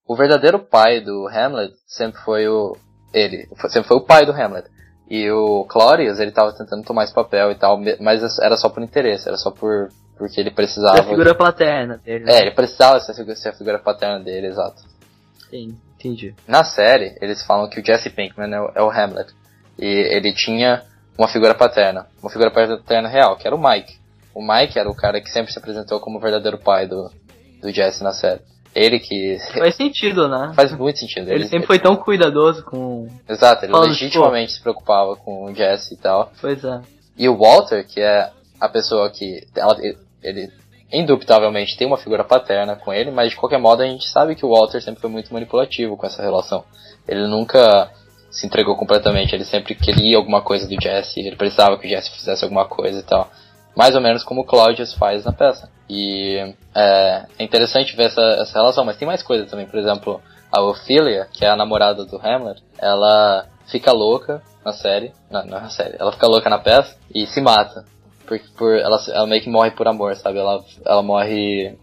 O 0.06 0.16
verdadeiro 0.16 0.59
pai 0.59 1.00
do 1.00 1.28
Hamlet 1.28 1.74
sempre 1.86 2.20
foi 2.22 2.48
o. 2.48 2.76
Ele. 3.12 3.46
Sempre 3.68 3.88
foi 3.88 3.96
o 3.98 4.04
pai 4.04 4.24
do 4.24 4.32
Hamlet. 4.32 4.66
E 5.11 5.30
o 5.30 5.64
Claudius, 5.64 6.18
ele 6.18 6.30
tava 6.30 6.52
tentando 6.52 6.82
tomar 6.84 7.04
esse 7.04 7.14
papel 7.14 7.50
e 7.50 7.54
tal, 7.54 7.78
mas 8.00 8.38
era 8.40 8.56
só 8.56 8.68
por 8.68 8.82
interesse, 8.82 9.28
era 9.28 9.36
só 9.36 9.50
por. 9.50 9.88
Porque 10.16 10.40
ele 10.40 10.50
precisava. 10.50 10.98
a 11.00 11.04
figura 11.04 11.34
paterna 11.34 11.98
dele. 11.98 12.24
né? 12.24 12.32
É, 12.32 12.40
ele 12.40 12.50
precisava 12.50 12.98
ser, 13.00 13.12
a 13.12 13.36
ser 13.36 13.48
a 13.50 13.52
figura 13.52 13.78
paterna 13.78 14.18
dele, 14.18 14.48
exato. 14.48 14.82
Sim, 15.48 15.78
entendi. 15.94 16.34
Na 16.46 16.64
série, 16.64 17.16
eles 17.20 17.42
falam 17.44 17.68
que 17.70 17.80
o 17.80 17.84
Jesse 17.84 18.11
Pinkman 18.11 18.52
é 18.52 18.61
o, 18.61 18.72
é 18.74 18.82
o 18.82 18.90
Hamlet. 18.90 19.32
E 19.78 19.86
ele 19.86 20.32
tinha 20.34 20.82
uma 21.16 21.28
figura 21.28 21.54
paterna. 21.54 22.06
Uma 22.20 22.30
figura 22.30 22.50
paterna 22.50 23.09
real, 23.09 23.36
que 23.36 23.46
era 23.46 23.54
o 23.54 23.62
Mike. 23.62 23.97
O 24.39 24.41
Mike 24.41 24.78
era 24.78 24.89
o 24.89 24.95
cara 24.95 25.20
que 25.20 25.28
sempre 25.30 25.53
se 25.53 25.59
apresentou 25.59 25.99
como 25.99 26.18
o 26.18 26.20
verdadeiro 26.20 26.59
pai 26.59 26.86
do, 26.86 27.11
do 27.61 27.72
Jesse 27.72 28.05
na 28.05 28.12
série. 28.12 28.41
Ele 28.72 29.01
que. 29.01 29.36
Faz 29.53 29.74
sentido, 29.74 30.28
né? 30.28 30.53
Faz 30.55 30.70
muito 30.70 31.01
sentido. 31.01 31.28
Ele 31.28 31.49
sempre 31.49 31.66
foi 31.66 31.80
tão 31.80 31.97
cuidadoso 31.97 32.62
com. 32.64 33.09
Exato, 33.28 33.64
ele 33.64 33.72
Falando, 33.72 33.89
legitimamente 33.89 34.53
se 34.53 34.61
preocupava 34.61 35.16
com 35.16 35.47
o 35.47 35.53
Jesse 35.53 35.95
e 35.95 35.97
tal. 35.97 36.30
Pois 36.41 36.62
é. 36.62 36.80
E 37.18 37.28
o 37.28 37.36
Walter, 37.36 37.84
que 37.84 38.01
é 38.01 38.30
a 38.61 38.68
pessoa 38.68 39.11
que. 39.11 39.45
ela- 39.57 39.76
ele 40.22 40.53
indubitavelmente 40.93 41.76
tem 41.76 41.89
uma 41.89 41.99
figura 41.99 42.22
paterna 42.22 42.76
com 42.76 42.93
ele, 42.93 43.11
mas 43.11 43.30
de 43.30 43.36
qualquer 43.36 43.59
modo 43.59 43.82
a 43.82 43.86
gente 43.86 44.09
sabe 44.09 44.36
que 44.36 44.47
o 44.47 44.51
Walter 44.51 44.80
sempre 44.80 45.01
foi 45.01 45.11
muito 45.11 45.34
manipulativo 45.34 45.97
com 45.97 46.07
essa 46.07 46.22
relação. 46.22 46.64
Ele 47.09 47.26
nunca 47.26 47.91
se 48.30 48.47
entregou 48.47 48.76
completamente, 48.76 49.34
ele 49.34 49.45
sempre 49.45 49.74
queria 49.74 50.16
alguma 50.16 50.43
coisa 50.43 50.66
do 50.68 50.80
Jesse, 50.80 51.18
ele 51.20 51.34
precisava 51.36 51.76
que 51.76 51.86
o 51.86 51.91
Jesse 51.91 52.11
fizesse 52.11 52.45
alguma 52.45 52.66
coisa 52.66 53.01
e 53.01 53.03
tal. 53.03 53.28
Mais 53.78 53.94
ou 53.94 54.00
menos 54.00 54.24
como 54.24 54.40
o 54.40 54.44
Claudius 54.44 54.92
faz 54.94 55.24
na 55.24 55.32
peça. 55.32 55.70
E 55.88 56.52
é, 56.74 57.24
é 57.38 57.44
interessante 57.44 57.94
ver 57.94 58.06
essa, 58.06 58.20
essa 58.40 58.58
relação, 58.58 58.84
mas 58.84 58.96
tem 58.96 59.06
mais 59.06 59.22
coisa 59.22 59.46
também. 59.46 59.66
Por 59.66 59.78
exemplo, 59.78 60.20
a 60.50 60.60
Ophelia, 60.60 61.28
que 61.32 61.44
é 61.44 61.48
a 61.48 61.54
namorada 61.54 62.04
do 62.04 62.16
Hamlet, 62.16 62.60
ela 62.76 63.46
fica 63.68 63.92
louca 63.92 64.42
na 64.64 64.72
série, 64.72 65.12
na, 65.30 65.44
na 65.44 65.70
série, 65.70 65.94
ela 65.96 66.10
fica 66.10 66.26
louca 66.26 66.50
na 66.50 66.58
peça 66.58 66.96
e 67.14 67.24
se 67.26 67.40
mata. 67.40 67.84
Por, 68.26 68.40
por, 68.56 68.76
ela, 68.76 68.98
ela 69.14 69.26
meio 69.28 69.42
que 69.42 69.48
morre 69.48 69.70
por 69.70 69.86
amor, 69.86 70.16
sabe? 70.16 70.38
Ela, 70.38 70.60
ela 70.84 71.02
morre. 71.02 71.78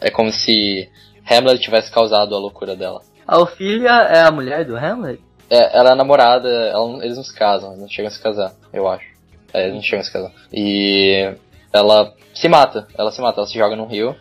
É 0.00 0.10
como 0.12 0.30
se 0.30 0.88
Hamlet 1.28 1.60
tivesse 1.60 1.90
causado 1.90 2.36
a 2.36 2.38
loucura 2.38 2.76
dela. 2.76 3.00
A 3.26 3.38
Ophelia 3.38 3.90
é 3.90 4.20
a 4.22 4.30
mulher 4.30 4.64
do 4.64 4.76
Hamlet? 4.76 5.20
É, 5.50 5.76
ela 5.76 5.90
é 5.90 5.94
namorada, 5.96 6.48
ela 6.48 6.86
não- 6.86 7.02
eles 7.02 7.16
não 7.16 7.24
se 7.24 7.34
casam, 7.34 7.70
eles 7.70 7.80
não 7.82 7.88
chegam 7.88 8.08
a 8.08 8.14
se 8.14 8.22
casar, 8.22 8.52
eu 8.72 8.86
acho. 8.88 9.11
É, 9.52 9.70
não 9.70 9.82
chegam 9.82 10.00
a 10.00 10.04
se 10.04 10.12
casar. 10.12 10.32
E 10.52 11.34
ela 11.72 12.12
se 12.34 12.48
mata, 12.48 12.86
ela 12.96 13.10
se 13.12 13.20
mata, 13.20 13.40
ela 13.40 13.46
se 13.46 13.58
joga 13.58 13.76
num 13.76 13.86
rio 13.86 14.14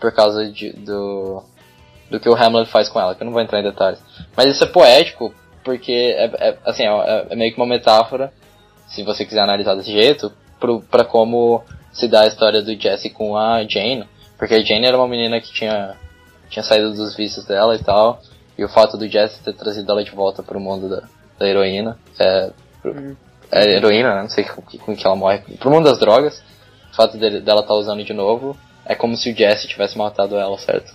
por 0.00 0.12
causa 0.12 0.50
de, 0.50 0.72
do, 0.72 1.42
do 2.10 2.18
que 2.20 2.28
o 2.28 2.34
Hamlet 2.34 2.68
faz 2.70 2.88
com 2.88 2.98
ela, 3.00 3.14
que 3.14 3.22
eu 3.22 3.24
não 3.26 3.32
vou 3.32 3.40
entrar 3.42 3.60
em 3.60 3.64
detalhes. 3.64 4.00
Mas 4.36 4.46
isso 4.46 4.64
é 4.64 4.66
poético, 4.66 5.32
porque 5.64 5.92
é, 5.92 6.24
é- 6.48 6.58
assim, 6.66 6.82
é, 6.84 7.26
é 7.30 7.36
meio 7.36 7.52
que 7.54 7.60
uma 7.60 7.66
metáfora, 7.66 8.32
se 8.88 9.02
você 9.04 9.24
quiser 9.24 9.40
analisar 9.40 9.74
desse 9.76 9.92
jeito, 9.92 10.32
pro, 10.58 10.80
pra 10.82 11.04
como 11.04 11.62
se 11.92 12.08
dá 12.08 12.22
a 12.22 12.26
história 12.26 12.60
do 12.62 12.74
Jesse 12.80 13.10
com 13.10 13.36
a 13.36 13.62
Jane. 13.64 14.04
Porque 14.38 14.54
a 14.54 14.62
Jane 14.62 14.86
era 14.86 14.96
uma 14.98 15.06
menina 15.06 15.40
que 15.40 15.52
tinha, 15.52 15.94
tinha 16.50 16.62
saído 16.64 16.92
dos 16.92 17.14
vícios 17.14 17.44
dela 17.44 17.76
e 17.76 17.78
tal. 17.78 18.20
E 18.58 18.64
o 18.64 18.68
fato 18.68 18.96
do 18.96 19.08
Jesse 19.08 19.42
ter 19.42 19.54
trazido 19.54 19.90
ela 19.92 20.02
de 20.02 20.10
volta 20.10 20.42
pro 20.42 20.58
mundo 20.60 20.88
da, 20.88 21.02
da 21.38 21.46
heroína. 21.48 21.96
É, 22.18 22.50
pro- 22.82 23.16
é 23.52 23.76
heroína, 23.76 24.14
né? 24.14 24.22
Não 24.22 24.28
sei 24.30 24.44
com, 24.44 24.62
que- 24.62 24.78
com 24.78 24.96
que 24.96 25.06
ela 25.06 25.14
morre. 25.14 25.38
Pro 25.58 25.70
mundo 25.70 25.84
das 25.84 25.98
drogas. 25.98 26.42
O 26.92 26.96
fato 26.96 27.16
dele, 27.16 27.40
dela 27.40 27.60
estar 27.60 27.74
usando 27.74 28.02
de 28.02 28.12
novo. 28.12 28.56
É 28.84 28.94
como 28.94 29.16
se 29.16 29.30
o 29.30 29.36
Jesse 29.36 29.68
tivesse 29.68 29.96
matado 29.96 30.36
ela, 30.36 30.58
certo? 30.58 30.92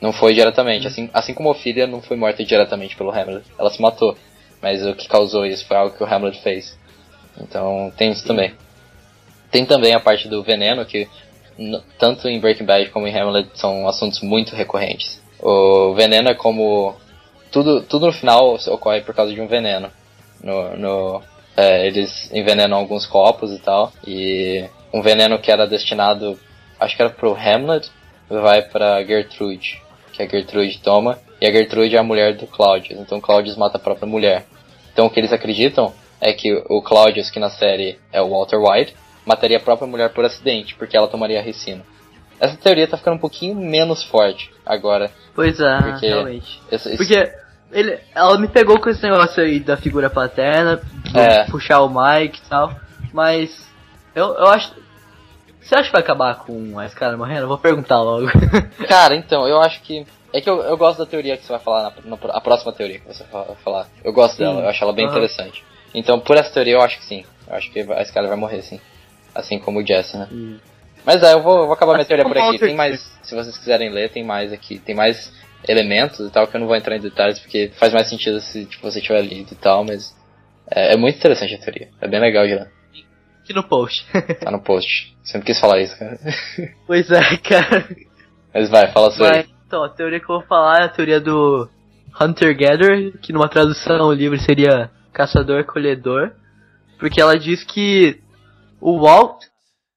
Não 0.00 0.12
foi 0.12 0.32
diretamente. 0.32 0.86
Assim, 0.86 1.10
assim 1.12 1.34
como 1.34 1.50
a 1.50 1.54
filha 1.54 1.86
não 1.86 2.00
foi 2.00 2.16
morta 2.16 2.44
diretamente 2.44 2.96
pelo 2.96 3.10
Hamlet. 3.10 3.44
Ela 3.58 3.70
se 3.70 3.82
matou. 3.82 4.16
Mas 4.62 4.84
o 4.86 4.94
que 4.94 5.08
causou 5.08 5.44
isso 5.44 5.66
foi 5.66 5.76
algo 5.76 5.96
que 5.96 6.02
o 6.02 6.06
Hamlet 6.06 6.40
fez. 6.42 6.78
Então 7.40 7.92
tem 7.96 8.10
isso 8.12 8.26
também. 8.26 8.54
Tem 9.50 9.64
também 9.64 9.94
a 9.94 10.00
parte 10.00 10.28
do 10.28 10.42
veneno, 10.42 10.84
que 10.84 11.08
tanto 11.98 12.28
em 12.28 12.38
Breaking 12.40 12.64
Bad 12.64 12.90
como 12.90 13.06
em 13.06 13.16
Hamlet 13.16 13.48
são 13.54 13.88
assuntos 13.88 14.20
muito 14.20 14.54
recorrentes. 14.54 15.20
O 15.40 15.94
veneno 15.94 16.28
é 16.28 16.34
como. 16.34 16.94
Tudo, 17.50 17.80
tudo 17.82 18.06
no 18.06 18.12
final 18.12 18.56
ocorre 18.68 19.00
por 19.00 19.14
causa 19.14 19.32
de 19.32 19.40
um 19.40 19.46
veneno. 19.46 19.90
No, 20.42 20.76
no, 20.76 21.22
é, 21.58 21.86
eles 21.88 22.30
envenenam 22.32 22.78
alguns 22.78 23.04
copos 23.04 23.50
e 23.52 23.58
tal. 23.58 23.92
E 24.06 24.64
um 24.94 25.02
veneno 25.02 25.38
que 25.40 25.50
era 25.50 25.66
destinado, 25.66 26.38
acho 26.78 26.94
que 26.94 27.02
era 27.02 27.10
pro 27.10 27.34
Hamlet, 27.34 27.90
vai 28.28 28.62
pra 28.62 29.02
Gertrude. 29.04 29.82
Que 30.12 30.22
a 30.22 30.28
Gertrude 30.28 30.78
toma. 30.78 31.18
E 31.40 31.46
a 31.46 31.52
Gertrude 31.52 31.96
é 31.96 31.98
a 31.98 32.02
mulher 32.04 32.36
do 32.36 32.46
Claudius. 32.46 33.00
Então 33.00 33.20
Claudius 33.20 33.56
mata 33.56 33.76
a 33.76 33.80
própria 33.80 34.06
mulher. 34.08 34.44
Então 34.92 35.06
o 35.06 35.10
que 35.10 35.18
eles 35.18 35.32
acreditam 35.32 35.92
é 36.20 36.32
que 36.32 36.52
o 36.68 36.80
Claudius, 36.82 37.30
que 37.30 37.40
na 37.40 37.50
série 37.50 37.98
é 38.12 38.20
o 38.22 38.28
Walter 38.30 38.58
White, 38.58 38.94
mataria 39.26 39.56
a 39.56 39.60
própria 39.60 39.86
mulher 39.88 40.10
por 40.12 40.24
acidente, 40.24 40.74
porque 40.76 40.96
ela 40.96 41.06
tomaria 41.08 41.38
a 41.40 41.42
ricina. 41.42 41.82
Essa 42.40 42.56
teoria 42.56 42.86
tá 42.86 42.96
ficando 42.96 43.16
um 43.16 43.20
pouquinho 43.20 43.54
menos 43.56 44.02
forte 44.04 44.50
agora. 44.64 45.10
Pois 45.34 45.58
é, 45.60 45.78
Porque- 45.82 46.06
realmente. 46.06 46.60
Esse- 46.70 46.88
esse- 46.88 46.96
Porque 46.96 47.32
ele, 47.72 47.98
ela 48.14 48.38
me 48.38 48.48
pegou 48.48 48.80
com 48.80 48.88
esse 48.88 49.02
negócio 49.02 49.42
aí 49.42 49.60
da 49.60 49.76
figura 49.76 50.08
paterna, 50.10 50.80
É. 51.14 51.44
puxar 51.44 51.80
o 51.82 51.88
Mike 51.88 52.40
e 52.44 52.48
tal, 52.48 52.74
mas 53.12 53.66
eu, 54.14 54.34
eu 54.34 54.46
acho. 54.48 54.72
Você 55.60 55.74
acha 55.74 55.84
que 55.86 55.92
vai 55.92 56.00
acabar 56.02 56.36
com 56.36 56.78
a 56.78 56.86
escala 56.86 57.16
morrendo? 57.16 57.42
Eu 57.42 57.48
vou 57.48 57.58
perguntar 57.58 58.00
logo. 58.00 58.26
Cara, 58.88 59.14
então, 59.14 59.46
eu 59.46 59.60
acho 59.60 59.80
que. 59.82 60.06
É 60.32 60.40
que 60.40 60.48
eu, 60.48 60.60
eu 60.62 60.76
gosto 60.76 60.98
da 60.98 61.06
teoria 61.06 61.36
que 61.36 61.44
você 61.44 61.52
vai 61.52 61.60
falar, 61.60 61.82
na, 62.04 62.16
na- 62.16 62.34
a 62.34 62.40
próxima 62.40 62.72
teoria 62.72 62.98
que 62.98 63.06
você 63.06 63.24
vai 63.32 63.44
falar. 63.64 63.86
Eu 64.04 64.12
gosto 64.12 64.38
dela, 64.38 64.56
Sim. 64.56 64.62
eu 64.62 64.68
acho 64.68 64.84
ela 64.84 64.92
bem 64.92 65.06
Aham. 65.06 65.12
interessante. 65.14 65.64
Então, 65.94 66.20
por 66.20 66.36
essa 66.36 66.50
teoria, 66.52 66.74
eu 66.74 66.82
acho 66.82 66.98
que 66.98 67.04
sim. 67.04 67.24
Eu 67.48 67.56
acho 67.56 67.70
que 67.70 67.80
a 67.80 68.02
Skyler 68.02 68.28
vai 68.28 68.36
morrer, 68.36 68.60
sim. 68.62 68.78
Assim 69.34 69.58
como 69.58 69.80
o 69.80 69.86
Jesse, 69.86 70.16
né? 70.18 70.28
Mas 71.04 71.22
é, 71.22 71.32
eu 71.32 71.42
vou, 71.42 71.60
eu 71.60 71.64
vou 71.64 71.72
acabar 71.72 71.92
minha 71.92 72.02
Assim 72.02 72.08
teoria 72.08 72.24
por 72.26 72.36
aqui. 72.36 72.58
Tem 72.58 72.74
mais, 72.76 73.00
se 73.22 73.34
vocês 73.34 73.56
quiserem 73.56 73.90
ler, 73.90 74.10
tem 74.10 74.22
mais 74.22 74.52
aqui. 74.52 74.78
Tem 74.78 74.94
mais 74.94 75.32
elementos 75.66 76.20
e 76.20 76.30
tal, 76.30 76.46
que 76.46 76.56
eu 76.56 76.60
não 76.60 76.66
vou 76.66 76.76
entrar 76.76 76.96
em 76.96 77.00
detalhes, 77.00 77.38
porque 77.38 77.72
faz 77.78 77.92
mais 77.92 78.08
sentido 78.08 78.40
se 78.40 78.64
tipo, 78.66 78.82
você 78.82 79.00
tiver 79.00 79.22
lido 79.22 79.52
e 79.52 79.56
tal, 79.56 79.84
mas 79.84 80.14
é, 80.70 80.94
é 80.94 80.96
muito 80.96 81.16
interessante 81.16 81.54
a 81.54 81.58
teoria. 81.58 81.88
É 82.00 82.08
bem 82.08 82.20
legal 82.20 82.46
de 82.46 82.54
ler. 82.54 82.70
Aqui 83.42 83.54
no 83.54 83.64
post. 83.64 84.06
Tá 84.40 84.50
no 84.50 84.60
post. 84.60 85.16
Sempre 85.24 85.46
quis 85.46 85.60
falar 85.60 85.80
isso, 85.80 85.98
cara. 85.98 86.18
pois 86.86 87.10
é, 87.10 87.36
cara. 87.38 87.88
Mas 88.52 88.68
vai, 88.68 88.92
fala 88.92 89.10
sobre. 89.10 89.46
Então, 89.66 89.82
a 89.82 89.88
teoria 89.88 90.18
que 90.18 90.30
eu 90.30 90.38
vou 90.38 90.46
falar 90.46 90.80
é 90.80 90.84
a 90.84 90.88
teoria 90.88 91.20
do 91.20 91.68
Hunter-Gatherer, 92.20 93.18
que 93.20 93.32
numa 93.32 93.48
tradução 93.48 94.12
livre 94.12 94.38
seria 94.40 94.90
caçador-colhedor, 95.12 96.32
porque 96.98 97.20
ela 97.20 97.38
diz 97.38 97.64
que 97.64 98.20
o 98.80 99.00
Walt, 99.00 99.44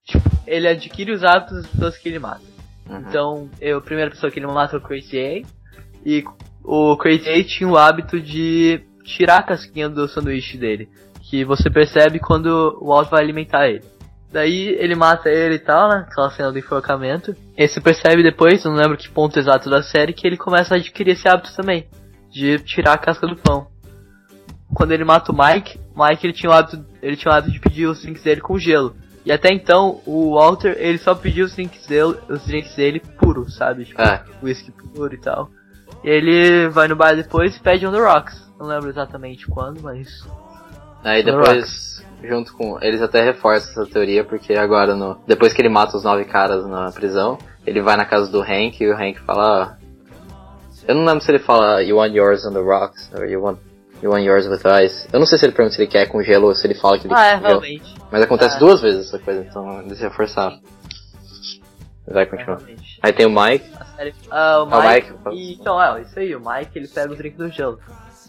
tipo, 0.06 0.30
ele 0.46 0.68
adquire 0.68 1.12
os 1.12 1.24
hábitos 1.24 1.68
pessoas 1.68 1.98
que 1.98 2.10
ele 2.10 2.20
mata. 2.20 2.42
Uhum. 2.90 2.98
Então, 3.00 3.50
eu, 3.60 3.78
a 3.78 3.82
primeira 3.82 4.12
pessoa 4.12 4.32
que 4.32 4.40
ele 4.40 4.48
mata 4.48 4.76
é 4.76 4.80
o 4.80 4.82
Crazy 4.82 5.20
A, 5.20 5.48
e 6.06 6.24
o 6.64 6.98
Crazy 6.98 7.30
A 7.30 7.44
tinha 7.44 7.70
o 7.70 7.78
hábito 7.78 8.20
de 8.20 8.82
tirar 9.04 9.38
a 9.38 9.44
casquinha 9.44 9.90
do 9.90 10.08
sanduíche 10.08 10.58
dele, 10.58 10.90
que 11.22 11.44
você 11.46 11.70
percebe 11.70 12.20
quando 12.20 12.78
o 12.82 12.88
Walt 12.88 13.10
vai 13.10 13.22
alimentar 13.22 13.68
ele. 13.68 13.84
Daí 14.32 14.70
ele 14.80 14.96
mata 14.96 15.30
ele 15.30 15.56
e 15.56 15.60
tal, 15.60 15.90
né? 15.90 16.06
Aquela 16.10 16.30
cena 16.30 16.52
do 16.52 16.58
enforcamento. 16.58 17.36
E 17.58 17.68
você 17.68 17.82
percebe 17.82 18.24
depois, 18.24 18.64
não 18.64 18.74
lembro 18.74 18.98
que 18.98 19.10
ponto 19.10 19.38
exato 19.38 19.70
da 19.70 19.84
série, 19.84 20.14
que 20.14 20.26
ele 20.26 20.38
começa 20.38 20.74
a 20.74 20.78
adquirir 20.78 21.12
esse 21.12 21.28
hábito 21.28 21.54
também. 21.54 21.86
De 22.30 22.58
tirar 22.60 22.94
a 22.94 22.98
casca 22.98 23.28
do 23.28 23.36
pão. 23.36 23.68
Quando 24.74 24.94
ele 24.94 25.04
mata 25.04 25.34
o 25.34 25.36
Mike, 25.36 25.78
Mike 25.94 26.26
ele 26.26 26.34
tinha 26.34 26.50
o 26.50 26.54
hábito, 26.54 26.86
ele 27.02 27.18
tinha 27.18 27.30
o 27.30 27.36
hábito 27.36 27.52
de 27.52 27.60
pedir 27.60 27.88
os 27.88 28.02
drinks 28.02 28.24
dele 28.24 28.40
com 28.40 28.58
gelo. 28.58 28.96
E 29.26 29.32
até 29.32 29.54
então, 29.54 30.02
o 30.06 30.34
Walter, 30.36 30.76
ele 30.80 30.98
só 30.98 31.14
pediu 31.14 31.46
os 31.46 31.54
drinks 31.56 31.86
dele, 31.86 32.18
os 32.28 32.44
drinks 32.46 32.76
dele 32.76 33.00
puro, 33.20 33.50
sabe? 33.52 33.86
Tipo, 33.86 34.02
É. 34.02 34.24
whisky 34.42 34.72
puro 34.72 35.14
e 35.14 35.18
tal. 35.20 35.50
E 36.04 36.10
ele 36.10 36.68
vai 36.70 36.88
no 36.88 36.96
bar 36.96 37.16
depois 37.16 37.56
e 37.56 37.60
pede 37.60 37.86
on 37.86 37.92
the 37.92 38.00
rocks. 38.00 38.50
Não 38.60 38.66
lembro 38.66 38.90
exatamente 38.90 39.46
quando, 39.48 39.80
mas. 39.82 40.26
Aí 41.04 41.24
depois, 41.24 42.04
junto 42.24 42.54
com. 42.56 42.80
Eles 42.82 43.02
até 43.02 43.24
reforçam 43.24 43.72
essa 43.84 43.92
teoria, 43.92 44.24
porque 44.24 44.54
agora, 44.54 44.96
no, 44.96 45.20
depois 45.28 45.54
que 45.54 45.62
ele 45.62 45.70
mata 45.70 45.96
os 45.98 46.04
nove 46.04 46.26
caras 46.26 46.66
na 46.66 46.92
prisão, 46.92 47.38
ele 47.66 47.82
vai 47.82 47.96
na 47.96 48.06
casa 48.06 48.32
do 48.32 48.42
Hank 48.42 48.82
e 48.84 48.88
o 48.90 48.96
Hank 48.96 49.20
fala. 49.20 49.78
"Ah, 49.78 49.82
Eu 50.88 50.96
não 50.96 51.06
lembro 51.06 51.22
se 51.22 51.30
ele 51.30 51.38
fala 51.40 51.84
You 51.84 51.98
want 51.98 52.14
yours 52.16 52.44
on 52.44 52.54
the 52.54 52.60
rocks, 52.60 53.12
or 53.16 53.26
you 53.26 53.40
want, 53.44 53.60
you 54.02 54.12
want 54.12 54.24
yours 54.24 54.48
with 54.48 54.62
ice. 54.84 55.08
Eu 55.12 55.20
não 55.20 55.26
sei 55.26 55.38
se 55.38 55.46
ele 55.46 55.54
pergunta 55.54 55.76
se 55.76 55.82
ele 55.82 55.90
quer 55.92 56.08
com 56.08 56.22
gelo 56.24 56.48
ou 56.48 56.56
se 56.56 56.66
ele 56.68 56.76
fala 56.76 56.98
que 57.00 57.08
ele 57.08 57.14
Ah, 57.16 57.26
é, 57.26 57.32
quer 57.32 57.48
gelo. 57.48 57.60
realmente. 57.62 57.96
Mas 58.12 58.22
acontece 58.24 58.56
Ah. 58.56 58.60
duas 58.60 58.82
vezes 58.82 59.08
essa 59.08 59.20
coisa, 59.20 59.42
então 59.42 59.82
eles 59.82 60.00
reforçaram. 60.00 60.60
Vai 62.08 62.24
É, 62.24 62.26
continuar. 62.26 62.58
realmente. 62.58 63.00
Aí 63.02 63.14
tem 63.14 63.26
o 63.26 63.30
Mike. 63.30 63.66
Série. 63.96 64.14
Ah, 64.30 64.64
o 64.64 64.74
Ah, 64.74 64.80
o 64.80 64.90
Mike. 64.90 65.12
Mike. 65.12 65.36
e, 65.38 65.54
então, 65.54 65.82
é, 65.82 66.02
isso 66.02 66.20
aí, 66.20 66.36
o 66.36 66.40
Mike 66.40 66.72
ele 66.78 66.88
pega 66.88 67.14
o 67.14 67.16
drink 67.16 67.38
do 67.38 67.50
gelo. 67.50 67.80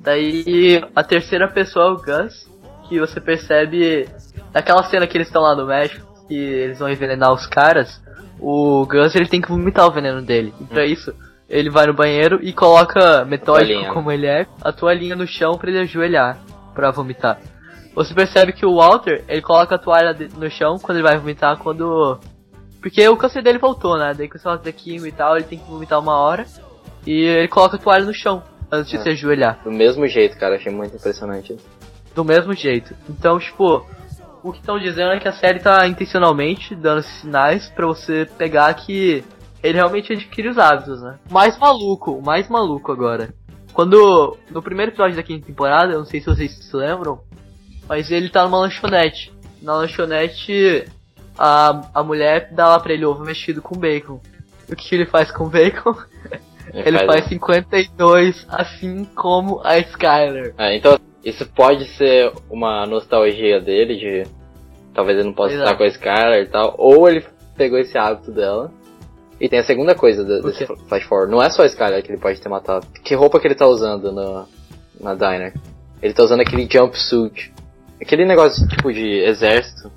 Daí 0.01 0.83
a 0.95 1.03
terceira 1.03 1.49
pessoa 1.49 1.87
é 1.87 1.91
o 1.91 1.97
Gus, 1.97 2.49
que 2.89 2.99
você 3.01 3.20
percebe 3.20 4.09
naquela 4.53 4.83
cena 4.85 5.07
que 5.07 5.16
eles 5.16 5.29
estão 5.29 5.43
lá 5.43 5.55
no 5.55 5.66
México, 5.66 6.07
que 6.29 6.35
eles 6.35 6.79
vão 6.79 6.91
envenenar 6.91 7.33
os 7.33 7.47
caras, 7.47 8.01
o 8.39 8.85
Gus 8.87 9.14
ele 9.14 9.29
tem 9.29 9.41
que 9.41 9.49
vomitar 9.49 9.87
o 9.87 9.93
veneno 9.93 10.20
dele. 10.23 10.53
E 10.61 10.64
pra 10.64 10.85
isso, 10.85 11.14
ele 11.53 11.71
vai 11.71 11.87
no 11.87 11.93
banheiro 11.95 12.39
e 12.43 12.53
coloca, 12.53 13.25
metódico 13.27 13.69
Toalhinha. 13.71 13.93
como 13.93 14.11
ele 14.11 14.27
é, 14.27 14.47
a 14.63 14.73
toalhinha 14.73 15.15
no 15.15 15.27
chão 15.27 15.53
pra 15.59 15.71
ele 15.71 15.81
ajoelhar 15.81 16.39
pra 16.75 16.91
vomitar. 16.91 17.39
Você 17.95 18.15
percebe 18.15 18.53
que 18.55 18.65
o 18.65 18.77
Walter, 18.77 19.23
ele 19.29 19.43
coloca 19.43 19.75
a 19.75 19.79
toalha 19.79 20.17
no 20.37 20.51
chão 20.51 20.79
quando 20.81 20.97
ele 20.97 21.07
vai 21.07 21.19
vomitar, 21.19 21.59
quando 21.59 22.19
porque 22.81 23.07
o 23.07 23.17
câncer 23.17 23.43
dele 23.43 23.59
voltou, 23.59 23.97
né? 23.97 24.13
Daí 24.17 24.29
com 24.29 24.39
negócio 24.39 24.65
da 24.65 24.73
química 24.73 25.07
e 25.09 25.13
tal, 25.13 25.37
ele 25.37 25.45
tem 25.45 25.59
que 25.59 25.71
vomitar 25.71 26.01
uma 26.01 26.17
hora. 26.19 26.45
E 27.07 27.13
ele 27.23 27.49
coloca 27.49 27.77
a 27.77 27.79
toalha 27.79 28.05
no 28.05 28.13
chão, 28.15 28.43
antes 28.73 28.91
de 28.91 28.97
É. 28.97 29.01
se 29.03 29.09
ajoelhar. 29.11 29.61
Do 29.63 29.71
mesmo 29.71 30.07
jeito, 30.09 30.37
cara, 30.37 30.57
achei 30.57 30.73
muito 30.73 30.97
impressionante. 30.97 31.57
Do 32.15 32.25
mesmo 32.25 32.53
jeito. 32.55 32.93
Então, 33.09 33.39
tipo, 33.39 33.87
o 34.43 34.51
que 34.53 34.59
estão 34.59 34.79
dizendo 34.81 35.13
é 35.13 35.21
que 35.21 35.29
a 35.29 35.33
série 35.33 35.61
tá 35.61 35.87
intencionalmente 35.87 36.75
dando 36.75 37.01
esses 37.01 37.21
sinais 37.21 37.69
pra 37.69 37.87
você 37.87 38.27
pegar 38.37 38.73
que 38.75 39.23
ele 39.63 39.79
realmente 39.79 40.13
adquire 40.13 40.49
os 40.49 40.59
hábitos, 40.59 41.01
né? 41.03 41.19
O 41.31 41.33
mais 41.33 41.59
maluco, 41.59 42.13
o 42.13 42.25
mais 42.25 42.49
maluco 42.49 42.91
agora. 42.91 43.33
Quando, 43.73 44.37
no 44.51 44.63
primeiro 44.63 44.91
episódio 44.91 45.17
da 45.17 45.23
quinta 45.23 45.47
temporada, 45.47 45.93
eu 45.93 45.99
não 46.01 46.07
sei 46.07 46.21
se 46.21 46.27
vocês 46.27 46.53
se 46.53 46.77
lembram, 46.77 47.21
mas 47.89 48.11
ele 48.11 48.29
tá 48.29 48.45
numa 48.45 48.59
lanchonete. 48.59 49.33
Na 49.63 49.75
lanchonete, 49.75 50.85
a, 51.39 51.89
a 51.95 52.03
mulher 52.03 52.51
dá 52.53 52.69
lá 52.69 52.81
pra 52.81 52.93
ele 52.93 53.05
ovo 53.05 53.25
mexido 53.25 53.63
com 53.63 53.79
bacon. 53.79 54.21
E 54.69 54.73
o 54.73 54.77
que 54.77 54.95
ele 54.95 55.07
faz 55.07 55.31
com 55.31 55.49
bacon? 55.49 55.95
Ele 56.73 56.99
faz 57.05 57.27
52, 57.27 58.47
assim 58.49 59.05
como 59.05 59.61
a 59.65 59.79
Skyler. 59.79 60.55
É, 60.57 60.77
então, 60.77 60.99
isso 61.25 61.47
pode 61.47 61.85
ser 61.97 62.33
uma 62.49 62.87
nostalgia 62.87 63.61
dele 63.61 63.97
de. 63.97 64.31
Talvez 64.95 65.19
ele 65.19 65.27
não 65.27 65.35
possa 65.35 65.55
Exato. 65.55 65.71
estar 65.71 65.79
com 65.79 65.85
a 65.85 65.87
Skylar 65.87 66.39
e 66.39 66.47
tal. 66.47 66.75
Ou 66.79 67.09
ele 67.09 67.25
pegou 67.57 67.79
esse 67.79 67.99
hábito 67.99 68.31
dela. 68.31 68.71
E 69.43 69.49
tem 69.49 69.59
a 69.59 69.64
segunda 69.64 69.93
coisa 69.95 70.24
da- 70.24 70.38
O 70.38 70.43
desse 70.53 70.64
flash 70.66 71.03
forward. 71.03 71.30
Não 71.32 71.43
é 71.43 71.51
só 71.51 71.62
a 71.62 71.66
Skylar 71.66 72.01
que 72.03 72.12
ele 72.12 72.20
pode 72.20 72.40
ter 72.40 72.49
matado. 72.49 72.86
Que 73.03 73.14
roupa 73.16 73.40
que 73.40 73.47
ele 73.49 73.57
tá 73.57 73.66
usando 73.66 74.12
no, 74.12 74.47
na 75.01 75.14
diner? 75.16 75.53
Ele 76.01 76.14
tá 76.14 76.22
usando 76.22 76.40
aquele 76.43 76.68
jumpsuit. 76.70 77.53
Aquele 78.01 78.24
negócio 78.24 78.66
tipo 78.68 78.93
de 78.93 79.18
exército. 79.24 79.90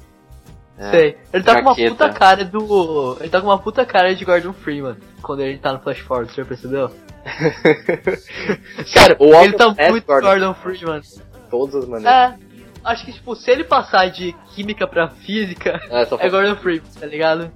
É. 0.79 0.89
Sei. 0.89 1.17
Ele 1.31 1.43
tá 1.43 1.55
com 1.55 1.61
uma 1.61 1.69
Jaqueta. 1.75 1.91
puta 1.91 2.09
cara 2.09 2.43
do. 2.43 3.17
Ele 3.19 3.29
tá 3.29 3.39
com 3.39 3.47
uma 3.47 3.59
puta 3.59 3.85
cara 3.85 4.15
de 4.15 4.25
Gordon 4.25 4.51
Freeman 4.51 4.95
quando 5.21 5.41
ele 5.41 5.57
tá 5.59 5.71
no 5.73 5.79
Flash 5.79 5.99
Forward, 5.99 6.31
você 6.33 6.41
já 6.41 6.47
percebeu? 6.47 6.89
Cara, 8.93 9.15
o 9.19 9.33
ele 9.35 9.53
tá 9.53 9.73
é 9.77 9.89
muito 9.89 10.05
Gordon, 10.05 10.27
Gordon 10.27 10.53
Freeman. 10.55 11.01
todas 11.49 11.75
as 11.75 11.85
maneiras. 11.87 12.39
É. 12.41 12.45
Acho 12.83 13.03
que, 13.05 13.13
tipo, 13.13 13.35
se 13.35 13.49
ele 13.49 13.63
passar 13.63 14.07
de 14.11 14.35
química 14.53 14.85
pra 14.87 15.07
física, 15.09 15.79
É, 15.89 16.01
é 16.03 16.29
Gordon 16.29 16.55
Freeman, 16.57 16.83
tá 16.99 17.05
ligado? 17.07 17.51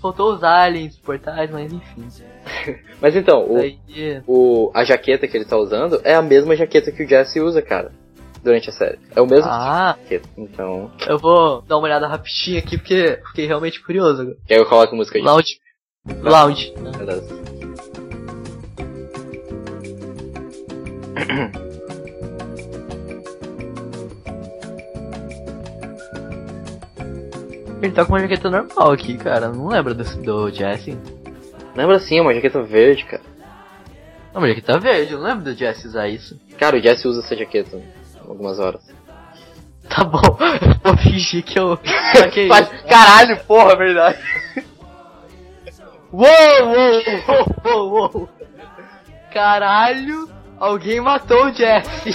Faltou 0.00 0.34
os 0.34 0.44
aliens, 0.44 0.94
os 0.94 1.00
portais, 1.00 1.50
mas 1.50 1.72
enfim. 1.72 2.06
Mas 3.00 3.14
então, 3.16 3.44
o, 3.50 3.58
Daí. 3.58 3.78
o, 4.26 4.70
a 4.74 4.84
jaqueta 4.84 5.26
que 5.28 5.36
ele 5.36 5.44
tá 5.44 5.56
usando 5.56 6.00
é 6.04 6.14
a 6.14 6.22
mesma 6.22 6.54
jaqueta 6.56 6.90
que 6.92 7.04
o 7.04 7.08
Jesse 7.08 7.40
usa, 7.40 7.60
cara. 7.62 7.92
Durante 8.42 8.68
a 8.70 8.72
série. 8.72 8.98
É 9.14 9.20
o 9.20 9.26
mesmo 9.26 9.48
Ah, 9.50 9.96
tipo 9.98 10.08
de 10.08 10.14
jaqueta. 10.14 10.28
Então. 10.38 10.90
eu 11.08 11.18
vou 11.18 11.62
dar 11.62 11.76
uma 11.76 11.84
olhada 11.86 12.06
rapidinho 12.06 12.58
aqui 12.58 12.76
porque 12.78 13.20
fiquei 13.28 13.46
realmente 13.46 13.82
curioso. 13.82 14.22
agora. 14.22 14.36
E 14.48 14.54
aí 14.54 14.60
eu 14.60 14.66
coloco 14.66 14.94
a 14.94 14.96
música 14.96 15.18
de. 15.18 15.24
Lounge. 15.24 15.60
Lounge. 16.22 16.72
Beleza. 16.98 17.38
Ele 27.80 27.92
tá 27.92 28.04
com 28.04 28.12
uma 28.12 28.20
jaqueta 28.20 28.50
normal 28.50 28.92
aqui, 28.92 29.16
cara. 29.16 29.48
Não 29.48 29.68
lembra 29.68 29.94
do, 29.94 30.04
do 30.22 30.50
Jesse? 30.50 30.98
Lembra 31.76 31.98
sim, 32.00 32.18
é 32.18 32.22
uma 32.22 32.34
jaqueta 32.34 32.62
verde, 32.62 33.04
cara. 33.04 33.22
Não, 34.34 34.40
uma 34.40 34.48
jaqueta 34.48 34.78
verde, 34.78 35.12
eu 35.12 35.18
não 35.18 35.26
lembro 35.26 35.44
do 35.44 35.54
Jesse 35.54 35.86
usar 35.86 36.08
isso. 36.08 36.38
Cara, 36.58 36.76
o 36.76 36.80
Jesse 36.80 37.06
usa 37.06 37.20
essa 37.20 37.36
jaqueta 37.36 37.80
algumas 38.28 38.58
horas. 38.58 38.82
Tá 39.88 40.04
bom, 40.04 40.20
vou 40.84 40.96
fingir 40.98 41.42
que 41.42 41.58
eu 41.58 41.78
saquei 42.14 42.46
Mas, 42.48 42.70
isso. 42.70 42.84
caralho, 42.86 43.38
porra, 43.44 43.72
é 43.72 43.76
verdade. 43.76 44.18
Uou, 46.12 46.26
uou, 46.64 47.02
uou, 47.28 47.46
uou, 47.64 48.12
uou. 48.14 48.28
Caralho, 49.32 50.28
alguém 50.58 51.00
matou 51.00 51.46
o 51.46 51.52
Jesse. 51.52 52.12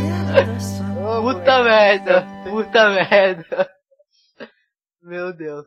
puta 1.22 1.62
merda, 1.62 2.26
puta 2.44 2.90
merda. 2.90 3.70
Meu 5.02 5.32
Deus. 5.32 5.66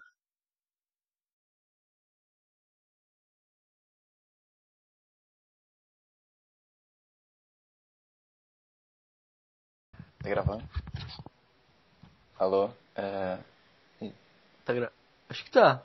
Tá 10.21 10.29
gravando? 10.29 10.63
Alô? 12.37 12.69
É. 12.95 13.37
Tá 14.65 14.73
gra... 14.73 14.91
Acho 15.29 15.43
que 15.45 15.51
tá. 15.51 15.81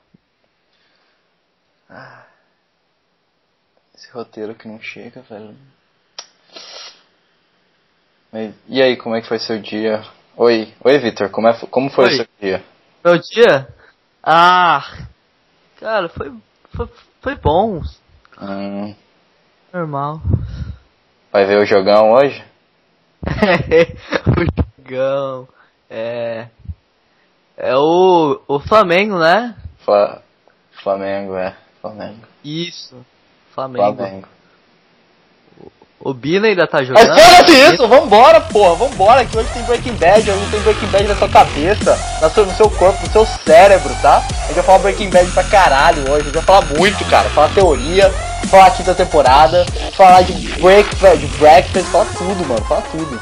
Esse 3.94 4.10
roteiro 4.10 4.54
que 4.54 4.66
não 4.66 4.80
chega, 4.80 5.22
velho. 5.22 5.56
E 8.66 8.80
aí, 8.80 8.96
como 8.96 9.14
é 9.14 9.20
que 9.20 9.28
foi 9.28 9.38
seu 9.38 9.60
dia? 9.60 10.02
Oi, 10.34 10.72
oi 10.82 10.98
Vitor, 10.98 11.28
como, 11.28 11.48
é, 11.48 11.58
como 11.70 11.90
foi 11.90 12.06
Oi. 12.06 12.12
o 12.12 12.16
seu 12.16 12.26
dia? 12.40 12.64
Meu 13.04 13.18
dia? 13.18 13.68
Ah, 14.22 14.82
cara, 15.78 16.08
foi, 16.08 16.32
foi, 16.74 16.88
foi 17.20 17.34
bom. 17.34 17.82
Hum, 18.40 18.94
Normal. 19.70 20.22
vai 21.30 21.44
ver 21.44 21.58
o 21.58 21.66
jogão 21.66 22.12
hoje? 22.12 22.42
o 24.26 24.82
jogão. 24.82 25.48
É. 25.90 26.48
É 27.58 27.76
o. 27.76 28.40
O 28.48 28.60
Flamengo, 28.60 29.18
né? 29.18 29.54
Fla, 29.84 30.22
Flamengo, 30.82 31.36
é. 31.36 31.54
Flamengo. 31.82 32.26
Isso. 32.42 32.96
Flamengo. 33.50 33.94
Flamengo. 33.94 34.28
O 36.04 36.12
Bina 36.12 36.48
ainda 36.48 36.66
tá 36.66 36.82
jogando. 36.82 37.14
foda-se 37.14 37.74
isso, 37.74 37.86
vambora, 37.86 38.40
porra, 38.40 38.74
vambora, 38.74 39.24
que 39.24 39.38
hoje 39.38 39.48
tem 39.54 39.62
Breaking 39.62 39.94
Bad, 39.94 40.28
hoje 40.28 40.46
tem 40.50 40.60
Breaking 40.60 40.86
Bad 40.88 41.04
na 41.04 41.14
sua 41.14 41.28
cabeça, 41.28 41.98
na 42.20 42.28
sua, 42.28 42.44
no 42.44 42.54
seu 42.56 42.68
corpo, 42.70 43.06
no 43.06 43.12
seu 43.12 43.24
cérebro, 43.44 43.94
tá? 44.02 44.16
A 44.16 44.46
gente 44.46 44.54
vai 44.54 44.64
falar 44.64 44.78
Breaking 44.80 45.10
Bad 45.10 45.30
pra 45.30 45.44
caralho 45.44 46.02
hoje, 46.10 46.22
a 46.22 46.24
gente 46.24 46.34
vai 46.34 46.42
falar 46.42 46.66
muito, 46.76 47.04
cara, 47.04 47.28
falar 47.30 47.50
teoria, 47.50 48.12
falar 48.50 48.70
quinta 48.70 48.94
temporada, 48.94 49.64
falar 49.96 50.22
de 50.22 50.32
break, 50.60 50.88
de 51.18 51.26
breakfast, 51.38 51.86
falar 51.86 52.06
tudo, 52.06 52.48
mano, 52.48 52.64
falar 52.64 52.82
tudo. 52.90 53.20